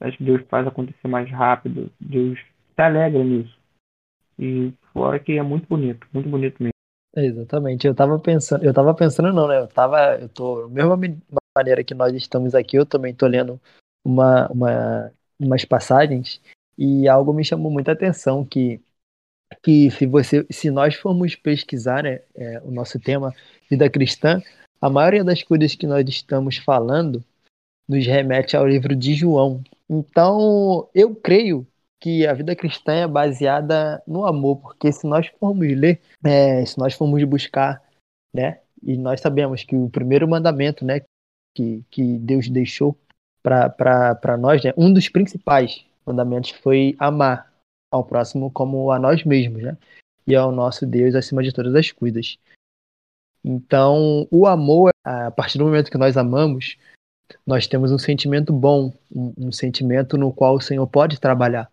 Acho 0.00 0.16
que 0.16 0.24
Deus 0.24 0.42
faz 0.48 0.66
acontecer 0.66 1.08
mais 1.08 1.30
rápido, 1.30 1.90
Deus 2.00 2.38
se 2.38 2.82
alegra 2.82 3.22
nisso. 3.22 3.58
E 4.38 4.72
fora 4.92 5.18
que 5.18 5.32
é 5.32 5.42
muito 5.42 5.68
bonito, 5.68 6.06
muito 6.12 6.28
bonito 6.28 6.62
mesmo. 6.62 6.72
Exatamente. 7.14 7.86
Eu 7.86 7.94
tava 7.94 8.18
pensando, 8.18 8.64
eu 8.64 8.72
tava 8.72 8.94
pensando 8.94 9.32
não, 9.32 9.48
né? 9.48 9.58
Eu 9.58 9.68
tava, 9.68 10.16
eu 10.18 10.28
tô, 10.28 10.68
mesma 10.68 10.96
maneira 11.56 11.84
que 11.84 11.94
nós 11.94 12.14
estamos 12.14 12.54
aqui, 12.54 12.76
eu 12.76 12.86
também 12.86 13.14
tô 13.14 13.26
lendo 13.26 13.60
uma, 14.04 14.48
uma, 14.48 15.12
umas 15.38 15.64
passagens 15.64 16.40
e 16.78 17.08
algo 17.08 17.32
me 17.32 17.44
chamou 17.44 17.70
muita 17.70 17.92
atenção 17.92 18.44
que 18.44 18.80
que 19.62 19.90
se 19.90 20.06
você, 20.06 20.46
se 20.50 20.70
nós 20.70 20.94
formos 20.94 21.34
pesquisar 21.34 22.04
né, 22.04 22.20
é, 22.36 22.60
o 22.64 22.70
nosso 22.70 23.00
tema 23.00 23.34
vida 23.68 23.90
cristã, 23.90 24.40
a 24.80 24.88
maioria 24.88 25.24
das 25.24 25.42
coisas 25.42 25.74
que 25.74 25.86
nós 25.86 26.08
estamos 26.08 26.56
falando 26.56 27.22
nos 27.90 28.06
remete 28.06 28.56
ao 28.56 28.66
livro 28.66 28.94
de 28.94 29.14
João. 29.14 29.62
Então, 29.88 30.88
eu 30.94 31.14
creio 31.14 31.66
que 32.00 32.26
a 32.26 32.32
vida 32.32 32.54
cristã 32.54 32.92
é 32.92 33.06
baseada 33.06 34.02
no 34.06 34.24
amor, 34.24 34.56
porque 34.56 34.90
se 34.92 35.06
nós 35.06 35.26
formos 35.38 35.66
ler, 35.68 36.00
é, 36.24 36.64
se 36.64 36.78
nós 36.78 36.94
formos 36.94 37.22
buscar 37.24 37.82
né? 38.32 38.60
E 38.82 38.96
nós 38.96 39.20
sabemos 39.20 39.62
que 39.64 39.76
o 39.76 39.90
primeiro 39.90 40.26
mandamento, 40.26 40.84
né, 40.84 41.00
que, 41.54 41.84
que 41.90 42.18
Deus 42.18 42.48
deixou 42.48 42.96
para 43.42 44.36
nós, 44.38 44.62
né, 44.64 44.72
um 44.76 44.92
dos 44.92 45.08
principais 45.08 45.84
mandamentos 46.06 46.50
foi 46.50 46.96
amar 46.98 47.52
ao 47.92 48.04
próximo 48.04 48.50
como 48.50 48.90
a 48.90 48.98
nós 48.98 49.24
mesmos, 49.24 49.62
né? 49.62 49.76
E 50.26 50.34
ao 50.34 50.52
nosso 50.52 50.86
Deus 50.86 51.14
acima 51.14 51.42
de 51.42 51.52
todas 51.52 51.74
as 51.74 51.90
coisas. 51.90 52.38
Então, 53.44 54.28
o 54.30 54.46
amor, 54.46 54.90
a 55.04 55.30
partir 55.30 55.58
do 55.58 55.64
momento 55.64 55.90
que 55.90 55.98
nós 55.98 56.16
amamos, 56.16 56.76
nós 57.46 57.66
temos 57.66 57.92
um 57.92 57.98
sentimento 57.98 58.52
bom, 58.52 58.92
um, 59.10 59.32
um 59.36 59.52
sentimento 59.52 60.16
no 60.16 60.32
qual 60.32 60.54
o 60.54 60.60
Senhor 60.60 60.86
pode 60.86 61.20
trabalhar. 61.20 61.70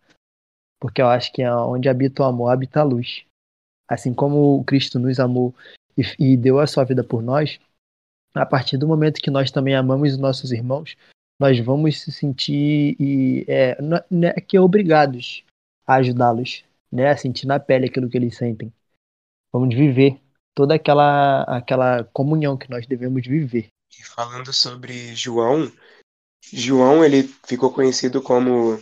Porque 0.79 1.01
eu 1.01 1.07
acho 1.07 1.31
que 1.33 1.41
é 1.41 1.53
onde 1.53 1.89
habita 1.89 2.23
o 2.23 2.25
amor, 2.25 2.49
habita 2.49 2.81
a 2.81 2.83
luz. 2.83 3.25
Assim 3.87 4.13
como 4.13 4.63
Cristo 4.65 4.99
nos 4.99 5.19
amou 5.19 5.53
e, 5.97 6.03
e 6.33 6.37
deu 6.37 6.59
a 6.59 6.67
sua 6.67 6.83
vida 6.83 7.03
por 7.03 7.21
nós, 7.21 7.59
a 8.33 8.45
partir 8.45 8.77
do 8.77 8.87
momento 8.87 9.21
que 9.21 9.31
nós 9.31 9.49
também 9.49 9.75
amamos 9.75 10.13
os 10.13 10.17
nossos 10.17 10.51
irmãos, 10.51 10.95
nós 11.39 11.59
vamos 11.59 12.01
se 12.01 12.11
sentir 12.11 12.95
e, 12.99 13.45
é, 13.47 13.77
né, 14.09 14.33
que 14.33 14.57
obrigados 14.57 15.43
a 15.85 15.95
ajudá-los, 15.95 16.63
né, 16.91 17.09
a 17.09 17.17
sentir 17.17 17.47
na 17.47 17.59
pele 17.59 17.87
aquilo 17.87 18.09
que 18.09 18.17
eles 18.17 18.35
sentem. 18.35 18.71
Vamos 19.51 19.73
viver 19.75 20.19
toda 20.55 20.75
aquela 20.75 21.43
aquela 21.43 22.03
comunhão 22.05 22.57
que 22.57 22.69
nós 22.69 22.85
devemos 22.85 23.25
viver. 23.25 23.67
E 23.99 24.03
falando 24.03 24.51
sobre 24.51 25.15
João, 25.15 25.71
João 26.51 27.03
ele 27.03 27.23
ficou 27.45 27.71
conhecido 27.71 28.21
como 28.21 28.79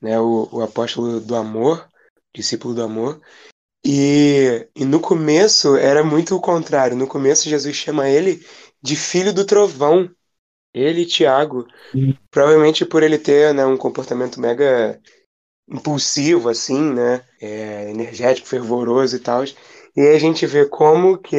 né, 0.00 0.18
o, 0.18 0.48
o 0.52 0.62
apóstolo 0.62 1.20
do 1.20 1.34
amor, 1.36 1.88
discípulo 2.34 2.74
do 2.74 2.82
amor, 2.82 3.20
e, 3.84 4.68
e 4.74 4.84
no 4.84 5.00
começo 5.00 5.76
era 5.76 6.04
muito 6.04 6.36
o 6.36 6.40
contrário. 6.40 6.96
No 6.96 7.06
começo 7.06 7.48
Jesus 7.48 7.74
chama 7.76 8.08
ele 8.08 8.44
de 8.82 8.96
filho 8.96 9.32
do 9.32 9.44
trovão. 9.44 10.10
Ele 10.72 11.02
e 11.02 11.06
Tiago. 11.06 11.66
Provavelmente 12.30 12.84
por 12.84 13.02
ele 13.02 13.18
ter 13.18 13.52
né, 13.54 13.64
um 13.64 13.76
comportamento 13.76 14.40
mega 14.40 15.00
impulsivo, 15.68 16.48
assim, 16.48 16.92
né? 16.92 17.24
É, 17.40 17.90
energético, 17.90 18.46
fervoroso 18.46 19.16
e 19.16 19.20
tal. 19.20 19.44
E 19.44 20.00
aí 20.00 20.14
a 20.14 20.18
gente 20.18 20.46
vê 20.46 20.66
como 20.66 21.18
que 21.18 21.36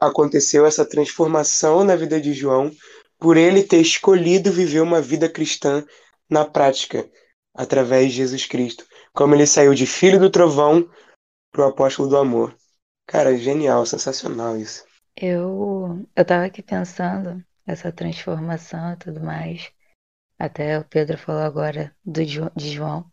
aconteceu 0.00 0.64
essa 0.64 0.84
transformação 0.84 1.84
na 1.84 1.94
vida 1.94 2.20
de 2.20 2.32
João 2.32 2.70
por 3.18 3.36
ele 3.36 3.62
ter 3.62 3.80
escolhido 3.80 4.50
viver 4.50 4.80
uma 4.80 5.00
vida 5.02 5.28
cristã 5.28 5.84
na 6.28 6.44
prática, 6.44 7.08
através 7.54 8.10
de 8.10 8.16
Jesus 8.16 8.46
Cristo. 8.46 8.86
Como 9.12 9.34
ele 9.34 9.46
saiu 9.46 9.74
de 9.74 9.86
filho 9.86 10.18
do 10.18 10.30
trovão 10.30 10.88
pro 11.52 11.66
apóstolo 11.66 12.08
do 12.08 12.16
amor. 12.16 12.56
Cara, 13.06 13.36
genial, 13.36 13.84
sensacional 13.84 14.56
isso. 14.56 14.84
Eu, 15.16 16.06
eu 16.16 16.24
aqui 16.46 16.62
pensando 16.62 17.44
essa 17.66 17.92
transformação 17.92 18.92
e 18.92 18.96
tudo 18.96 19.20
mais. 19.20 19.70
Até 20.38 20.78
o 20.78 20.84
Pedro 20.84 21.18
falou 21.18 21.42
agora 21.42 21.94
do, 22.04 22.22
de 22.24 22.70
João. 22.70 23.04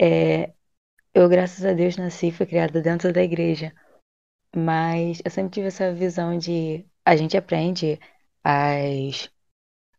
É, 0.00 0.52
eu, 1.12 1.28
graças 1.28 1.64
a 1.64 1.72
Deus, 1.72 1.96
nasci 1.96 2.28
e 2.28 2.32
fui 2.32 2.46
criada 2.46 2.80
dentro 2.82 3.12
da 3.12 3.22
igreja. 3.22 3.72
Mas 4.54 5.20
eu 5.24 5.30
sempre 5.30 5.52
tive 5.52 5.66
essa 5.66 5.92
visão 5.92 6.38
de 6.38 6.86
a 7.04 7.16
gente 7.16 7.36
aprende 7.36 7.98
as, 8.42 9.30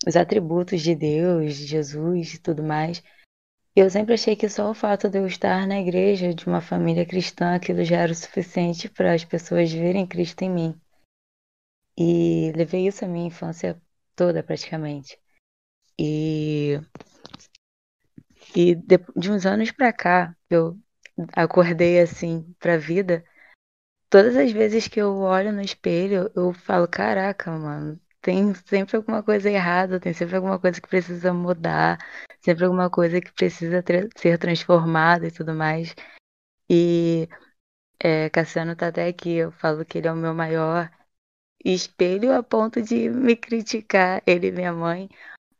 os 0.07 0.15
atributos 0.15 0.81
de 0.81 0.95
Deus, 0.95 1.55
de 1.55 1.65
Jesus 1.65 2.35
e 2.35 2.39
tudo 2.39 2.63
mais. 2.63 3.03
Eu 3.75 3.89
sempre 3.89 4.13
achei 4.13 4.35
que 4.35 4.47
só 4.47 4.71
o 4.71 4.73
fato 4.73 5.09
de 5.09 5.19
eu 5.19 5.27
estar 5.27 5.67
na 5.67 5.79
igreja 5.79 6.33
de 6.33 6.47
uma 6.47 6.61
família 6.61 7.05
cristã, 7.05 7.55
aquilo 7.55 7.83
já 7.83 7.97
era 7.97 8.11
o 8.11 8.15
suficiente 8.15 8.89
para 8.89 9.13
as 9.13 9.25
pessoas 9.25 9.71
verem 9.71 10.07
Cristo 10.07 10.43
em 10.43 10.49
mim. 10.49 10.81
E 11.97 12.53
levei 12.55 12.87
isso 12.87 13.03
a 13.03 13.07
minha 13.07 13.27
infância 13.27 13.81
toda, 14.15 14.41
praticamente. 14.41 15.19
E, 15.99 16.79
e 18.55 18.75
de, 18.75 18.97
de 19.15 19.31
uns 19.31 19.45
anos 19.45 19.71
pra 19.71 19.91
cá, 19.91 20.35
eu 20.49 20.77
acordei 21.33 21.99
assim 21.99 22.55
pra 22.59 22.77
vida. 22.77 23.25
Todas 24.09 24.35
as 24.35 24.51
vezes 24.51 24.87
que 24.87 24.99
eu 25.01 25.17
olho 25.17 25.51
no 25.51 25.61
espelho, 25.61 26.31
eu 26.35 26.53
falo: 26.53 26.87
caraca, 26.87 27.51
mano, 27.51 27.99
tem 28.21 28.53
sempre 28.65 28.97
alguma 28.97 29.21
coisa 29.23 29.49
errada, 29.49 29.99
tem 29.99 30.13
sempre 30.13 30.35
alguma 30.35 30.59
coisa 30.59 30.81
que 30.81 30.87
precisa 30.87 31.33
mudar, 31.33 31.99
sempre 32.41 32.65
alguma 32.65 32.89
coisa 32.89 33.21
que 33.21 33.31
precisa 33.31 33.83
ser 34.17 34.37
transformada 34.39 35.27
e 35.27 35.31
tudo 35.31 35.53
mais. 35.53 35.93
E 36.69 37.29
é, 37.99 38.29
Cassiano 38.29 38.75
tá 38.75 38.87
até 38.89 39.07
aqui, 39.07 39.31
eu 39.35 39.51
falo 39.51 39.85
que 39.85 39.97
ele 39.99 40.07
é 40.07 40.11
o 40.13 40.15
meu 40.15 40.33
maior 40.33 40.89
espelho 41.63 42.33
a 42.33 42.43
ponto 42.43 42.81
de 42.81 43.09
me 43.11 43.35
criticar, 43.35 44.21
ele 44.27 44.47
e 44.47 44.51
minha 44.51 44.73
mãe, 44.73 45.09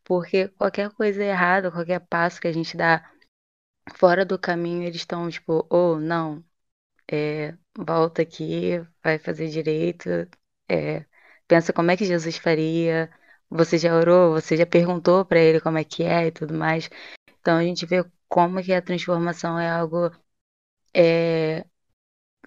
porque 0.03 0.49
qualquer 0.49 0.91
coisa 0.91 1.23
errada, 1.23 1.71
qualquer 1.71 1.99
passo 2.01 2.41
que 2.41 2.47
a 2.47 2.53
gente 2.53 2.77
dá 2.77 3.09
fora 3.95 4.25
do 4.25 4.39
caminho, 4.39 4.83
eles 4.83 4.97
estão 4.97 5.29
tipo, 5.29 5.65
ou 5.69 5.95
oh, 5.95 5.99
não, 5.99 6.43
é, 7.11 7.57
volta 7.78 8.21
aqui, 8.21 8.80
vai 9.03 9.17
fazer 9.19 9.47
direito, 9.49 10.09
é, 10.69 11.05
pensa 11.47 11.73
como 11.73 11.91
é 11.91 11.97
que 11.97 12.05
Jesus 12.05 12.38
faria. 12.38 13.09
Você 13.49 13.78
já 13.78 13.95
orou? 13.95 14.34
Você 14.34 14.57
já 14.57 14.65
perguntou 14.65 15.26
para 15.26 15.39
ele 15.39 15.59
como 15.61 15.78
é 15.78 15.84
que 15.84 16.03
é 16.03 16.28
e 16.28 16.32
tudo 16.32 16.53
mais. 16.53 16.89
Então 17.39 17.57
a 17.57 17.63
gente 17.63 17.86
vê 17.86 18.05
como 18.28 18.61
que 18.63 18.73
a 18.73 18.82
transformação 18.82 19.59
é 19.59 19.69
algo 19.69 20.11
é, 20.93 21.65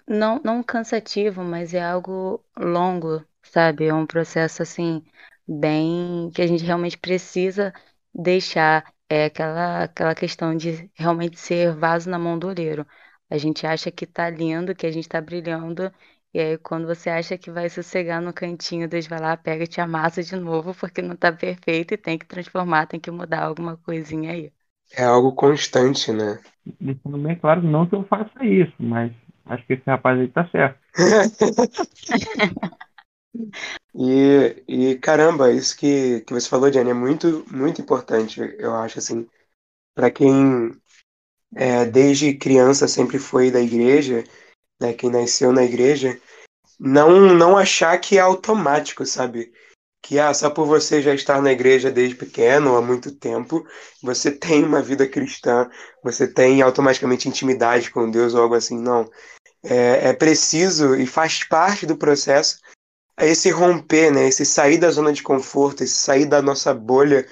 não, 0.07 0.41
não 0.43 0.63
cansativo, 0.63 1.43
mas 1.43 1.73
é 1.73 1.83
algo 1.83 2.43
longo, 2.57 3.25
sabe? 3.43 3.87
É 3.87 3.93
um 3.93 4.05
processo 4.05 4.61
assim 4.63 5.03
bem 5.47 6.29
que 6.33 6.41
a 6.41 6.47
gente 6.47 6.63
realmente 6.63 6.97
precisa 6.97 7.73
deixar 8.13 8.93
é 9.09 9.25
aquela 9.25 9.83
aquela 9.83 10.15
questão 10.15 10.55
de 10.55 10.89
realmente 10.95 11.37
ser 11.39 11.75
vaso 11.75 12.09
na 12.09 12.19
mão 12.19 12.37
do 12.39 12.47
oleiro. 12.47 12.85
A 13.29 13.37
gente 13.37 13.65
acha 13.67 13.91
que 13.91 14.05
tá 14.07 14.29
lindo, 14.29 14.75
que 14.75 14.85
a 14.87 14.91
gente 14.91 15.07
tá 15.09 15.21
brilhando 15.21 15.91
e 16.33 16.39
aí, 16.39 16.57
quando 16.59 16.85
você 16.87 17.09
acha 17.09 17.37
que 17.37 17.49
vai 17.51 17.69
sossegar 17.69 18.21
no 18.21 18.31
cantinho, 18.33 18.87
Deus 18.87 19.07
vai 19.07 19.19
lá, 19.19 19.35
pega 19.37 19.63
e 19.63 19.67
te 19.67 19.81
amassa 19.81 20.21
de 20.23 20.35
novo, 20.35 20.75
porque 20.75 21.01
não 21.01 21.15
tá 21.15 21.31
perfeito 21.33 21.93
e 21.93 21.97
tem 21.97 22.17
que 22.19 22.25
transformar, 22.25 22.85
tem 22.87 22.99
que 22.99 23.09
mudar 23.11 23.43
alguma 23.43 23.77
coisinha 23.77 24.31
aí. 24.31 24.53
É 24.91 25.03
algo 25.03 25.33
constante, 25.33 26.11
né? 26.11 26.39
Deixando 26.79 27.17
bem 27.17 27.35
claro, 27.37 27.61
não 27.61 27.87
que 27.87 27.95
eu 27.95 28.03
faça 28.05 28.43
isso, 28.45 28.73
mas 28.79 29.11
acho 29.45 29.65
que 29.65 29.73
esse 29.73 29.83
rapaz 29.85 30.19
aí 30.19 30.27
tá 30.27 30.47
certo. 30.49 30.79
e, 33.95 34.63
e 34.67 34.97
caramba, 34.99 35.51
isso 35.51 35.77
que, 35.77 36.21
que 36.21 36.33
você 36.33 36.47
falou, 36.49 36.71
Jenny, 36.71 36.91
é 36.91 36.93
muito, 36.93 37.45
muito 37.51 37.81
importante, 37.81 38.39
eu 38.59 38.75
acho, 38.75 38.99
assim, 38.99 39.27
para 39.95 40.11
quem 40.11 40.71
é, 41.55 41.85
desde 41.85 42.33
criança 42.33 42.87
sempre 42.87 43.19
foi 43.19 43.51
da 43.51 43.61
igreja 43.61 44.23
né, 44.79 44.93
quem 44.93 45.09
nasceu 45.09 45.51
na 45.51 45.63
igreja, 45.63 46.19
não 46.79 47.33
não 47.35 47.57
achar 47.57 47.97
que 47.99 48.17
é 48.17 48.21
automático, 48.21 49.05
sabe? 49.05 49.51
Que 50.01 50.17
ah, 50.17 50.33
só 50.33 50.49
por 50.49 50.65
você 50.65 51.01
já 51.01 51.13
estar 51.13 51.41
na 51.41 51.51
igreja 51.51 51.91
desde 51.91 52.15
pequeno, 52.15 52.77
há 52.77 52.81
muito 52.81 53.11
tempo, 53.11 53.67
você 54.01 54.31
tem 54.31 54.63
uma 54.63 54.81
vida 54.81 55.07
cristã, 55.07 55.69
você 56.01 56.27
tem 56.27 56.61
automaticamente 56.61 57.27
intimidade 57.27 57.91
com 57.91 58.09
Deus 58.09 58.33
ou 58.33 58.41
algo 58.43 58.55
assim. 58.55 58.79
Não. 58.79 59.09
É, 59.61 60.09
é 60.09 60.13
preciso 60.13 60.95
e 60.95 61.05
faz 61.05 61.43
parte 61.43 61.85
do 61.85 61.97
processo 61.97 62.59
esse 63.19 63.49
romper, 63.49 64.11
né? 64.11 64.29
Esse 64.29 64.45
sair 64.45 64.77
da 64.77 64.89
zona 64.89 65.11
de 65.11 65.21
conforto, 65.21 65.83
esse 65.83 65.95
sair 65.95 66.25
da 66.25 66.41
nossa 66.41 66.73
bolha 66.73 67.27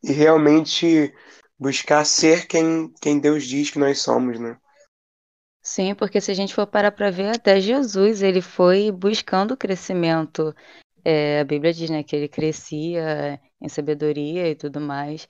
e 0.00 0.12
realmente 0.12 1.12
buscar 1.64 2.04
ser 2.04 2.46
quem, 2.46 2.92
quem 3.00 3.18
Deus 3.18 3.44
diz 3.46 3.70
que 3.70 3.78
nós 3.78 4.00
somos, 4.02 4.38
né? 4.38 4.58
Sim, 5.62 5.94
porque 5.94 6.20
se 6.20 6.30
a 6.30 6.34
gente 6.34 6.54
for 6.54 6.66
parar 6.66 6.92
para 6.92 7.10
ver, 7.10 7.34
até 7.34 7.58
Jesus, 7.60 8.22
ele 8.22 8.40
foi 8.42 8.90
buscando 8.92 9.56
crescimento. 9.56 10.54
É, 11.04 11.40
a 11.40 11.44
Bíblia 11.44 11.72
diz, 11.72 11.90
né, 11.90 12.02
que 12.02 12.16
ele 12.16 12.28
crescia 12.28 13.40
em 13.60 13.68
sabedoria 13.68 14.48
e 14.50 14.54
tudo 14.56 14.80
mais. 14.80 15.28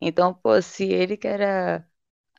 Então, 0.00 0.34
pô, 0.34 0.62
se 0.62 0.86
ele 0.86 1.16
que 1.18 1.28
era 1.28 1.86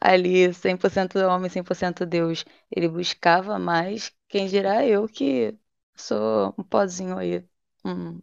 ali 0.02 0.54
100% 0.54 1.18
homem, 1.20 1.50
100% 1.52 2.06
Deus, 2.06 2.46
ele 2.72 2.90
buscava 2.90 3.60
mais, 3.60 4.14
quem 4.30 4.48
dirá 4.48 4.86
eu 4.88 5.08
que 5.08 5.58
sou 5.98 6.56
um 6.58 6.64
pozinho 6.64 7.18
aí, 7.20 7.46
um 7.86 8.22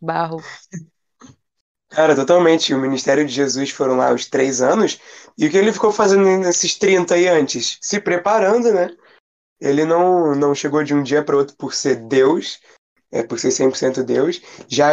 barro. 0.00 0.48
Cara, 1.94 2.16
totalmente. 2.16 2.74
O 2.74 2.78
ministério 2.78 3.24
de 3.24 3.32
Jesus 3.32 3.70
foram 3.70 3.96
lá 3.96 4.12
os 4.12 4.26
três 4.26 4.60
anos. 4.60 4.98
E 5.38 5.46
o 5.46 5.50
que 5.50 5.56
ele 5.56 5.72
ficou 5.72 5.92
fazendo 5.92 6.24
nesses 6.24 6.74
30 6.74 7.14
aí 7.14 7.28
antes? 7.28 7.78
Se 7.80 8.00
preparando, 8.00 8.72
né? 8.72 8.90
Ele 9.60 9.84
não, 9.84 10.34
não 10.34 10.54
chegou 10.54 10.82
de 10.82 10.92
um 10.92 11.02
dia 11.02 11.22
para 11.22 11.36
outro 11.36 11.54
por 11.56 11.72
ser 11.72 11.96
Deus, 11.96 12.58
é, 13.12 13.22
por 13.22 13.38
ser 13.38 13.50
100% 13.50 14.02
Deus, 14.02 14.42
já 14.68 14.90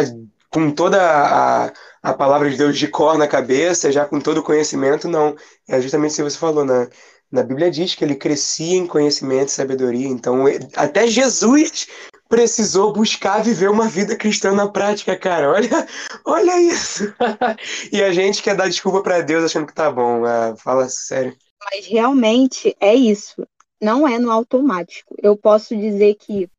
com 0.52 0.70
toda 0.70 1.02
a, 1.02 1.74
a 2.04 2.14
palavra 2.14 2.50
de 2.52 2.58
Deus 2.58 2.78
de 2.78 2.88
cor 2.88 3.18
na 3.18 3.28
cabeça, 3.28 3.92
já 3.92 4.06
com 4.06 4.20
todo 4.20 4.38
o 4.38 4.44
conhecimento, 4.44 5.08
não. 5.08 5.36
É 5.68 5.82
justamente 5.82 6.14
o 6.14 6.16
que 6.18 6.24
você 6.24 6.38
falou, 6.38 6.64
né? 6.64 6.88
Na 7.32 7.42
Bíblia 7.42 7.72
diz 7.72 7.96
que 7.96 8.04
ele 8.04 8.16
crescia 8.16 8.78
em 8.78 8.86
conhecimento 8.86 9.48
e 9.48 9.52
sabedoria. 9.52 10.08
Então, 10.08 10.46
até 10.76 11.08
Jesus 11.08 11.88
precisou 12.32 12.94
buscar 12.94 13.44
viver 13.44 13.70
uma 13.70 13.90
vida 13.90 14.16
cristã 14.16 14.54
na 14.54 14.68
prática, 14.68 15.18
cara. 15.18 15.52
Olha, 15.52 15.88
olha 16.26 16.62
isso. 16.62 17.14
e 17.92 18.02
a 18.02 18.14
gente 18.14 18.42
quer 18.42 18.56
dar 18.56 18.70
desculpa 18.70 19.04
para 19.04 19.22
Deus 19.22 19.44
achando 19.44 19.68
que 19.68 19.74
tá 19.74 19.92
bom. 19.92 20.24
Ah, 20.26 20.56
fala 20.56 20.88
sério. 20.88 21.36
Mas 21.64 21.86
realmente 21.86 22.76
é 22.80 22.96
isso. 22.96 23.46
Não 23.82 24.08
é 24.08 24.18
no 24.18 24.32
automático. 24.32 25.14
Eu 25.22 25.36
posso 25.36 25.76
dizer 25.76 26.16
que 26.16 26.50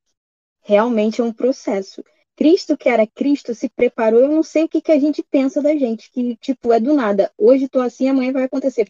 realmente 0.61 1.23
é 1.23 1.25
um 1.25 1.33
processo. 1.33 2.05
Cristo, 2.37 2.77
que 2.77 2.89
era 2.89 3.07
Cristo, 3.07 3.55
se 3.55 3.71
preparou. 3.71 4.21
Eu 4.21 4.29
não 4.29 4.43
sei 4.43 4.65
o 4.65 4.69
que, 4.69 4.83
que 4.83 4.93
a 4.93 5.01
gente 5.01 5.23
pensa 5.23 5.63
da 5.63 5.75
gente, 5.75 6.11
que, 6.11 6.37
tipo, 6.37 6.71
é 6.73 6.79
do 6.79 6.93
nada. 6.93 7.33
Hoje 7.39 7.69
tô 7.69 7.81
assim, 7.81 8.09
amanhã 8.09 8.33
vai 8.33 8.45
acontecer. 8.45 8.87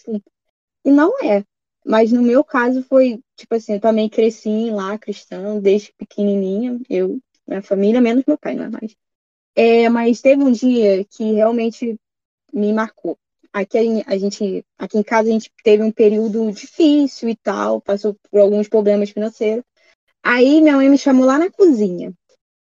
E 0.84 0.90
não 0.90 1.12
é. 1.24 1.44
Mas 1.84 2.12
no 2.12 2.22
meu 2.22 2.44
caso 2.44 2.82
foi, 2.84 3.20
tipo 3.36 3.54
assim, 3.54 3.74
eu 3.74 3.80
também 3.80 4.08
cresci 4.08 4.70
lá 4.70 4.96
cristão, 4.98 5.60
desde 5.60 5.92
pequenininha. 5.94 6.80
Eu, 6.88 7.18
minha 7.46 7.62
família, 7.62 8.00
menos 8.00 8.24
meu 8.26 8.38
pai, 8.38 8.54
não 8.54 8.64
é 8.64 8.68
mais. 8.68 8.96
É, 9.54 9.88
mas 9.88 10.20
teve 10.20 10.42
um 10.42 10.52
dia 10.52 11.04
que 11.04 11.32
realmente 11.32 11.98
me 12.52 12.72
marcou. 12.72 13.18
Aqui 13.52 13.76
a 14.06 14.16
gente, 14.16 14.64
aqui 14.78 14.98
em 14.98 15.02
casa 15.02 15.28
a 15.28 15.32
gente 15.32 15.50
teve 15.62 15.82
um 15.82 15.92
período 15.92 16.50
difícil 16.52 17.28
e 17.28 17.36
tal, 17.36 17.80
passou 17.82 18.16
por 18.30 18.40
alguns 18.40 18.68
problemas 18.68 19.10
financeiros. 19.10 19.64
Aí 20.22 20.60
minha 20.60 20.76
mãe 20.76 20.88
me 20.88 20.96
chamou 20.96 21.26
lá 21.26 21.38
na 21.38 21.50
cozinha 21.50 22.14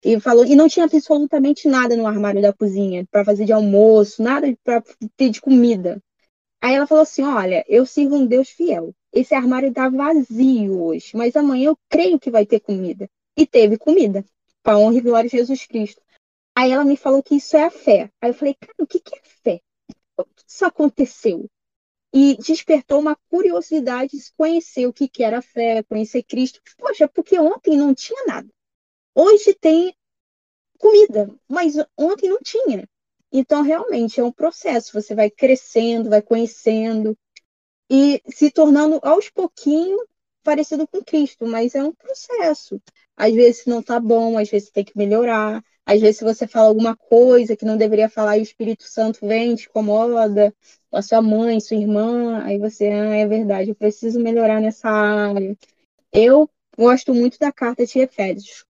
e 0.03 0.19
falou 0.19 0.45
e 0.45 0.55
não 0.55 0.67
tinha 0.67 0.85
absolutamente 0.85 1.67
nada 1.67 1.95
no 1.95 2.05
armário 2.05 2.41
da 2.41 2.51
cozinha 2.51 3.05
para 3.09 3.23
fazer 3.23 3.45
de 3.45 3.53
almoço, 3.53 4.21
nada 4.21 4.53
para 4.63 4.83
ter 5.15 5.29
de 5.29 5.39
comida. 5.39 6.01
Aí 6.61 6.75
ela 6.75 6.87
falou 6.87 7.03
assim: 7.03 7.23
Olha, 7.23 7.63
eu 7.67 7.85
sirvo 7.85 8.15
um 8.15 8.25
Deus 8.25 8.49
fiel. 8.49 8.93
Esse 9.13 9.33
armário 9.33 9.69
está 9.69 9.87
vazio 9.89 10.83
hoje, 10.83 11.15
mas 11.15 11.35
amanhã 11.35 11.69
eu 11.69 11.77
creio 11.89 12.19
que 12.19 12.31
vai 12.31 12.45
ter 12.45 12.59
comida. 12.59 13.09
E 13.37 13.45
teve 13.45 13.77
comida, 13.77 14.25
para 14.63 14.77
honra 14.77 14.97
e 14.97 15.01
glória 15.01 15.29
de 15.29 15.37
Jesus 15.37 15.65
Cristo. 15.65 16.01
Aí 16.55 16.71
ela 16.71 16.85
me 16.85 16.97
falou 16.97 17.21
que 17.21 17.35
isso 17.35 17.55
é 17.55 17.63
a 17.63 17.71
fé. 17.71 18.11
Aí 18.21 18.29
eu 18.29 18.33
falei: 18.33 18.55
Cara, 18.55 18.73
o 18.79 18.87
que, 18.87 18.99
que 18.99 19.15
é 19.15 19.21
fé? 19.43 19.61
Como 20.15 20.29
isso 20.47 20.65
aconteceu? 20.65 21.49
E 22.13 22.37
despertou 22.37 22.99
uma 22.99 23.15
curiosidade 23.29 24.17
de 24.17 24.31
conhecer 24.37 24.87
o 24.87 24.93
que, 24.93 25.07
que 25.07 25.23
era 25.23 25.41
fé, 25.41 25.83
conhecer 25.83 26.23
Cristo. 26.23 26.61
Poxa, 26.77 27.07
porque 27.09 27.37
ontem 27.37 27.75
não 27.77 27.93
tinha 27.93 28.25
nada. 28.25 28.49
Hoje 29.13 29.53
tem 29.53 29.93
comida, 30.77 31.29
mas 31.47 31.75
ontem 31.97 32.29
não 32.29 32.39
tinha. 32.41 32.87
Então, 33.38 33.61
realmente, 33.63 34.17
é 34.17 34.23
um 34.23 34.31
processo. 34.31 34.93
Você 34.93 35.13
vai 35.13 35.29
crescendo, 35.29 36.09
vai 36.09 36.21
conhecendo 36.21 37.17
e 37.89 38.21
se 38.29 38.49
tornando 38.49 38.97
aos 39.03 39.29
pouquinhos 39.29 40.01
parecido 40.41 40.88
com 40.88 41.03
Cristo, 41.03 41.45
mas 41.45 41.75
é 41.75 41.83
um 41.83 41.91
processo. 41.91 42.81
Às 43.17 43.33
vezes 43.33 43.65
não 43.65 43.83
tá 43.83 43.99
bom, 43.99 44.38
às 44.38 44.49
vezes 44.49 44.71
tem 44.71 44.86
que 44.86 44.97
melhorar. 44.97 45.61
Às 45.86 45.99
vezes, 45.99 46.21
você 46.21 46.47
fala 46.47 46.69
alguma 46.69 46.95
coisa 46.95 47.57
que 47.57 47.65
não 47.65 47.75
deveria 47.75 48.07
falar 48.07 48.38
e 48.38 48.39
o 48.39 48.43
Espírito 48.43 48.83
Santo 48.83 49.19
vem, 49.27 49.53
te 49.53 49.67
incomoda, 49.67 50.55
a 50.89 51.01
sua 51.01 51.21
mãe, 51.21 51.59
sua 51.59 51.75
irmã, 51.75 52.41
aí 52.41 52.57
você, 52.57 52.86
ah, 52.86 53.15
é 53.15 53.27
verdade, 53.27 53.69
eu 53.69 53.75
preciso 53.75 54.17
melhorar 54.17 54.61
nessa 54.61 54.89
área. 54.89 55.57
Eu 56.13 56.49
gosto 56.77 57.13
muito 57.13 57.38
da 57.38 57.51
carta 57.51 57.86
de 57.86 57.99
Efésios. 57.99 58.65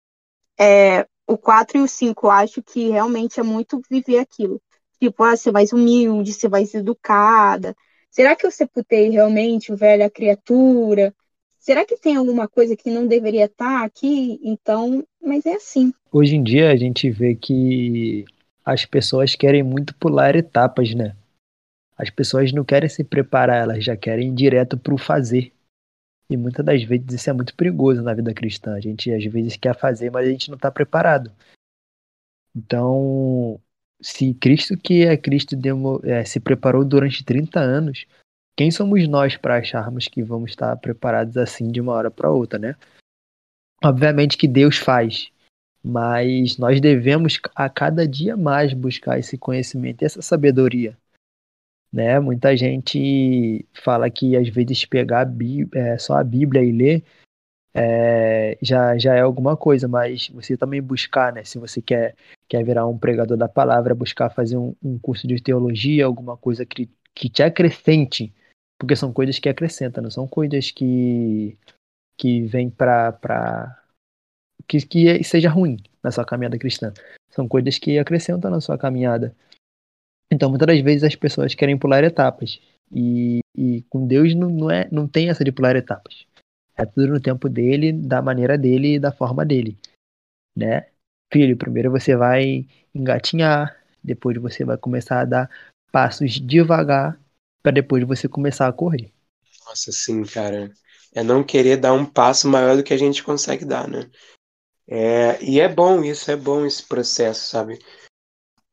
É, 0.60 1.08
o 1.28 1.38
4 1.38 1.78
e 1.78 1.82
o 1.82 1.88
5, 1.88 2.28
eu 2.28 2.32
acho 2.32 2.62
que 2.62 2.90
realmente 2.90 3.40
é 3.40 3.44
muito 3.44 3.82
viver 3.90 4.20
aquilo. 4.20 4.62
Tipo, 5.00 5.24
ah, 5.24 5.36
ser 5.36 5.52
mais 5.52 5.74
humilde, 5.74 6.34
ser 6.34 6.50
mais 6.50 6.74
educada. 6.74 7.76
Será 8.10 8.36
que 8.36 8.46
eu 8.46 8.52
sepultei 8.52 9.10
realmente 9.10 9.74
o 9.74 9.76
velho 9.76 10.06
a 10.06 10.10
criatura? 10.10 11.14
Será 11.60 11.84
que 11.84 11.98
tem 11.98 12.16
alguma 12.16 12.48
coisa 12.48 12.76
que 12.76 12.90
não 12.90 13.08
deveria 13.08 13.46
estar 13.46 13.84
aqui? 13.84 14.40
Então, 14.44 15.04
mas 15.22 15.46
é 15.46 15.56
assim. 15.56 15.92
Hoje 16.12 16.36
em 16.36 16.44
dia 16.44 16.70
a 16.70 16.76
gente 16.76 17.10
vê 17.10 17.36
que 17.36 18.24
as 18.64 18.86
pessoas 18.86 19.36
querem 19.36 19.64
muito 19.64 19.96
pular 19.96 20.36
etapas, 20.36 20.94
né? 20.94 21.16
As 21.98 22.10
pessoas 22.10 22.52
não 22.52 22.64
querem 22.64 22.90
se 22.90 23.04
preparar, 23.04 23.64
elas 23.64 23.84
já 23.84 23.98
querem 23.98 24.30
ir 24.30 24.36
direto 24.36 24.78
para 24.78 24.94
o 24.94 24.98
fazer. 24.98 25.52
E 26.30 26.36
muitas 26.36 26.66
das 26.66 26.84
vezes 26.84 27.14
isso 27.14 27.30
é 27.30 27.34
muito 27.34 27.56
perigoso 27.56 28.02
na 28.02 28.14
vida 28.14 28.34
cristã. 28.34 28.74
A 28.74 28.80
gente 28.80 29.12
às 29.12 29.24
vezes 29.26 29.58
quer 29.58 29.78
fazer, 29.78 30.12
mas 30.12 30.28
a 30.28 30.32
gente 30.32 30.50
não 30.50 30.56
está 30.56 30.72
preparado. 30.72 31.32
Então, 32.56 33.60
se 34.02 34.34
Cristo, 34.36 34.78
que 34.78 35.06
é 35.06 35.16
Cristo, 35.18 35.56
demo, 35.56 36.00
é, 36.04 36.24
se 36.24 36.40
preparou 36.40 36.84
durante 36.84 37.24
30 37.24 37.60
anos, 37.60 38.06
quem 38.58 38.72
somos 38.72 39.08
nós 39.08 39.36
para 39.36 39.58
acharmos 39.58 40.08
que 40.08 40.24
vamos 40.24 40.52
estar 40.52 40.76
preparados 40.78 41.38
assim 41.38 41.72
de 41.72 41.82
uma 41.82 41.94
hora 41.94 42.10
para 42.10 42.32
outra, 42.32 42.58
né? 42.58 42.76
Obviamente 43.84 44.38
que 44.38 44.48
Deus 44.48 44.78
faz, 44.78 45.30
mas 45.84 46.58
nós 46.58 46.80
devemos 46.80 47.40
a 47.54 47.70
cada 47.70 48.08
dia 48.08 48.38
mais 48.38 48.74
buscar 48.74 49.20
esse 49.20 49.38
conhecimento 49.38 50.02
e 50.02 50.06
essa 50.06 50.22
sabedoria 50.22 50.98
né? 51.92 52.20
Muita 52.20 52.56
gente 52.58 53.66
fala 53.74 54.10
que 54.10 54.36
às 54.36 54.50
vezes 54.50 54.86
pegar 54.86 55.22
a 55.22 55.26
Bíblia, 55.26 55.82
é, 55.82 55.98
só 55.98 56.18
a 56.18 56.24
Bíblia 56.24 56.64
e 56.64 56.72
ler 56.72 57.04
é, 57.78 58.58
já, 58.62 58.98
já 58.98 59.16
é 59.16 59.20
alguma 59.20 59.58
coisa, 59.58 59.86
mas 59.86 60.30
você 60.30 60.56
também 60.56 60.82
buscar, 60.82 61.34
né? 61.34 61.44
Se 61.44 61.60
você 61.60 61.82
quer, 61.82 62.16
quer 62.48 62.64
virar 62.64 62.88
um 62.88 62.98
pregador 62.98 63.36
da 63.36 63.50
palavra, 63.50 63.94
buscar 63.94 64.30
fazer 64.30 64.56
um, 64.56 64.74
um 64.82 64.98
curso 64.98 65.28
de 65.28 65.42
teologia, 65.42 66.06
alguma 66.06 66.38
coisa 66.38 66.66
que, 66.66 66.90
que 67.14 67.30
te 67.30 67.44
acrescente, 67.44 68.34
porque 68.80 68.96
são 68.96 69.12
coisas 69.12 69.40
que 69.40 69.50
acrescentam, 69.50 70.02
não 70.02 70.10
são 70.10 70.26
coisas 70.26 70.72
que, 70.72 71.58
que 72.18 72.44
vêm 72.44 72.70
para. 72.70 73.78
Que, 74.66 74.80
que 74.80 75.24
seja 75.24 75.50
ruim 75.50 75.78
na 76.02 76.12
sua 76.12 76.26
caminhada 76.26 76.58
cristã. 76.58 76.94
São 77.30 77.46
coisas 77.46 77.78
que 77.78 78.00
acrescentam 78.00 78.50
na 78.50 78.62
sua 78.62 78.78
caminhada. 78.78 79.36
Então, 80.32 80.50
muitas 80.50 80.68
das 80.68 80.82
vezes 80.82 81.04
as 81.04 81.16
pessoas 81.16 81.54
querem 81.56 81.78
pular 81.78 82.04
etapas. 82.04 82.60
E, 82.92 83.40
e 83.56 83.84
com 83.90 84.06
Deus 84.08 84.34
não, 84.36 84.50
não, 84.50 84.72
é, 84.72 84.88
não 84.92 85.08
tem 85.08 85.30
essa 85.30 85.44
de 85.44 85.52
pular 85.52 85.76
etapas. 85.76 86.26
É 86.76 86.86
tudo 86.86 87.08
no 87.08 87.22
tempo 87.22 87.48
dele, 87.48 87.92
da 87.92 88.22
maneira 88.22 88.58
dele 88.58 88.96
e 88.96 89.00
da 89.00 89.12
forma 89.12 89.46
dele. 89.46 89.78
Né? 90.56 90.88
Filho, 91.32 91.58
primeiro 91.58 91.92
você 91.92 92.16
vai 92.16 92.68
engatinhar, 92.94 93.78
depois 94.04 94.38
você 94.38 94.64
vai 94.64 94.78
começar 94.78 95.22
a 95.22 95.26
dar 95.26 95.50
passos 95.92 96.40
devagar, 96.40 97.20
para 97.64 97.72
depois 97.72 98.04
você 98.04 98.28
começar 98.28 98.68
a 98.68 98.74
correr. 98.74 99.12
Nossa, 99.66 99.92
sim, 99.92 100.24
cara. 100.24 100.72
É 101.14 101.24
não 101.24 101.44
querer 101.44 101.78
dar 101.78 101.94
um 101.94 102.06
passo 102.06 102.48
maior 102.48 102.76
do 102.76 102.84
que 102.84 102.94
a 102.94 102.98
gente 102.98 103.24
consegue 103.24 103.66
dar, 103.66 103.88
né? 103.88 104.10
É, 104.88 105.42
e 105.44 105.60
é 105.60 105.68
bom 105.68 106.04
isso, 106.04 106.30
é 106.30 106.36
bom 106.36 106.66
esse 106.66 106.84
processo, 106.84 107.50
sabe? 107.50 107.80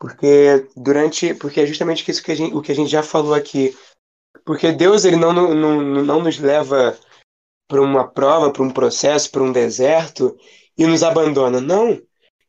Porque 0.03 0.67
durante. 0.77 1.33
Porque 1.33 1.61
é 1.61 1.67
justamente 1.67 2.11
isso 2.11 2.25
que 2.25 2.33
a 2.33 2.35
gente, 2.35 2.53
o 2.53 2.61
que 2.61 2.73
a 2.73 2.75
gente 2.75 2.91
já 2.91 3.05
falou 3.05 3.35
aqui. 3.35 3.73
Porque 4.45 4.73
Deus 4.73 5.05
ele 5.05 5.15
não, 5.15 5.33
não, 5.33 5.55
não 5.55 6.21
nos 6.21 6.41
leva 6.41 6.99
para 7.69 7.81
uma 7.81 8.09
prova, 8.09 8.51
para 8.51 8.65
um 8.65 8.71
processo, 8.71 9.31
para 9.31 9.45
um 9.45 9.53
deserto 9.53 10.37
e 10.77 10.85
nos 10.89 11.05
abandona. 11.05 11.61
Não. 11.61 12.03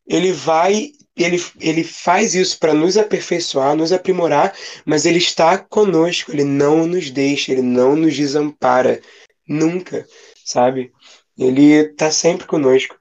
Ele 0.08 0.32
vai. 0.32 0.94
Ele, 1.16 1.38
ele 1.60 1.84
faz 1.84 2.34
isso 2.34 2.58
para 2.58 2.74
nos 2.74 2.98
aperfeiçoar, 2.98 3.76
nos 3.76 3.92
aprimorar, 3.92 4.52
mas 4.84 5.06
ele 5.06 5.20
está 5.20 5.60
conosco, 5.60 6.32
ele 6.32 6.44
não 6.44 6.88
nos 6.88 7.12
deixa, 7.12 7.52
ele 7.52 7.62
não 7.62 7.96
nos 7.96 8.16
desampara. 8.16 9.00
Nunca, 9.48 10.08
sabe? 10.44 10.92
Ele 11.38 11.72
está 11.72 12.10
sempre 12.10 12.48
conosco. 12.48 12.98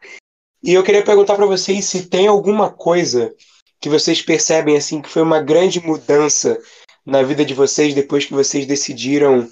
E 0.63 0.75
eu 0.75 0.83
queria 0.83 1.03
perguntar 1.03 1.37
para 1.37 1.47
vocês 1.47 1.87
se 1.87 2.07
tem 2.07 2.27
alguma 2.27 2.71
coisa 2.71 3.35
que 3.83 3.89
vocês 3.89 4.23
percebem 4.23 4.77
assim 4.77 5.03
que 5.03 5.09
foi 5.09 5.23
uma 5.23 5.43
grande 5.43 5.85
mudança 5.85 6.57
na 7.05 7.21
vida 7.25 7.45
de 7.45 7.53
vocês 7.53 7.93
depois 7.93 8.25
que 8.25 8.33
vocês 8.33 8.65
decidiram 8.65 9.51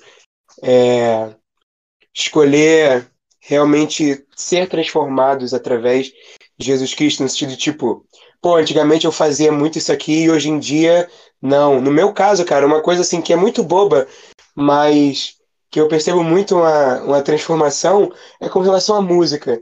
é, 0.63 1.35
escolher 2.15 3.11
realmente 3.41 4.25
ser 4.37 4.69
transformados 4.69 5.53
através 5.53 6.13
de 6.57 6.67
Jesus 6.67 6.95
Cristo, 6.95 7.25
no 7.25 7.29
sentido 7.29 7.57
tipo, 7.57 8.07
pô, 8.41 8.55
antigamente 8.55 9.05
eu 9.05 9.11
fazia 9.11 9.51
muito 9.51 9.79
isso 9.79 9.91
aqui 9.91 10.23
e 10.23 10.31
hoje 10.31 10.49
em 10.49 10.61
dia 10.61 11.11
não. 11.43 11.81
No 11.81 11.91
meu 11.91 12.13
caso, 12.13 12.45
cara, 12.45 12.65
uma 12.65 12.81
coisa 12.81 13.01
assim 13.01 13.21
que 13.21 13.33
é 13.33 13.37
muito 13.37 13.65
boba, 13.65 14.07
mas 14.55 15.35
que 15.69 15.81
eu 15.81 15.89
percebo 15.89 16.23
muito 16.23 16.55
uma, 16.55 17.03
uma 17.03 17.23
transformação 17.23 18.13
é 18.41 18.49
com 18.49 18.61
relação 18.61 18.95
à 18.95 19.03
música. 19.03 19.61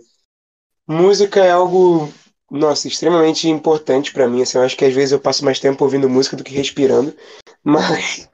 Música 0.86 1.40
é 1.40 1.52
algo 1.52 2.12
nossa, 2.50 2.88
extremamente 2.88 3.48
importante 3.48 4.12
para 4.12 4.28
mim. 4.28 4.42
Assim, 4.42 4.58
eu 4.58 4.64
acho 4.64 4.76
que 4.76 4.84
às 4.84 4.94
vezes 4.94 5.12
eu 5.12 5.20
passo 5.20 5.44
mais 5.44 5.60
tempo 5.60 5.84
ouvindo 5.84 6.08
música 6.08 6.36
do 6.36 6.44
que 6.44 6.54
respirando. 6.54 7.14
Mas, 7.64 8.30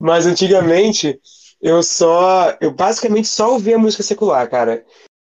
mas 0.00 0.26
antigamente 0.26 1.20
eu 1.60 1.82
só, 1.82 2.56
eu 2.60 2.72
basicamente 2.72 3.28
só 3.28 3.52
ouvia 3.52 3.78
música 3.78 4.02
secular, 4.02 4.48
cara. 4.48 4.84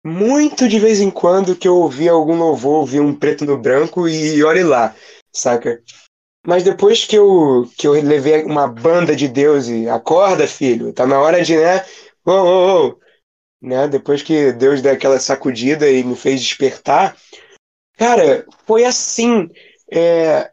Muito 0.04 0.68
de 0.68 0.78
vez 0.78 1.00
em 1.00 1.10
quando 1.10 1.56
que 1.56 1.66
eu 1.66 1.76
ouvia 1.76 2.12
algum 2.12 2.36
louvor, 2.36 2.80
ouvia 2.80 3.02
um 3.02 3.14
preto 3.14 3.44
no 3.44 3.58
branco 3.58 4.06
e 4.06 4.44
olhe 4.44 4.62
lá, 4.62 4.94
saca? 5.32 5.82
Mas 6.46 6.62
depois 6.62 7.04
que 7.04 7.16
eu, 7.16 7.68
que 7.76 7.86
eu 7.86 7.92
levei 7.92 8.44
uma 8.44 8.68
banda 8.68 9.16
de 9.16 9.26
Deus 9.26 9.66
e 9.68 9.88
acorda, 9.88 10.46
filho, 10.46 10.92
tá 10.92 11.06
na 11.06 11.18
hora 11.18 11.42
de, 11.42 11.56
né? 11.56 11.84
Oh, 12.24 12.32
oh, 12.32 12.86
oh. 12.86 13.09
Né? 13.60 13.88
Depois 13.88 14.22
que 14.22 14.52
Deus 14.52 14.80
deu 14.80 14.92
aquela 14.92 15.18
sacudida 15.18 15.90
e 15.90 16.02
me 16.02 16.16
fez 16.16 16.40
despertar, 16.40 17.16
cara, 17.96 18.46
foi 18.66 18.84
assim. 18.84 19.48
É, 19.92 20.50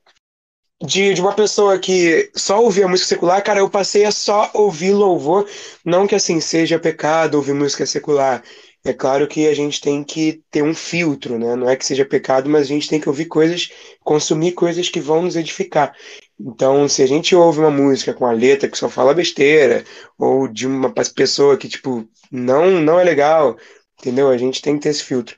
de, 0.82 1.14
de 1.14 1.22
uma 1.22 1.34
pessoa 1.34 1.80
que 1.80 2.30
só 2.36 2.62
ouvia 2.62 2.88
música 2.88 3.10
secular, 3.10 3.44
cara, 3.44 3.60
eu 3.60 3.70
passei 3.70 4.06
a 4.06 4.12
só 4.12 4.50
ouvir 4.54 4.94
louvor. 4.94 5.48
Não 5.84 6.06
que 6.06 6.16
assim 6.16 6.40
seja 6.40 6.80
pecado 6.80 7.36
ouvir 7.36 7.54
música 7.54 7.86
secular. 7.86 8.44
É 8.86 8.94
claro 8.94 9.28
que 9.28 9.48
a 9.48 9.54
gente 9.54 9.82
tem 9.82 10.04
que 10.04 10.42
ter 10.52 10.64
um 10.64 10.74
filtro, 10.74 11.38
né? 11.38 11.56
Não 11.56 11.70
é 11.70 11.76
que 11.76 11.86
seja 11.86 12.06
pecado, 12.06 12.50
mas 12.50 12.64
a 12.64 12.66
gente 12.66 12.88
tem 12.88 13.02
que 13.02 13.10
ouvir 13.10 13.26
coisas, 13.26 13.70
consumir 14.02 14.54
coisas 14.54 14.88
que 14.88 15.00
vão 15.00 15.24
nos 15.24 15.36
edificar. 15.36 15.94
Então, 16.40 16.88
se 16.88 17.02
a 17.02 17.08
gente 17.08 17.36
ouve 17.36 17.60
uma 17.60 17.72
música 17.72 18.14
com 18.14 18.26
a 18.26 18.32
letra 18.32 18.70
que 18.70 18.78
só 18.78 18.90
fala 18.90 19.14
besteira, 19.14 19.84
ou 20.18 20.48
de 20.48 20.68
uma 20.68 20.94
pessoa 20.94 21.58
que, 21.58 21.68
tipo, 21.68 22.08
não, 22.32 22.80
não 22.80 23.00
é 23.00 23.04
legal, 23.04 23.58
entendeu? 24.00 24.30
A 24.30 24.38
gente 24.38 24.62
tem 24.62 24.76
que 24.76 24.84
ter 24.84 24.90
esse 24.90 25.04
filtro. 25.04 25.36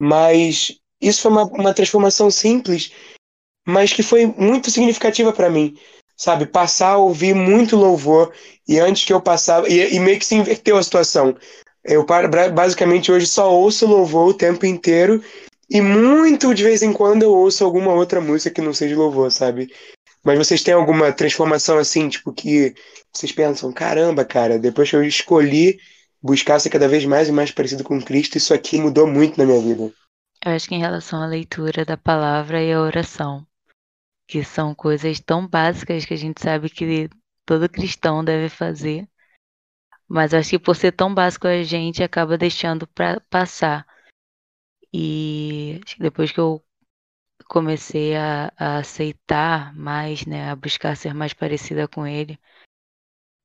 Mas 0.00 0.78
isso 1.00 1.22
foi 1.22 1.30
uma, 1.30 1.44
uma 1.44 1.74
transformação 1.74 2.30
simples 2.30 2.92
mas 3.66 3.92
que 3.92 4.02
foi 4.02 4.26
muito 4.26 4.70
significativa 4.70 5.32
para 5.32 5.50
mim, 5.50 5.76
sabe? 6.16 6.46
Passar 6.46 6.92
a 6.92 6.98
ouvir 6.98 7.34
muito 7.34 7.76
louvor 7.76 8.32
e 8.66 8.78
antes 8.78 9.04
que 9.04 9.12
eu 9.12 9.20
passava 9.20 9.68
e, 9.68 9.94
e 9.94 10.00
meio 10.00 10.18
que 10.18 10.26
se 10.26 10.34
inverteu 10.34 10.76
a 10.76 10.82
situação. 10.82 11.36
Eu 11.84 12.04
basicamente 12.54 13.10
hoje 13.10 13.26
só 13.26 13.52
ouço 13.52 13.86
louvor 13.86 14.28
o 14.28 14.34
tempo 14.34 14.64
inteiro 14.66 15.22
e 15.68 15.80
muito 15.80 16.54
de 16.54 16.62
vez 16.62 16.82
em 16.82 16.92
quando 16.92 17.22
eu 17.22 17.30
ouço 17.30 17.64
alguma 17.64 17.92
outra 17.92 18.20
música 18.20 18.54
que 18.54 18.60
não 18.60 18.74
seja 18.74 18.96
louvor, 18.96 19.30
sabe? 19.32 19.72
Mas 20.24 20.38
vocês 20.38 20.62
têm 20.62 20.74
alguma 20.74 21.12
transformação 21.12 21.78
assim, 21.78 22.08
tipo 22.08 22.32
que 22.32 22.74
vocês 23.12 23.32
pensam, 23.32 23.72
caramba, 23.72 24.24
cara, 24.24 24.58
depois 24.58 24.88
que 24.88 24.96
eu 24.96 25.02
escolhi 25.02 25.80
buscar 26.22 26.60
ser 26.60 26.70
cada 26.70 26.86
vez 26.86 27.04
mais 27.04 27.28
e 27.28 27.32
mais 27.32 27.50
parecido 27.50 27.82
com 27.82 28.00
Cristo, 28.00 28.38
isso 28.38 28.54
aqui 28.54 28.80
mudou 28.80 29.06
muito 29.06 29.36
na 29.36 29.44
minha 29.44 29.60
vida. 29.60 29.92
Eu 30.44 30.52
acho 30.52 30.68
que 30.68 30.74
em 30.74 30.80
relação 30.80 31.22
à 31.22 31.26
leitura 31.26 31.84
da 31.84 31.96
palavra 31.96 32.62
e 32.62 32.72
à 32.72 32.80
oração, 32.80 33.46
que 34.28 34.44
são 34.44 34.74
coisas 34.74 35.20
tão 35.20 35.46
básicas 35.46 36.04
que 36.04 36.14
a 36.14 36.16
gente 36.16 36.40
sabe 36.40 36.70
que 36.70 37.10
todo 37.44 37.68
cristão 37.68 38.24
deve 38.24 38.48
fazer. 38.48 39.08
Mas 40.08 40.34
acho 40.34 40.50
que 40.50 40.58
por 40.58 40.76
ser 40.76 40.92
tão 40.92 41.12
básico 41.12 41.46
a 41.46 41.62
gente 41.62 42.02
acaba 42.02 42.38
deixando 42.38 42.86
para 42.86 43.20
passar. 43.28 43.86
E 44.92 45.80
depois 45.98 46.30
que 46.30 46.38
eu 46.38 46.62
comecei 47.52 48.16
a, 48.16 48.50
a, 48.56 48.78
aceitar 48.78 49.74
mais, 49.76 50.24
né, 50.24 50.50
a 50.50 50.56
buscar 50.56 50.96
ser 50.96 51.12
mais 51.12 51.34
parecida 51.34 51.86
com 51.86 52.06
ele, 52.06 52.40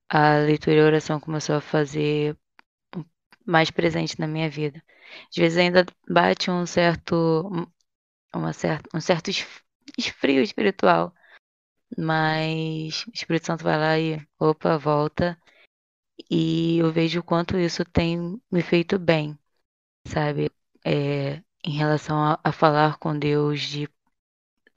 a 0.10 0.38
leitura 0.38 0.78
e 0.78 0.80
a 0.80 0.86
oração 0.86 1.20
começou 1.20 1.56
a 1.56 1.62
fazer 1.62 2.38
mais 3.46 3.70
presente 3.70 4.18
na 4.18 4.26
minha 4.26 4.50
vida. 4.50 4.82
Às 5.30 5.36
vezes 5.36 5.58
ainda 5.58 5.86
bate 6.10 6.50
um 6.50 6.66
certo, 6.66 7.52
uma 8.34 8.54
certa, 8.54 8.90
um 8.96 9.02
certo 9.02 9.30
esfrio 9.98 10.42
espiritual. 10.42 11.14
Mas 11.98 13.06
o 13.08 13.12
Espírito 13.14 13.48
Santo 13.48 13.64
vai 13.64 13.78
lá 13.78 14.00
e, 14.00 14.26
opa, 14.40 14.78
volta. 14.78 15.38
E 16.32 16.78
eu 16.80 16.92
vejo 16.94 17.20
o 17.20 17.24
quanto 17.24 17.58
isso 17.58 17.84
tem 17.86 18.42
me 18.52 18.62
feito 18.62 18.98
bem, 18.98 19.38
sabe? 20.08 20.52
É, 20.86 21.42
em 21.64 21.72
relação 21.78 22.18
a, 22.18 22.40
a 22.44 22.52
falar 22.54 22.98
com 22.98 23.18
Deus, 23.18 23.62
de 23.62 23.90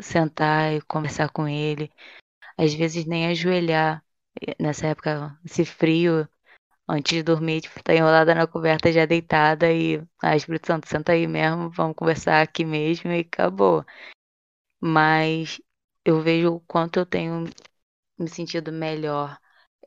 sentar 0.03 0.73
e 0.75 0.83
conversar 0.83 1.31
com 1.31 1.49
Ele. 1.49 1.91
Às 2.59 2.75
vezes 2.75 3.07
nem 3.07 3.29
ajoelhar. 3.29 4.05
Nessa 4.61 4.89
época, 4.89 5.39
esse 5.45 5.65
frio, 5.65 6.29
antes 6.89 7.13
de 7.19 7.23
dormir, 7.23 7.63
tipo, 7.63 7.83
tá 7.83 7.95
enrolada 7.95 8.35
na 8.35 8.47
coberta 8.47 8.93
já 8.93 9.07
deitada 9.07 9.73
e, 9.73 10.03
ah, 10.23 10.37
Espírito 10.37 10.69
Santo, 10.69 10.89
senta 10.89 11.13
aí 11.13 11.27
mesmo, 11.27 11.71
vamos 11.71 11.97
conversar 11.97 12.43
aqui 12.43 12.65
mesmo 12.65 13.13
e 13.13 13.21
acabou 13.21 13.85
mas 14.81 15.61
eu 16.05 16.21
vejo 16.21 16.55
o 16.55 16.61
quanto 16.61 16.99
eu 16.99 17.07
tenho 17.07 17.45
me 18.19 18.29
sentido 18.29 18.73
melhor 18.73 19.39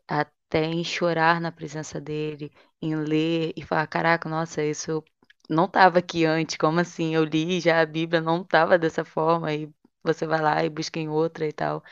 até 0.07 0.65
em 0.65 0.83
chorar 0.83 1.41
na 1.41 1.51
presença 1.51 2.01
dele, 2.01 2.51
em 2.81 2.95
ler 2.95 3.53
e 3.57 3.63
falar, 3.63 3.87
caraca, 3.87 4.29
nossa, 4.29 4.63
isso 4.63 5.03
não 5.49 5.65
estava 5.65 5.99
aqui 5.99 6.25
antes, 6.25 6.57
como 6.57 6.79
assim? 6.79 7.15
Eu 7.15 7.25
li 7.25 7.59
já 7.61 7.81
a 7.81 7.85
Bíblia 7.85 8.21
não 8.21 8.41
estava 8.43 8.77
dessa 8.79 9.05
forma 9.05 9.53
e 9.53 9.71
você 10.03 10.25
vai 10.27 10.41
lá 10.41 10.63
e 10.63 10.69
busca 10.69 10.99
em 10.99 11.09
outra 11.09 11.47
e 11.47 11.53
tal. 11.53 11.83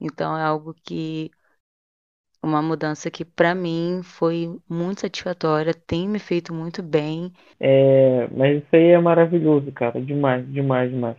Então 0.00 0.36
é 0.38 0.42
algo 0.44 0.74
que 0.74 1.30
uma 2.42 2.60
mudança 2.62 3.10
que 3.10 3.24
para 3.24 3.54
mim 3.54 4.02
foi 4.02 4.58
muito 4.68 5.00
satisfatória, 5.02 5.72
tem 5.74 6.08
me 6.08 6.18
feito 6.18 6.52
muito 6.54 6.82
bem. 6.82 7.32
É, 7.58 8.26
mas 8.28 8.58
isso 8.62 8.76
aí 8.76 8.88
é 8.88 8.98
maravilhoso, 8.98 9.70
cara, 9.72 10.00
demais, 10.00 10.46
demais, 10.52 10.90
demais. 10.90 11.16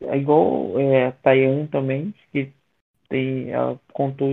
É 0.00 0.16
igual 0.16 0.78
é, 0.80 1.06
a 1.08 1.12
Tayan 1.12 1.66
também, 1.66 2.14
que 2.32 2.52
tem, 3.08 3.50
ela 3.50 3.80
contou 3.92 4.32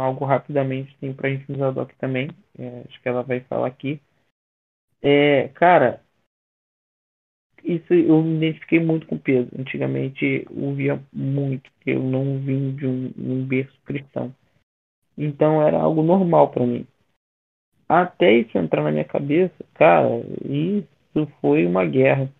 algo 0.00 0.24
rapidamente 0.24 0.96
tem 1.00 1.12
pra 1.14 1.30
gente 1.30 1.50
usar 1.52 1.70
aqui 1.80 1.96
também. 1.98 2.30
É, 2.58 2.82
acho 2.88 3.00
que 3.02 3.08
ela 3.08 3.22
vai 3.22 3.40
falar 3.40 3.68
aqui. 3.68 4.00
É, 5.02 5.48
cara, 5.54 6.03
isso 7.64 7.94
eu 7.94 8.22
me 8.22 8.36
identifiquei 8.36 8.80
muito 8.80 9.06
com 9.06 9.16
o 9.16 9.20
peso. 9.20 9.48
Antigamente 9.58 10.46
eu 10.50 10.74
via 10.74 11.02
muito, 11.12 11.70
eu 11.86 12.02
não 12.02 12.38
vim 12.38 12.74
de 12.76 12.86
um, 12.86 13.12
um 13.18 13.44
berço 13.44 13.78
cristão. 13.84 14.34
Então 15.16 15.62
era 15.62 15.80
algo 15.80 16.02
normal 16.02 16.50
para 16.50 16.66
mim. 16.66 16.86
Até 17.88 18.32
isso 18.32 18.56
entrar 18.58 18.82
na 18.82 18.90
minha 18.90 19.04
cabeça, 19.04 19.54
cara, 19.74 20.08
isso 20.44 21.26
foi 21.40 21.66
uma 21.66 21.84
guerra. 21.84 22.30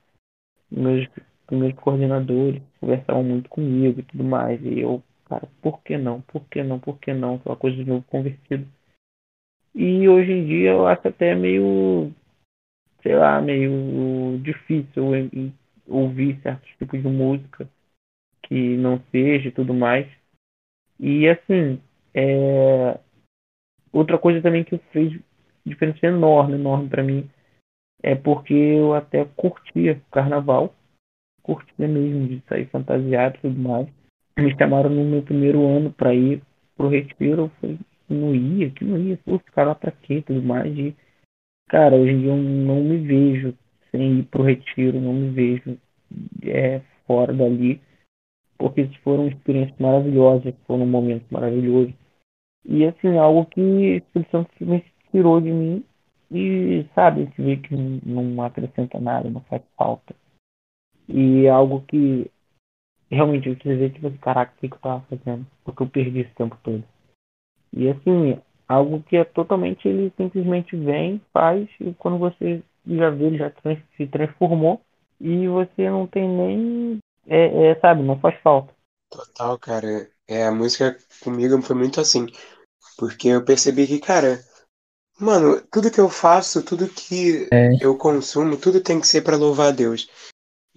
Meus 0.70 1.06
meus 1.50 1.74
coordenadores 1.74 2.62
conversavam 2.80 3.22
muito 3.22 3.48
comigo 3.48 4.00
e 4.00 4.02
tudo 4.02 4.24
mais. 4.24 4.62
E 4.64 4.80
eu, 4.80 5.02
cara, 5.26 5.48
por 5.62 5.82
que 5.82 5.96
não? 5.96 6.20
Por 6.22 6.44
que 6.48 6.62
não? 6.62 6.78
Por 6.78 6.98
que 6.98 7.12
não? 7.12 7.36
Aquela 7.36 7.56
coisa 7.56 7.76
de 7.76 7.84
novo 7.84 8.04
convertido. 8.08 8.66
E 9.74 10.08
hoje 10.08 10.32
em 10.32 10.46
dia 10.46 10.70
eu 10.70 10.86
acho 10.86 11.08
até 11.08 11.34
meio, 11.34 12.12
sei 13.04 13.14
lá, 13.14 13.40
meio 13.40 14.40
difícil 14.42 15.04
ouvir 15.86 16.40
certos 16.40 16.68
tipos 16.78 17.00
de 17.00 17.06
música 17.06 17.68
que 18.42 18.76
não 18.78 18.98
seja 19.12 19.48
e 19.48 19.52
tudo 19.52 19.74
mais. 19.74 20.08
E 20.98 21.28
assim, 21.28 21.78
é... 22.14 22.98
outra 23.92 24.18
coisa 24.18 24.40
também 24.40 24.64
que 24.64 24.78
fez 24.90 25.20
diferença 25.64 26.06
enorme, 26.06 26.54
enorme 26.54 26.88
para 26.88 27.02
mim, 27.02 27.30
é 28.02 28.14
porque 28.14 28.54
eu 28.54 28.94
até 28.94 29.24
curtia 29.36 30.00
carnaval 30.10 30.74
curtia 31.44 31.86
mesmo 31.86 32.26
de 32.26 32.42
sair 32.48 32.66
fantasiado 32.66 33.36
e 33.36 33.40
tudo 33.42 33.60
mais. 33.60 33.86
Me 34.38 34.56
chamaram 34.58 34.90
no 34.90 35.04
meu 35.04 35.22
primeiro 35.22 35.64
ano 35.64 35.92
para 35.92 36.14
ir 36.14 36.42
pro 36.74 36.88
retiro, 36.88 37.42
eu 37.42 37.48
falei, 37.60 37.78
não 38.08 38.34
ia, 38.34 38.70
que 38.70 38.84
não 38.84 38.98
ia, 38.98 39.18
pô, 39.18 39.38
ficar 39.38 39.64
lá 39.64 39.74
pra 39.74 39.92
quê, 39.92 40.22
tudo 40.26 40.42
mais. 40.42 40.76
E, 40.76 40.96
cara, 41.68 41.96
hoje 41.96 42.12
em 42.12 42.20
dia 42.20 42.30
eu 42.30 42.36
não 42.36 42.82
me 42.82 42.98
vejo 42.98 43.56
sem 43.90 44.20
ir 44.20 44.24
pro 44.24 44.42
retiro, 44.42 45.00
não 45.00 45.12
me 45.12 45.30
vejo 45.30 45.78
é, 46.42 46.80
fora 47.06 47.32
dali, 47.32 47.80
porque 48.58 48.88
foram 49.02 49.28
experiências 49.28 49.78
maravilhosas, 49.78 50.54
foram 50.66 50.86
momentos 50.86 51.28
maravilhosos. 51.30 51.94
E 52.64 52.84
assim, 52.84 53.18
algo 53.18 53.46
que 53.46 53.60
o 53.60 53.80
Espírito 53.96 54.30
Santo 54.30 54.50
me 54.60 54.84
tirou 55.10 55.40
de 55.40 55.52
mim 55.52 55.84
e 56.30 56.86
sabe, 56.94 57.30
se 57.34 57.42
vê 57.42 57.56
que 57.56 57.74
não 57.74 58.42
acrescenta 58.42 58.98
nada, 58.98 59.30
não 59.30 59.40
faz 59.42 59.62
falta. 59.76 60.14
E 61.08 61.44
é 61.46 61.50
algo 61.50 61.82
que 61.82 62.30
realmente 63.10 63.54
você 63.54 63.76
vê, 63.76 63.90
tipo, 63.90 64.10
caraca, 64.18 64.52
o 64.56 64.60
que, 64.60 64.68
que 64.68 64.74
eu 64.74 64.80
tava 64.80 65.04
fazendo? 65.08 65.46
Porque 65.62 65.82
eu 65.82 65.88
perdi 65.88 66.20
esse 66.20 66.34
tempo 66.34 66.58
todo. 66.62 66.82
E 67.72 67.88
assim, 67.88 68.40
algo 68.68 69.02
que 69.02 69.16
é 69.16 69.24
totalmente, 69.24 69.88
ele 69.88 70.12
simplesmente 70.16 70.76
vem, 70.76 71.20
faz, 71.32 71.68
e 71.80 71.92
quando 71.94 72.18
você 72.18 72.62
já 72.86 73.10
vê, 73.10 73.26
ele 73.26 73.38
já 73.38 73.50
trans, 73.50 73.78
se 73.96 74.06
transformou, 74.06 74.80
e 75.20 75.48
você 75.48 75.88
não 75.88 76.06
tem 76.06 76.28
nem. 76.28 76.98
É, 77.26 77.70
é, 77.70 77.80
sabe, 77.80 78.02
não 78.02 78.18
faz 78.18 78.38
falta. 78.42 78.72
Total, 79.10 79.58
cara. 79.58 80.08
É, 80.28 80.46
a 80.46 80.52
música 80.52 80.96
comigo 81.22 81.60
foi 81.62 81.76
muito 81.76 82.00
assim. 82.00 82.26
Porque 82.96 83.28
eu 83.28 83.44
percebi 83.44 83.86
que, 83.86 83.98
cara, 83.98 84.40
mano, 85.18 85.60
tudo 85.70 85.90
que 85.90 86.00
eu 86.00 86.08
faço, 86.08 86.64
tudo 86.64 86.88
que 86.88 87.48
é. 87.52 87.76
eu 87.80 87.96
consumo, 87.96 88.56
tudo 88.56 88.80
tem 88.80 89.00
que 89.00 89.06
ser 89.06 89.22
para 89.22 89.36
louvar 89.36 89.68
a 89.68 89.76
Deus. 89.76 90.08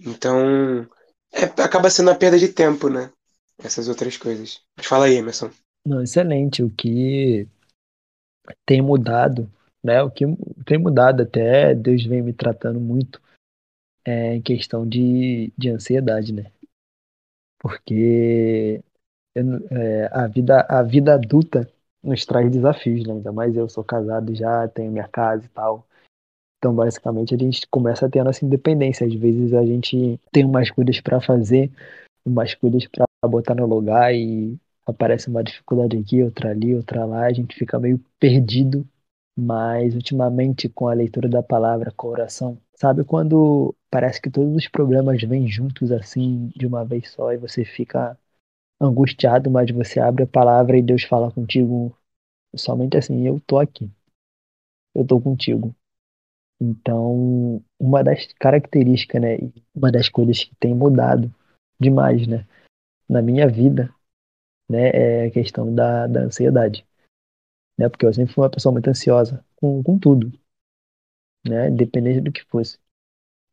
Então, 0.00 0.86
é, 1.32 1.44
acaba 1.62 1.90
sendo 1.90 2.10
a 2.10 2.14
perda 2.14 2.38
de 2.38 2.48
tempo, 2.48 2.88
né? 2.88 3.10
Essas 3.58 3.88
outras 3.88 4.16
coisas. 4.16 4.60
Mas 4.76 4.86
fala 4.86 5.06
aí, 5.06 5.16
Emerson. 5.16 5.50
Não, 5.84 6.02
excelente. 6.02 6.62
O 6.62 6.70
que 6.70 7.48
tem 8.66 8.82
mudado, 8.82 9.50
né? 9.82 10.02
O 10.02 10.10
que 10.10 10.24
tem 10.66 10.78
mudado 10.78 11.22
até, 11.22 11.74
Deus 11.74 12.04
vem 12.04 12.22
me 12.22 12.32
tratando 12.32 12.80
muito 12.80 13.20
é, 14.04 14.34
em 14.34 14.42
questão 14.42 14.88
de, 14.88 15.52
de 15.56 15.70
ansiedade, 15.70 16.32
né? 16.32 16.50
Porque 17.58 18.82
é, 19.70 20.08
a, 20.12 20.26
vida, 20.26 20.66
a 20.68 20.82
vida 20.82 21.14
adulta 21.14 21.70
nos 22.02 22.24
traz 22.24 22.50
desafios, 22.50 23.06
né? 23.06 23.14
Ainda 23.14 23.32
mais 23.32 23.56
eu 23.56 23.68
sou 23.68 23.84
casado 23.84 24.34
já, 24.34 24.68
tenho 24.68 24.92
minha 24.92 25.08
casa 25.08 25.44
e 25.44 25.48
tal. 25.48 25.86
Então, 26.58 26.74
basicamente, 26.74 27.34
a 27.34 27.38
gente 27.38 27.66
começa 27.68 28.06
a 28.06 28.10
ter 28.10 28.18
a 28.20 28.24
nossa 28.24 28.44
independência. 28.44 29.06
Às 29.06 29.14
vezes 29.14 29.54
a 29.54 29.64
gente 29.64 30.20
tem 30.32 30.44
umas 30.44 30.70
coisas 30.70 31.00
para 31.00 31.20
fazer, 31.20 31.70
umas 32.24 32.54
coisas 32.54 32.86
para 32.86 33.06
botar 33.28 33.54
no 33.54 33.66
lugar 33.66 34.14
e 34.14 34.58
aparece 34.90 35.28
uma 35.28 35.44
dificuldade 35.44 35.96
aqui, 35.98 36.22
outra 36.22 36.50
ali, 36.50 36.74
outra 36.74 37.04
lá, 37.04 37.26
a 37.26 37.32
gente 37.32 37.54
fica 37.56 37.78
meio 37.78 38.00
perdido. 38.18 38.86
Mas 39.36 39.94
ultimamente, 39.94 40.68
com 40.68 40.88
a 40.88 40.94
leitura 40.94 41.28
da 41.28 41.42
palavra, 41.42 41.92
com 41.96 42.08
a 42.08 42.10
oração, 42.10 42.58
sabe 42.74 43.04
quando 43.04 43.74
parece 43.90 44.20
que 44.20 44.30
todos 44.30 44.54
os 44.56 44.66
problemas 44.68 45.22
vêm 45.22 45.46
juntos 45.48 45.92
assim 45.92 46.48
de 46.56 46.66
uma 46.66 46.84
vez 46.84 47.10
só 47.10 47.32
e 47.32 47.36
você 47.36 47.64
fica 47.64 48.18
angustiado, 48.80 49.50
mas 49.50 49.70
você 49.70 50.00
abre 50.00 50.24
a 50.24 50.26
palavra 50.26 50.78
e 50.78 50.82
Deus 50.82 51.04
fala 51.04 51.30
contigo 51.32 51.96
somente 52.56 52.96
assim: 52.96 53.26
Eu 53.26 53.40
tô 53.46 53.58
aqui, 53.58 53.90
eu 54.94 55.06
tô 55.06 55.20
contigo. 55.20 55.74
Então, 56.60 57.62
uma 57.78 58.02
das 58.02 58.26
características, 58.38 59.20
né, 59.22 59.38
uma 59.74 59.92
das 59.92 60.08
coisas 60.08 60.42
que 60.44 60.54
tem 60.56 60.74
mudado 60.74 61.32
demais, 61.80 62.26
né, 62.26 62.46
na 63.08 63.22
minha 63.22 63.48
vida, 63.48 63.94
né, 64.68 64.90
é 64.90 65.26
a 65.26 65.30
questão 65.30 65.74
da, 65.74 66.06
da 66.06 66.20
ansiedade, 66.20 66.86
né, 67.78 67.88
porque 67.88 68.06
eu 68.06 68.12
sempre 68.12 68.34
fui 68.34 68.44
uma 68.44 68.50
pessoa 68.50 68.72
muito 68.72 68.88
ansiosa 68.88 69.44
com, 69.56 69.82
com 69.82 69.98
tudo, 69.98 70.32
né, 71.46 71.68
independente 71.68 72.20
do 72.20 72.32
que 72.32 72.44
fosse. 72.44 72.78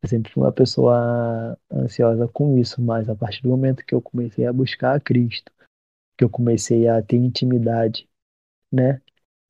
Eu 0.04 0.10
sempre 0.10 0.32
fui 0.32 0.44
uma 0.44 0.52
pessoa 0.52 1.58
ansiosa 1.72 2.28
com 2.28 2.58
isso, 2.58 2.82
mas 2.82 3.10
a 3.10 3.16
partir 3.16 3.42
do 3.42 3.50
momento 3.50 3.86
que 3.86 3.96
eu 3.96 4.02
comecei 4.02 4.46
a 4.46 4.54
buscar 4.54 4.96
a 4.96 5.00
Cristo, 5.00 5.52
que 6.18 6.24
eu 6.24 6.30
comecei 6.30 6.88
a 6.88 7.02
ter 7.02 7.18
intimidade, 7.18 8.08
né, 8.72 9.02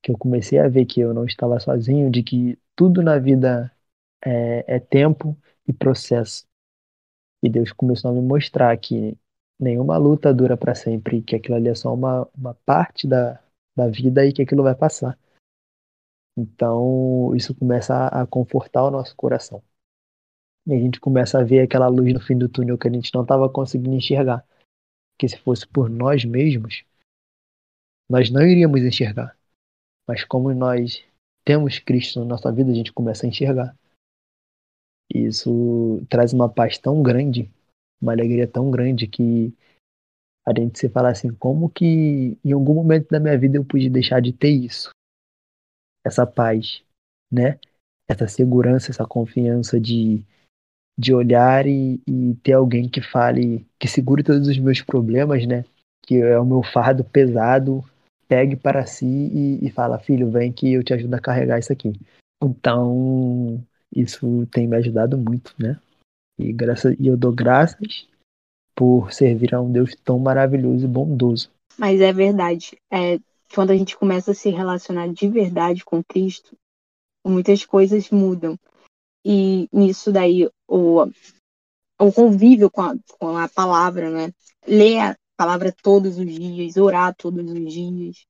que 0.02 0.12
eu 0.12 0.18
comecei 0.18 0.60
a 0.60 0.68
ver 0.68 0.86
que 0.86 1.00
eu 1.00 1.14
não 1.14 1.26
estava 1.26 1.60
sozinho, 1.60 2.12
de 2.12 2.24
que 2.24 2.60
tudo 2.76 3.02
na 3.02 3.18
vida 3.18 3.72
é, 4.24 4.76
é 4.76 4.80
tempo 4.80 5.38
e 5.68 5.74
processo. 5.74 6.46
E 7.44 7.50
Deus 7.50 7.72
começou 7.72 8.12
a 8.12 8.14
me 8.14 8.22
mostrar 8.22 8.76
que 8.78 9.18
nenhuma 9.60 9.98
luta 9.98 10.34
dura 10.34 10.58
para 10.58 10.76
sempre, 10.76 11.22
que 11.22 11.36
aquilo 11.36 11.56
ali 11.56 11.70
é 11.70 11.76
só 11.76 11.94
uma, 11.94 12.28
uma 12.36 12.54
parte 12.54 13.08
da, 13.08 13.42
da 13.76 13.88
vida 13.88 14.26
e 14.26 14.34
que 14.34 14.42
aquilo 14.42 14.64
vai 14.64 14.76
passar. 14.76 15.18
Então, 16.38 17.34
isso 17.36 17.56
começa 17.56 17.94
a, 17.94 18.24
a 18.24 18.28
confortar 18.28 18.84
o 18.84 18.92
nosso 18.92 19.16
coração. 19.16 19.64
E 20.68 20.74
a 20.74 20.78
gente 20.78 21.00
começa 21.00 21.40
a 21.40 21.44
ver 21.44 21.62
aquela 21.62 21.88
luz 21.88 22.14
no 22.14 22.20
fim 22.20 22.38
do 22.38 22.50
túnel 22.50 22.78
que 22.78 22.88
a 22.88 22.92
gente 22.92 23.14
não 23.14 23.22
estava 23.22 23.50
conseguindo 23.50 23.96
enxergar. 23.96 24.46
Que 25.18 25.30
se 25.30 25.38
fosse 25.38 25.66
por 25.66 25.90
nós 25.90 26.26
mesmos, 26.26 26.84
nós 28.10 28.30
não 28.30 28.42
iríamos 28.42 28.82
enxergar. 28.82 29.38
Mas 30.08 30.26
como 30.26 30.54
nós 30.54 31.04
temos 31.46 31.80
Cristo 31.80 32.20
na 32.20 32.26
nossa 32.26 32.52
vida, 32.52 32.72
a 32.72 32.76
gente 32.76 32.92
começa 32.92 33.26
a 33.26 33.30
enxergar. 33.30 33.78
E 35.14 35.20
isso 35.26 36.06
traz 36.10 36.34
uma 36.34 36.50
paz 36.50 36.78
tão 36.78 37.02
grande, 37.02 37.50
uma 38.02 38.12
alegria 38.12 38.48
tão 38.48 38.70
grande 38.70 39.08
que 39.08 39.54
a 40.46 40.54
gente 40.58 40.78
se 40.78 40.88
fala 40.90 41.10
assim, 41.10 41.34
como 41.34 41.70
que 41.70 42.38
em 42.44 42.52
algum 42.52 42.76
momento 42.76 43.10
da 43.10 43.20
minha 43.20 43.38
vida 43.38 43.58
eu 43.58 43.66
pude 43.66 43.90
deixar 43.90 44.22
de 44.22 44.32
ter 44.32 44.50
isso? 44.50 44.90
Essa 46.06 46.26
paz, 46.26 46.84
né? 47.32 47.60
Essa 48.08 48.28
segurança, 48.28 48.92
essa 48.92 49.06
confiança 49.06 49.80
de, 49.80 50.24
de 50.98 51.14
olhar 51.14 51.66
e, 51.66 52.00
e 52.08 52.36
ter 52.44 52.54
alguém 52.54 52.88
que 52.88 53.02
fale, 53.02 53.66
que 53.80 53.88
segure 53.88 54.24
todos 54.24 54.48
os 54.48 54.58
meus 54.60 54.82
problemas, 54.82 55.48
né? 55.48 55.66
Que 56.06 56.22
é 56.22 56.40
o 56.40 56.46
meu 56.46 56.62
fardo 56.62 57.04
pesado, 57.04 57.84
pegue 58.28 58.56
para 58.56 58.86
si 58.86 59.06
e, 59.06 59.66
e 59.66 59.72
fala, 59.72 59.98
filho, 59.98 60.30
vem 60.30 60.52
que 60.52 60.74
eu 60.74 60.84
te 60.84 60.94
ajudo 60.94 61.16
a 61.16 61.20
carregar 61.20 61.58
isso 61.58 61.74
aqui. 61.74 61.94
Então, 62.44 63.66
isso 63.96 64.46
tem 64.48 64.68
me 64.68 64.76
ajudado 64.78 65.18
muito, 65.18 65.56
né? 65.58 65.80
E, 66.38 66.52
graças, 66.52 66.96
e 67.00 67.08
eu 67.08 67.18
dou 67.18 67.32
graças 67.32 68.08
por 68.76 69.12
servir 69.14 69.56
a 69.56 69.62
um 69.62 69.72
Deus 69.72 69.96
tão 70.04 70.20
maravilhoso 70.20 70.86
e 70.86 70.88
bondoso. 70.88 71.50
Mas 71.78 72.02
é 72.02 72.12
verdade. 72.12 72.78
É, 72.92 73.20
quando 73.54 73.72
a 73.72 73.76
gente 73.76 73.98
começa 73.98 74.32
a 74.32 74.36
se 74.36 74.50
relacionar 74.50 75.08
de 75.08 75.28
verdade 75.30 75.86
com 75.86 76.04
Cristo, 76.04 76.58
muitas 77.26 77.66
coisas 77.66 78.10
mudam. 78.10 78.58
E 79.26 79.68
nisso 79.72 80.12
daí, 80.12 80.50
o, 80.68 81.06
o 82.00 82.12
convívio 82.12 82.70
com 82.70 82.82
a, 82.82 82.96
com 83.18 83.38
a 83.38 83.48
palavra, 83.48 84.10
né? 84.10 84.34
Ler 84.68 85.00
a 85.00 85.18
palavra 85.38 85.74
todos 85.82 86.18
os 86.18 86.26
dias, 86.26 86.78
orar 86.78 87.16
todos 87.16 87.50
os 87.50 87.74
dias. 87.74 88.26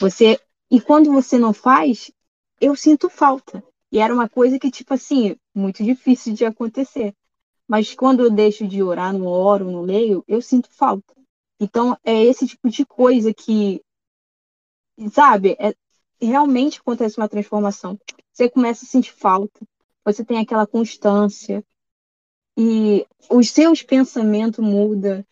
Você 0.00 0.38
e 0.70 0.80
quando 0.80 1.12
você 1.12 1.38
não 1.38 1.52
faz, 1.52 2.10
eu 2.60 2.74
sinto 2.74 3.08
falta. 3.08 3.62
E 3.92 3.98
era 3.98 4.12
uma 4.12 4.28
coisa 4.28 4.58
que, 4.58 4.70
tipo 4.70 4.92
assim, 4.92 5.36
muito 5.54 5.82
difícil 5.84 6.34
de 6.34 6.44
acontecer. 6.44 7.14
Mas 7.68 7.94
quando 7.94 8.20
eu 8.20 8.30
deixo 8.30 8.66
de 8.66 8.82
orar, 8.82 9.12
não 9.12 9.26
oro, 9.26 9.70
não 9.70 9.82
leio, 9.82 10.24
eu 10.28 10.40
sinto 10.40 10.70
falta. 10.70 11.14
Então, 11.60 11.96
é 12.04 12.22
esse 12.24 12.46
tipo 12.46 12.68
de 12.68 12.84
coisa 12.84 13.32
que, 13.32 13.82
sabe, 15.10 15.56
é, 15.58 15.74
realmente 16.20 16.80
acontece 16.80 17.18
uma 17.18 17.28
transformação. 17.28 17.98
Você 18.32 18.48
começa 18.48 18.84
a 18.84 18.88
sentir 18.88 19.12
falta, 19.12 19.66
você 20.04 20.24
tem 20.24 20.38
aquela 20.38 20.66
constância, 20.66 21.64
e 22.56 23.06
os 23.30 23.50
seus 23.50 23.82
pensamentos 23.82 24.64
mudam. 24.64 25.24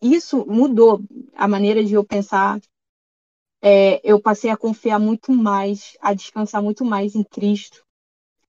Isso 0.00 0.44
mudou 0.46 1.00
a 1.34 1.48
maneira 1.48 1.82
de 1.82 1.94
eu 1.94 2.04
pensar, 2.04 2.60
é, 3.62 4.00
eu 4.02 4.20
passei 4.20 4.50
a 4.50 4.56
confiar 4.56 4.98
muito 4.98 5.32
mais, 5.32 5.96
a 6.00 6.12
descansar 6.12 6.62
muito 6.62 6.84
mais 6.84 7.14
em 7.14 7.22
Cristo, 7.22 7.84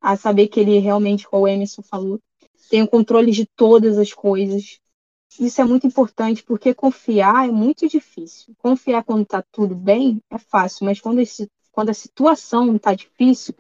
a 0.02 0.18
saber 0.18 0.48
que 0.48 0.60
Ele 0.60 0.80
realmente, 0.80 1.28
como 1.28 1.44
o 1.44 1.48
Emerson 1.48 1.84
falou, 1.84 2.20
tem 2.70 2.84
o 2.84 2.88
controle 2.88 3.32
de 3.32 3.46
todas 3.56 3.98
as 3.98 4.14
coisas. 4.14 4.80
Isso 5.40 5.62
é 5.62 5.64
muito 5.64 5.88
importante, 5.88 6.44
porque 6.44 6.74
confiar 6.74 7.48
é 7.48 7.52
muito 7.52 7.88
difícil. 7.88 8.54
Confiar 8.60 9.04
quando 9.04 9.24
está 9.24 9.44
tudo 9.52 9.76
bem 9.76 10.22
é 10.30 10.38
fácil, 10.38 10.86
mas 10.86 11.00
quando, 11.02 11.20
esse, 11.20 11.50
quando 11.72 11.90
a 11.90 11.94
situação 11.94 12.76
está 12.76 12.94
difícil, 12.94 13.56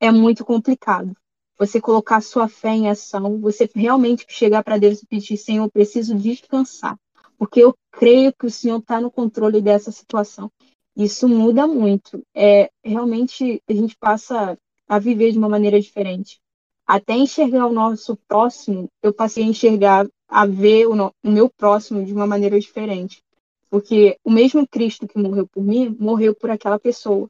é 0.00 0.10
muito 0.10 0.44
complicado. 0.44 1.16
Você 1.58 1.80
colocar 1.80 2.20
sua 2.20 2.48
fé 2.48 2.70
em 2.70 2.88
ação, 2.88 3.40
você 3.40 3.68
realmente 3.74 4.26
chegar 4.28 4.62
para 4.62 4.78
Deus 4.78 5.02
e 5.02 5.06
pedir, 5.06 5.36
Senhor, 5.36 5.64
eu 5.64 5.70
preciso 5.70 6.14
descansar, 6.14 6.98
porque 7.38 7.60
eu 7.60 7.74
creio 7.90 8.32
que 8.32 8.46
o 8.46 8.50
Senhor 8.50 8.78
está 8.78 9.00
no 9.00 9.10
controle 9.10 9.60
dessa 9.60 9.90
situação. 9.90 10.50
Isso 10.94 11.28
muda 11.28 11.66
muito. 11.66 12.22
É, 12.34 12.70
realmente 12.84 13.62
a 13.68 13.72
gente 13.72 13.96
passa 13.96 14.56
a 14.88 14.98
viver 14.98 15.32
de 15.32 15.38
uma 15.38 15.48
maneira 15.48 15.80
diferente. 15.80 16.38
Até 16.86 17.14
enxergar 17.14 17.66
o 17.66 17.72
nosso 17.72 18.16
próximo, 18.28 18.88
eu 19.02 19.12
passei 19.12 19.42
a 19.42 19.46
enxergar, 19.46 20.06
a 20.28 20.46
ver 20.46 20.86
o, 20.86 20.94
no, 20.94 21.12
o 21.24 21.30
meu 21.30 21.50
próximo 21.50 22.04
de 22.04 22.12
uma 22.12 22.26
maneira 22.26 22.58
diferente. 22.60 23.22
Porque 23.68 24.18
o 24.22 24.30
mesmo 24.30 24.66
Cristo 24.66 25.08
que 25.08 25.18
morreu 25.18 25.46
por 25.48 25.62
mim, 25.62 25.96
morreu 25.98 26.34
por 26.34 26.50
aquela 26.50 26.78
pessoa. 26.78 27.28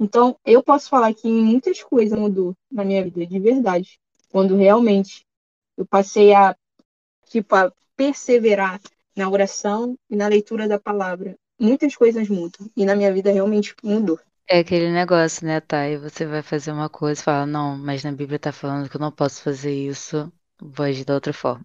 Então, 0.00 0.36
eu 0.44 0.62
posso 0.62 0.88
falar 0.88 1.12
que 1.14 1.28
muitas 1.28 1.82
coisas 1.82 2.18
mudou 2.18 2.56
na 2.70 2.84
minha 2.84 3.04
vida, 3.04 3.26
de 3.26 3.38
verdade. 3.38 3.98
Quando 4.30 4.56
realmente 4.56 5.24
eu 5.76 5.86
passei 5.86 6.32
a, 6.32 6.56
tipo, 7.28 7.54
a 7.54 7.72
perseverar 7.96 8.80
na 9.14 9.28
oração 9.28 9.96
e 10.10 10.16
na 10.16 10.26
leitura 10.26 10.66
da 10.66 10.80
palavra 10.80 11.36
muitas 11.58 11.94
coisas 11.94 12.28
mudam. 12.28 12.68
E 12.76 12.84
na 12.84 12.96
minha 12.96 13.12
vida 13.12 13.30
realmente 13.30 13.74
mudou. 13.82 14.18
É 14.46 14.58
aquele 14.58 14.90
negócio, 14.90 15.46
né, 15.46 15.60
Thay? 15.60 15.96
Você 15.98 16.26
vai 16.26 16.42
fazer 16.42 16.70
uma 16.72 16.88
coisa 16.88 17.20
e 17.20 17.24
fala, 17.24 17.46
não, 17.46 17.76
mas 17.78 18.04
na 18.04 18.12
Bíblia 18.12 18.38
tá 18.38 18.52
falando 18.52 18.88
que 18.88 18.96
eu 18.96 19.00
não 19.00 19.10
posso 19.10 19.42
fazer 19.42 19.72
isso, 19.74 20.30
vou 20.60 20.84
agir 20.84 21.04
da 21.04 21.14
outra 21.14 21.32
forma. 21.32 21.64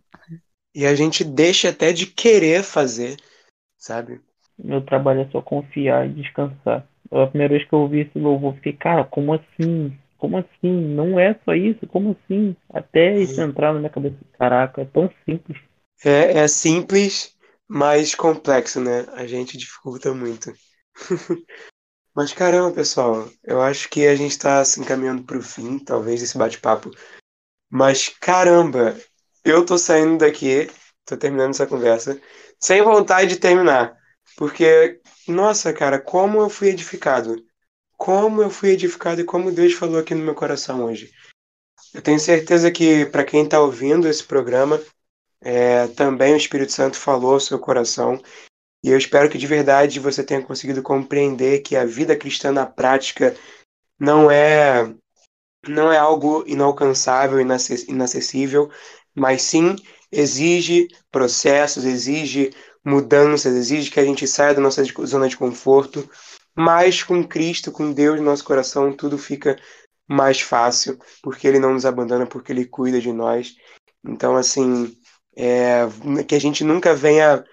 E 0.73 0.85
a 0.85 0.95
gente 0.95 1.23
deixa 1.23 1.69
até 1.69 1.91
de 1.91 2.05
querer 2.05 2.63
fazer, 2.63 3.17
sabe? 3.77 4.21
Meu 4.57 4.81
trabalho 4.81 5.21
é 5.21 5.29
só 5.29 5.41
confiar 5.41 6.07
e 6.07 6.13
descansar. 6.13 6.87
A 7.11 7.27
primeira 7.27 7.55
vez 7.55 7.67
que 7.67 7.73
eu 7.73 7.79
ouvi 7.79 8.01
esse 8.01 8.17
louvor, 8.17 8.55
fiquei, 8.55 8.73
cara, 8.73 9.03
como 9.03 9.33
assim? 9.33 9.97
Como 10.17 10.37
assim? 10.37 10.71
Não 10.93 11.19
é 11.19 11.37
só 11.43 11.53
isso? 11.53 11.87
Como 11.87 12.11
assim? 12.11 12.55
Até 12.69 13.17
isso 13.17 13.41
entrar 13.41 13.73
na 13.73 13.79
minha 13.79 13.89
cabeça. 13.89 14.15
Caraca, 14.37 14.81
é 14.81 14.85
tão 14.85 15.09
simples. 15.25 15.57
É, 16.03 16.39
é 16.39 16.47
simples, 16.47 17.35
mais 17.67 18.15
complexo, 18.15 18.79
né? 18.79 19.05
A 19.13 19.25
gente 19.25 19.57
dificulta 19.57 20.13
muito. 20.13 20.53
Mas 22.15 22.33
caramba, 22.33 22.71
pessoal, 22.71 23.29
eu 23.43 23.61
acho 23.61 23.89
que 23.89 24.05
a 24.07 24.15
gente 24.15 24.31
está 24.31 24.63
se 24.65 24.79
encaminhando 24.79 25.23
para 25.23 25.37
o 25.37 25.41
fim, 25.41 25.79
talvez, 25.79 26.21
desse 26.21 26.37
bate-papo. 26.37 26.91
Mas 27.69 28.09
caramba, 28.09 28.97
eu 29.43 29.65
tô 29.65 29.77
saindo 29.77 30.17
daqui, 30.17 30.69
tô 31.05 31.15
terminando 31.15 31.51
essa 31.51 31.67
conversa, 31.67 32.19
sem 32.59 32.81
vontade 32.81 33.29
de 33.29 33.37
terminar. 33.37 33.97
Porque, 34.37 34.99
nossa, 35.27 35.73
cara, 35.73 35.99
como 35.99 36.41
eu 36.41 36.49
fui 36.49 36.69
edificado. 36.69 37.35
Como 37.97 38.41
eu 38.41 38.49
fui 38.49 38.69
edificado 38.69 39.21
e 39.21 39.25
como 39.25 39.51
Deus 39.51 39.73
falou 39.73 39.99
aqui 39.99 40.15
no 40.15 40.23
meu 40.23 40.35
coração 40.35 40.85
hoje. 40.85 41.11
Eu 41.93 42.01
tenho 42.01 42.19
certeza 42.19 42.71
que 42.71 43.05
para 43.07 43.25
quem 43.25 43.43
está 43.43 43.59
ouvindo 43.59 44.07
esse 44.07 44.23
programa, 44.23 44.79
é, 45.41 45.87
também 45.87 46.33
o 46.33 46.37
Espírito 46.37 46.71
Santo 46.71 46.97
falou 46.97 47.33
ao 47.33 47.39
seu 47.39 47.59
coração. 47.59 48.21
E 48.83 48.89
eu 48.89 48.97
espero 48.97 49.29
que 49.29 49.37
de 49.37 49.47
verdade 49.47 49.99
você 49.99 50.23
tenha 50.23 50.41
conseguido 50.41 50.81
compreender 50.81 51.59
que 51.59 51.75
a 51.75 51.85
vida 51.85 52.15
cristã 52.15 52.51
na 52.51 52.65
prática 52.65 53.35
não 53.99 54.31
é 54.31 54.93
não 55.67 55.91
é 55.91 55.97
algo 55.97 56.45
inalcançável, 56.47 57.37
inacessível, 57.41 58.71
mas 59.13 59.41
sim 59.41 59.75
exige 60.09 60.87
processos, 61.11 61.83
exige 61.83 62.53
mudanças, 62.83 63.53
exige 63.53 63.91
que 63.91 63.99
a 63.99 64.05
gente 64.05 64.25
saia 64.25 64.53
da 64.53 64.61
nossa 64.61 64.83
zona 65.05 65.27
de 65.27 65.35
conforto, 65.35 66.09
mas 66.55 67.03
com 67.03 67.27
Cristo, 67.27 67.71
com 67.71 67.91
Deus 67.91 68.19
no 68.19 68.25
nosso 68.25 68.43
coração, 68.43 68.93
tudo 68.93 69.17
fica 69.17 69.57
mais 70.07 70.41
fácil, 70.41 70.97
porque 71.21 71.47
Ele 71.47 71.59
não 71.59 71.73
nos 71.73 71.85
abandona, 71.85 72.25
porque 72.25 72.51
Ele 72.51 72.65
cuida 72.65 72.99
de 72.99 73.11
nós. 73.11 73.55
Então, 74.03 74.35
assim, 74.35 74.95
é, 75.35 75.81
que 76.27 76.35
a 76.35 76.39
gente 76.39 76.63
nunca 76.63 76.95
venha 76.95 77.43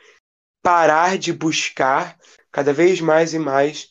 parar 0.66 1.16
de 1.16 1.32
buscar 1.32 2.18
cada 2.50 2.72
vez 2.72 3.00
mais 3.00 3.32
e 3.32 3.38
mais 3.38 3.88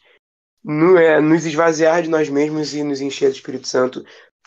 é, 1.00 1.22
nos 1.22 1.46
esvaziar 1.46 2.02
de 2.02 2.10
nós 2.10 2.28
mesmos 2.28 2.74
e 2.74 2.84
nos 2.84 3.00
encher 3.00 3.30
do 3.30 3.36
Espírito 3.38 3.66
Santo. 3.66 4.04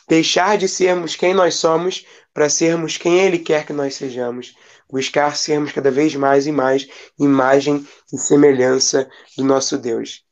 Deixar 0.06 0.58
de 0.58 0.68
sermos 0.68 1.16
quem 1.16 1.32
nós 1.32 1.54
somos 1.54 2.04
para 2.34 2.50
sermos 2.50 2.98
quem 2.98 3.18
Ele 3.18 3.38
quer 3.38 3.64
que 3.64 3.72
nós 3.72 3.94
sejamos. 3.94 4.54
Buscar 4.90 5.38
sermos 5.38 5.72
cada 5.72 5.90
vez 5.90 6.14
mais 6.16 6.46
e 6.46 6.52
mais 6.52 6.86
imagem 7.18 7.88
e 8.12 8.18
semelhança 8.18 9.08
do 9.34 9.42
nosso 9.42 9.78
Deus. 9.78 10.22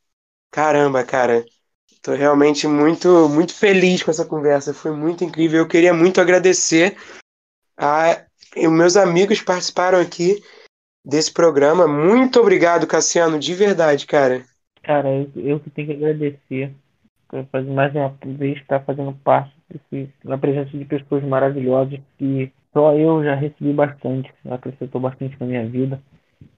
Caramba, 0.51 1.03
cara. 1.03 1.47
Estou 1.91 2.15
realmente 2.15 2.67
muito, 2.67 3.27
muito 3.31 3.55
feliz 3.55 4.03
com 4.03 4.11
essa 4.11 4.27
conversa. 4.27 4.75
Foi 4.75 4.91
muito 4.91 5.25
incrível. 5.25 5.61
Eu 5.61 5.69
queria 5.69 5.95
muito 5.95 6.21
agradecer 6.21 6.95
a 7.75 8.23
meus 8.55 8.99
amigos 8.99 9.41
participaram 9.41 9.99
aqui 9.99 10.43
desse 11.07 11.33
programa. 11.33 11.87
Muito 11.87 12.41
obrigado, 12.41 12.87
Cassiano, 12.87 13.39
de 13.39 13.55
verdade, 13.55 14.07
cara. 14.07 14.45
Cara, 14.83 15.09
eu, 15.09 15.31
eu 15.37 15.61
que 15.61 15.71
tenho 15.71 15.89
que 15.89 15.95
agradecer 15.95 16.75
por 17.29 17.65
mais 17.65 17.95
uma 17.95 18.17
vez 18.25 18.59
estar 18.59 18.81
fazendo 18.81 19.13
parte 19.25 19.53
desse, 19.69 20.13
na 20.25 20.39
presença 20.39 20.77
de 20.77 20.85
pessoas 20.85 21.25
maravilhosas 21.25 21.99
que 22.19 22.53
só 22.73 22.95
eu 22.95 23.25
já 23.25 23.35
recebi 23.35 23.73
bastante, 23.73 24.33
acrescentou 24.51 25.01
bastante 25.01 25.37
na 25.41 25.47
minha 25.47 25.67
vida. 25.67 26.01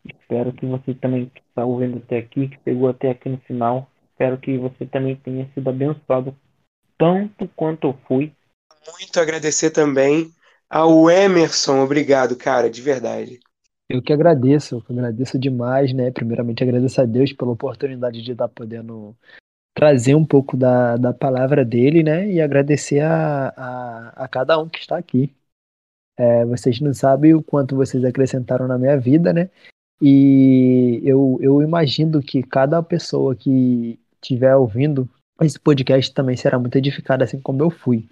Espero 0.04 0.52
que 0.52 0.66
você 0.66 0.94
também 0.94 1.26
que 1.26 1.40
está 1.48 1.64
ouvindo 1.64 1.98
até 1.98 2.18
aqui, 2.18 2.48
que 2.48 2.58
pegou 2.58 2.88
até 2.88 3.10
aqui 3.10 3.28
no 3.28 3.38
final, 3.38 3.88
espero 4.10 4.36
que 4.38 4.58
você 4.58 4.84
também 4.84 5.16
tenha 5.16 5.48
sido 5.54 5.68
abençoado 5.70 6.36
tanto 6.98 7.48
quanto 7.54 7.88
eu 7.88 7.96
fui. 8.06 8.32
Muito 8.98 9.20
agradecer 9.20 9.70
também 9.70 10.30
ao 10.68 11.08
Emerson, 11.08 11.80
obrigado, 11.80 12.36
cara, 12.36 12.68
de 12.68 12.82
verdade. 12.82 13.38
Eu 13.88 14.02
que 14.02 14.12
agradeço, 14.12 14.76
eu 14.76 14.82
que 14.82 14.92
agradeço 14.92 15.38
demais, 15.38 15.92
né? 15.94 16.10
Primeiramente 16.10 16.62
agradeço 16.62 17.00
a 17.00 17.06
Deus 17.06 17.32
pela 17.32 17.52
oportunidade 17.52 18.22
de 18.22 18.32
estar 18.32 18.48
podendo 18.48 19.16
trazer 19.74 20.14
um 20.14 20.24
pouco 20.26 20.56
da, 20.56 20.96
da 20.96 21.14
palavra 21.14 21.64
dele, 21.64 22.02
né? 22.02 22.30
E 22.30 22.40
agradecer 22.40 23.00
a, 23.00 23.48
a, 23.56 24.24
a 24.24 24.28
cada 24.28 24.58
um 24.58 24.68
que 24.68 24.78
está 24.78 24.98
aqui. 24.98 25.34
É, 26.18 26.44
vocês 26.44 26.80
não 26.80 26.92
sabem 26.92 27.34
o 27.34 27.42
quanto 27.42 27.76
vocês 27.76 28.04
acrescentaram 28.04 28.66
na 28.66 28.76
minha 28.76 28.98
vida, 28.98 29.32
né? 29.32 29.50
E 30.02 31.00
eu, 31.04 31.38
eu 31.40 31.62
imagino 31.62 32.20
que 32.22 32.42
cada 32.42 32.82
pessoa 32.82 33.34
que 33.34 33.98
estiver 34.20 34.54
ouvindo 34.54 35.08
esse 35.40 35.58
podcast 35.58 36.12
também 36.12 36.36
será 36.36 36.58
muito 36.58 36.76
edificada, 36.76 37.24
assim 37.24 37.40
como 37.40 37.62
eu 37.62 37.70
fui. 37.70 38.08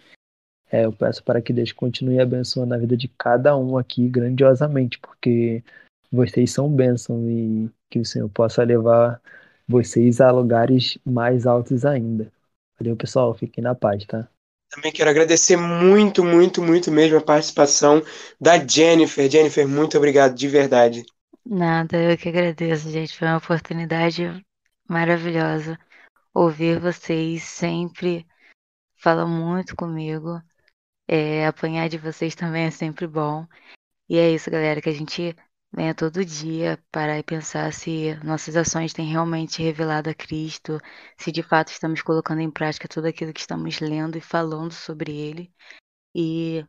É, 0.71 0.85
eu 0.85 0.93
peço 0.93 1.23
para 1.23 1.41
que 1.41 1.53
Deus 1.53 1.73
continue 1.73 2.21
abençoando 2.21 2.75
a 2.75 2.79
vida 2.79 2.97
de 2.97 3.09
cada 3.09 3.57
um 3.57 3.79
aqui 3.79 4.09
grandiosamente, 4.09 4.99
porque 4.99 5.63
vocês 6.11 6.51
são 6.51 6.69
bênçãos 6.69 7.25
e 7.29 7.71
que 7.91 8.01
o 8.01 8.05
Senhor 8.05 8.29
possa 8.29 8.63
levar 8.65 9.21
vocês 9.69 10.21
a 10.21 10.31
lugares 10.31 10.99
mais 11.05 11.47
altos 11.47 11.85
ainda. 11.85 12.33
Valeu, 12.79 12.97
pessoal. 12.97 13.35
Fiquem 13.35 13.63
na 13.63 13.75
paz, 13.75 14.05
tá? 14.05 14.29
Também 14.71 14.93
quero 14.93 15.09
agradecer 15.09 15.57
muito, 15.57 16.25
muito, 16.25 16.61
muito 16.61 16.91
mesmo 16.91 17.19
a 17.19 17.23
participação 17.23 18.03
da 18.41 18.59
Jennifer. 18.59 19.31
Jennifer, 19.31 19.67
muito 19.67 19.97
obrigado, 19.97 20.35
de 20.35 20.49
verdade. 20.49 21.05
Nada, 21.45 21.97
eu 21.97 22.19
que 22.19 22.29
agradeço, 22.29 22.91
gente. 22.91 23.17
Foi 23.17 23.29
uma 23.29 23.39
oportunidade 23.39 24.45
maravilhosa. 24.89 25.79
Ouvir 26.35 26.81
vocês 26.81 27.45
sempre 27.45 28.27
fala 28.97 29.27
muito 29.27 29.77
comigo. 29.77 30.43
É, 31.09 31.47
apanhar 31.47 31.89
de 31.89 31.99
vocês 31.99 32.35
também 32.35 32.65
é 32.65 32.71
sempre 32.71 33.07
bom. 33.07 33.47
E 34.09 34.19
é 34.19 34.31
isso, 34.31 34.51
galera, 34.51 34.81
que 34.81 34.89
a 34.89 34.95
gente 34.95 35.35
venha 35.73 35.95
todo 35.95 36.25
dia 36.25 36.83
parar 36.91 37.19
e 37.19 37.23
pensar 37.23 37.73
se 37.73 38.15
nossas 38.25 38.57
ações 38.57 38.93
têm 38.93 39.07
realmente 39.07 39.63
revelado 39.63 40.11
a 40.11 40.15
Cristo, 40.15 40.81
se 41.19 41.33
de 41.33 41.43
fato 41.43 41.69
estamos 41.69 42.03
colocando 42.03 42.41
em 42.41 42.51
prática 42.51 42.89
tudo 42.89 43.07
aquilo 43.07 43.33
que 43.33 43.41
estamos 43.41 43.81
lendo 43.81 44.17
e 44.17 44.21
falando 44.21 44.73
sobre 44.73 45.13
Ele, 45.13 45.53
e 46.15 46.65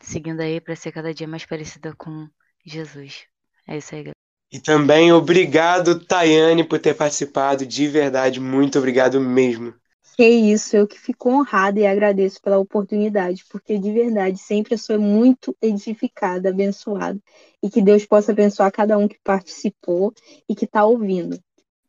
seguindo 0.00 0.40
aí 0.40 0.60
para 0.60 0.76
ser 0.76 0.92
cada 0.92 1.12
dia 1.12 1.28
mais 1.28 1.44
parecida 1.44 1.94
com 1.94 2.28
Jesus. 2.64 3.26
É 3.66 3.76
isso 3.76 3.94
aí, 3.94 4.02
galera. 4.02 4.16
E 4.50 4.60
também 4.60 5.12
obrigado, 5.12 6.04
Tayane, 6.04 6.64
por 6.64 6.78
ter 6.78 6.94
participado. 6.94 7.66
De 7.66 7.88
verdade, 7.88 8.40
muito 8.40 8.78
obrigado 8.78 9.20
mesmo. 9.20 9.74
Que 10.16 10.26
isso, 10.26 10.74
eu 10.74 10.86
que 10.86 10.98
fico 10.98 11.28
honrada 11.28 11.78
e 11.78 11.86
agradeço 11.86 12.40
pela 12.40 12.58
oportunidade, 12.58 13.44
porque 13.50 13.78
de 13.78 13.92
verdade 13.92 14.38
sempre 14.38 14.74
eu 14.74 14.78
sou 14.78 14.98
muito 14.98 15.54
edificada, 15.60 16.48
abençoada. 16.48 17.20
E 17.62 17.68
que 17.68 17.82
Deus 17.82 18.06
possa 18.06 18.32
abençoar 18.32 18.72
cada 18.72 18.96
um 18.96 19.06
que 19.06 19.18
participou 19.22 20.14
e 20.48 20.54
que 20.54 20.64
está 20.64 20.86
ouvindo. 20.86 21.38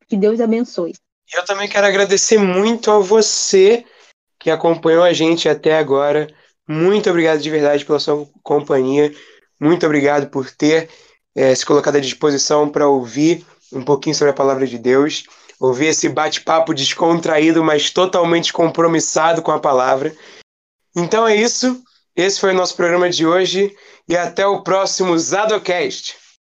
Que 0.09 0.17
Deus 0.17 0.41
abençoe. 0.41 0.93
Eu 1.33 1.45
também 1.45 1.69
quero 1.69 1.87
agradecer 1.87 2.37
muito 2.37 2.91
a 2.91 2.99
você 2.99 3.85
que 4.37 4.49
acompanhou 4.49 5.03
a 5.03 5.13
gente 5.13 5.47
até 5.47 5.77
agora. 5.77 6.27
Muito 6.67 7.09
obrigado 7.09 7.39
de 7.39 7.49
verdade 7.49 7.85
pela 7.85 7.99
sua 7.99 8.27
companhia. 8.43 9.13
Muito 9.59 9.85
obrigado 9.85 10.29
por 10.29 10.51
ter 10.51 10.89
é, 11.33 11.55
se 11.55 11.65
colocado 11.65 11.95
à 11.95 11.99
disposição 12.01 12.69
para 12.69 12.89
ouvir 12.89 13.45
um 13.71 13.83
pouquinho 13.83 14.15
sobre 14.15 14.31
a 14.31 14.35
palavra 14.35 14.67
de 14.67 14.77
Deus 14.77 15.23
ouvir 15.59 15.87
esse 15.87 16.07
bate-papo 16.09 16.73
descontraído, 16.73 17.63
mas 17.63 17.89
totalmente 17.89 18.53
compromissado 18.53 19.41
com 19.41 19.51
a 19.51 19.59
palavra. 19.59 20.15
Então 20.95 21.27
é 21.27 21.35
isso. 21.35 21.81
Esse 22.15 22.39
foi 22.39 22.51
o 22.51 22.55
nosso 22.55 22.75
programa 22.75 23.09
de 23.09 23.25
hoje 23.25 23.75
e 24.07 24.15
até 24.15 24.45
o 24.45 24.63
próximo 24.63 25.17
Zadocast. 25.17 26.15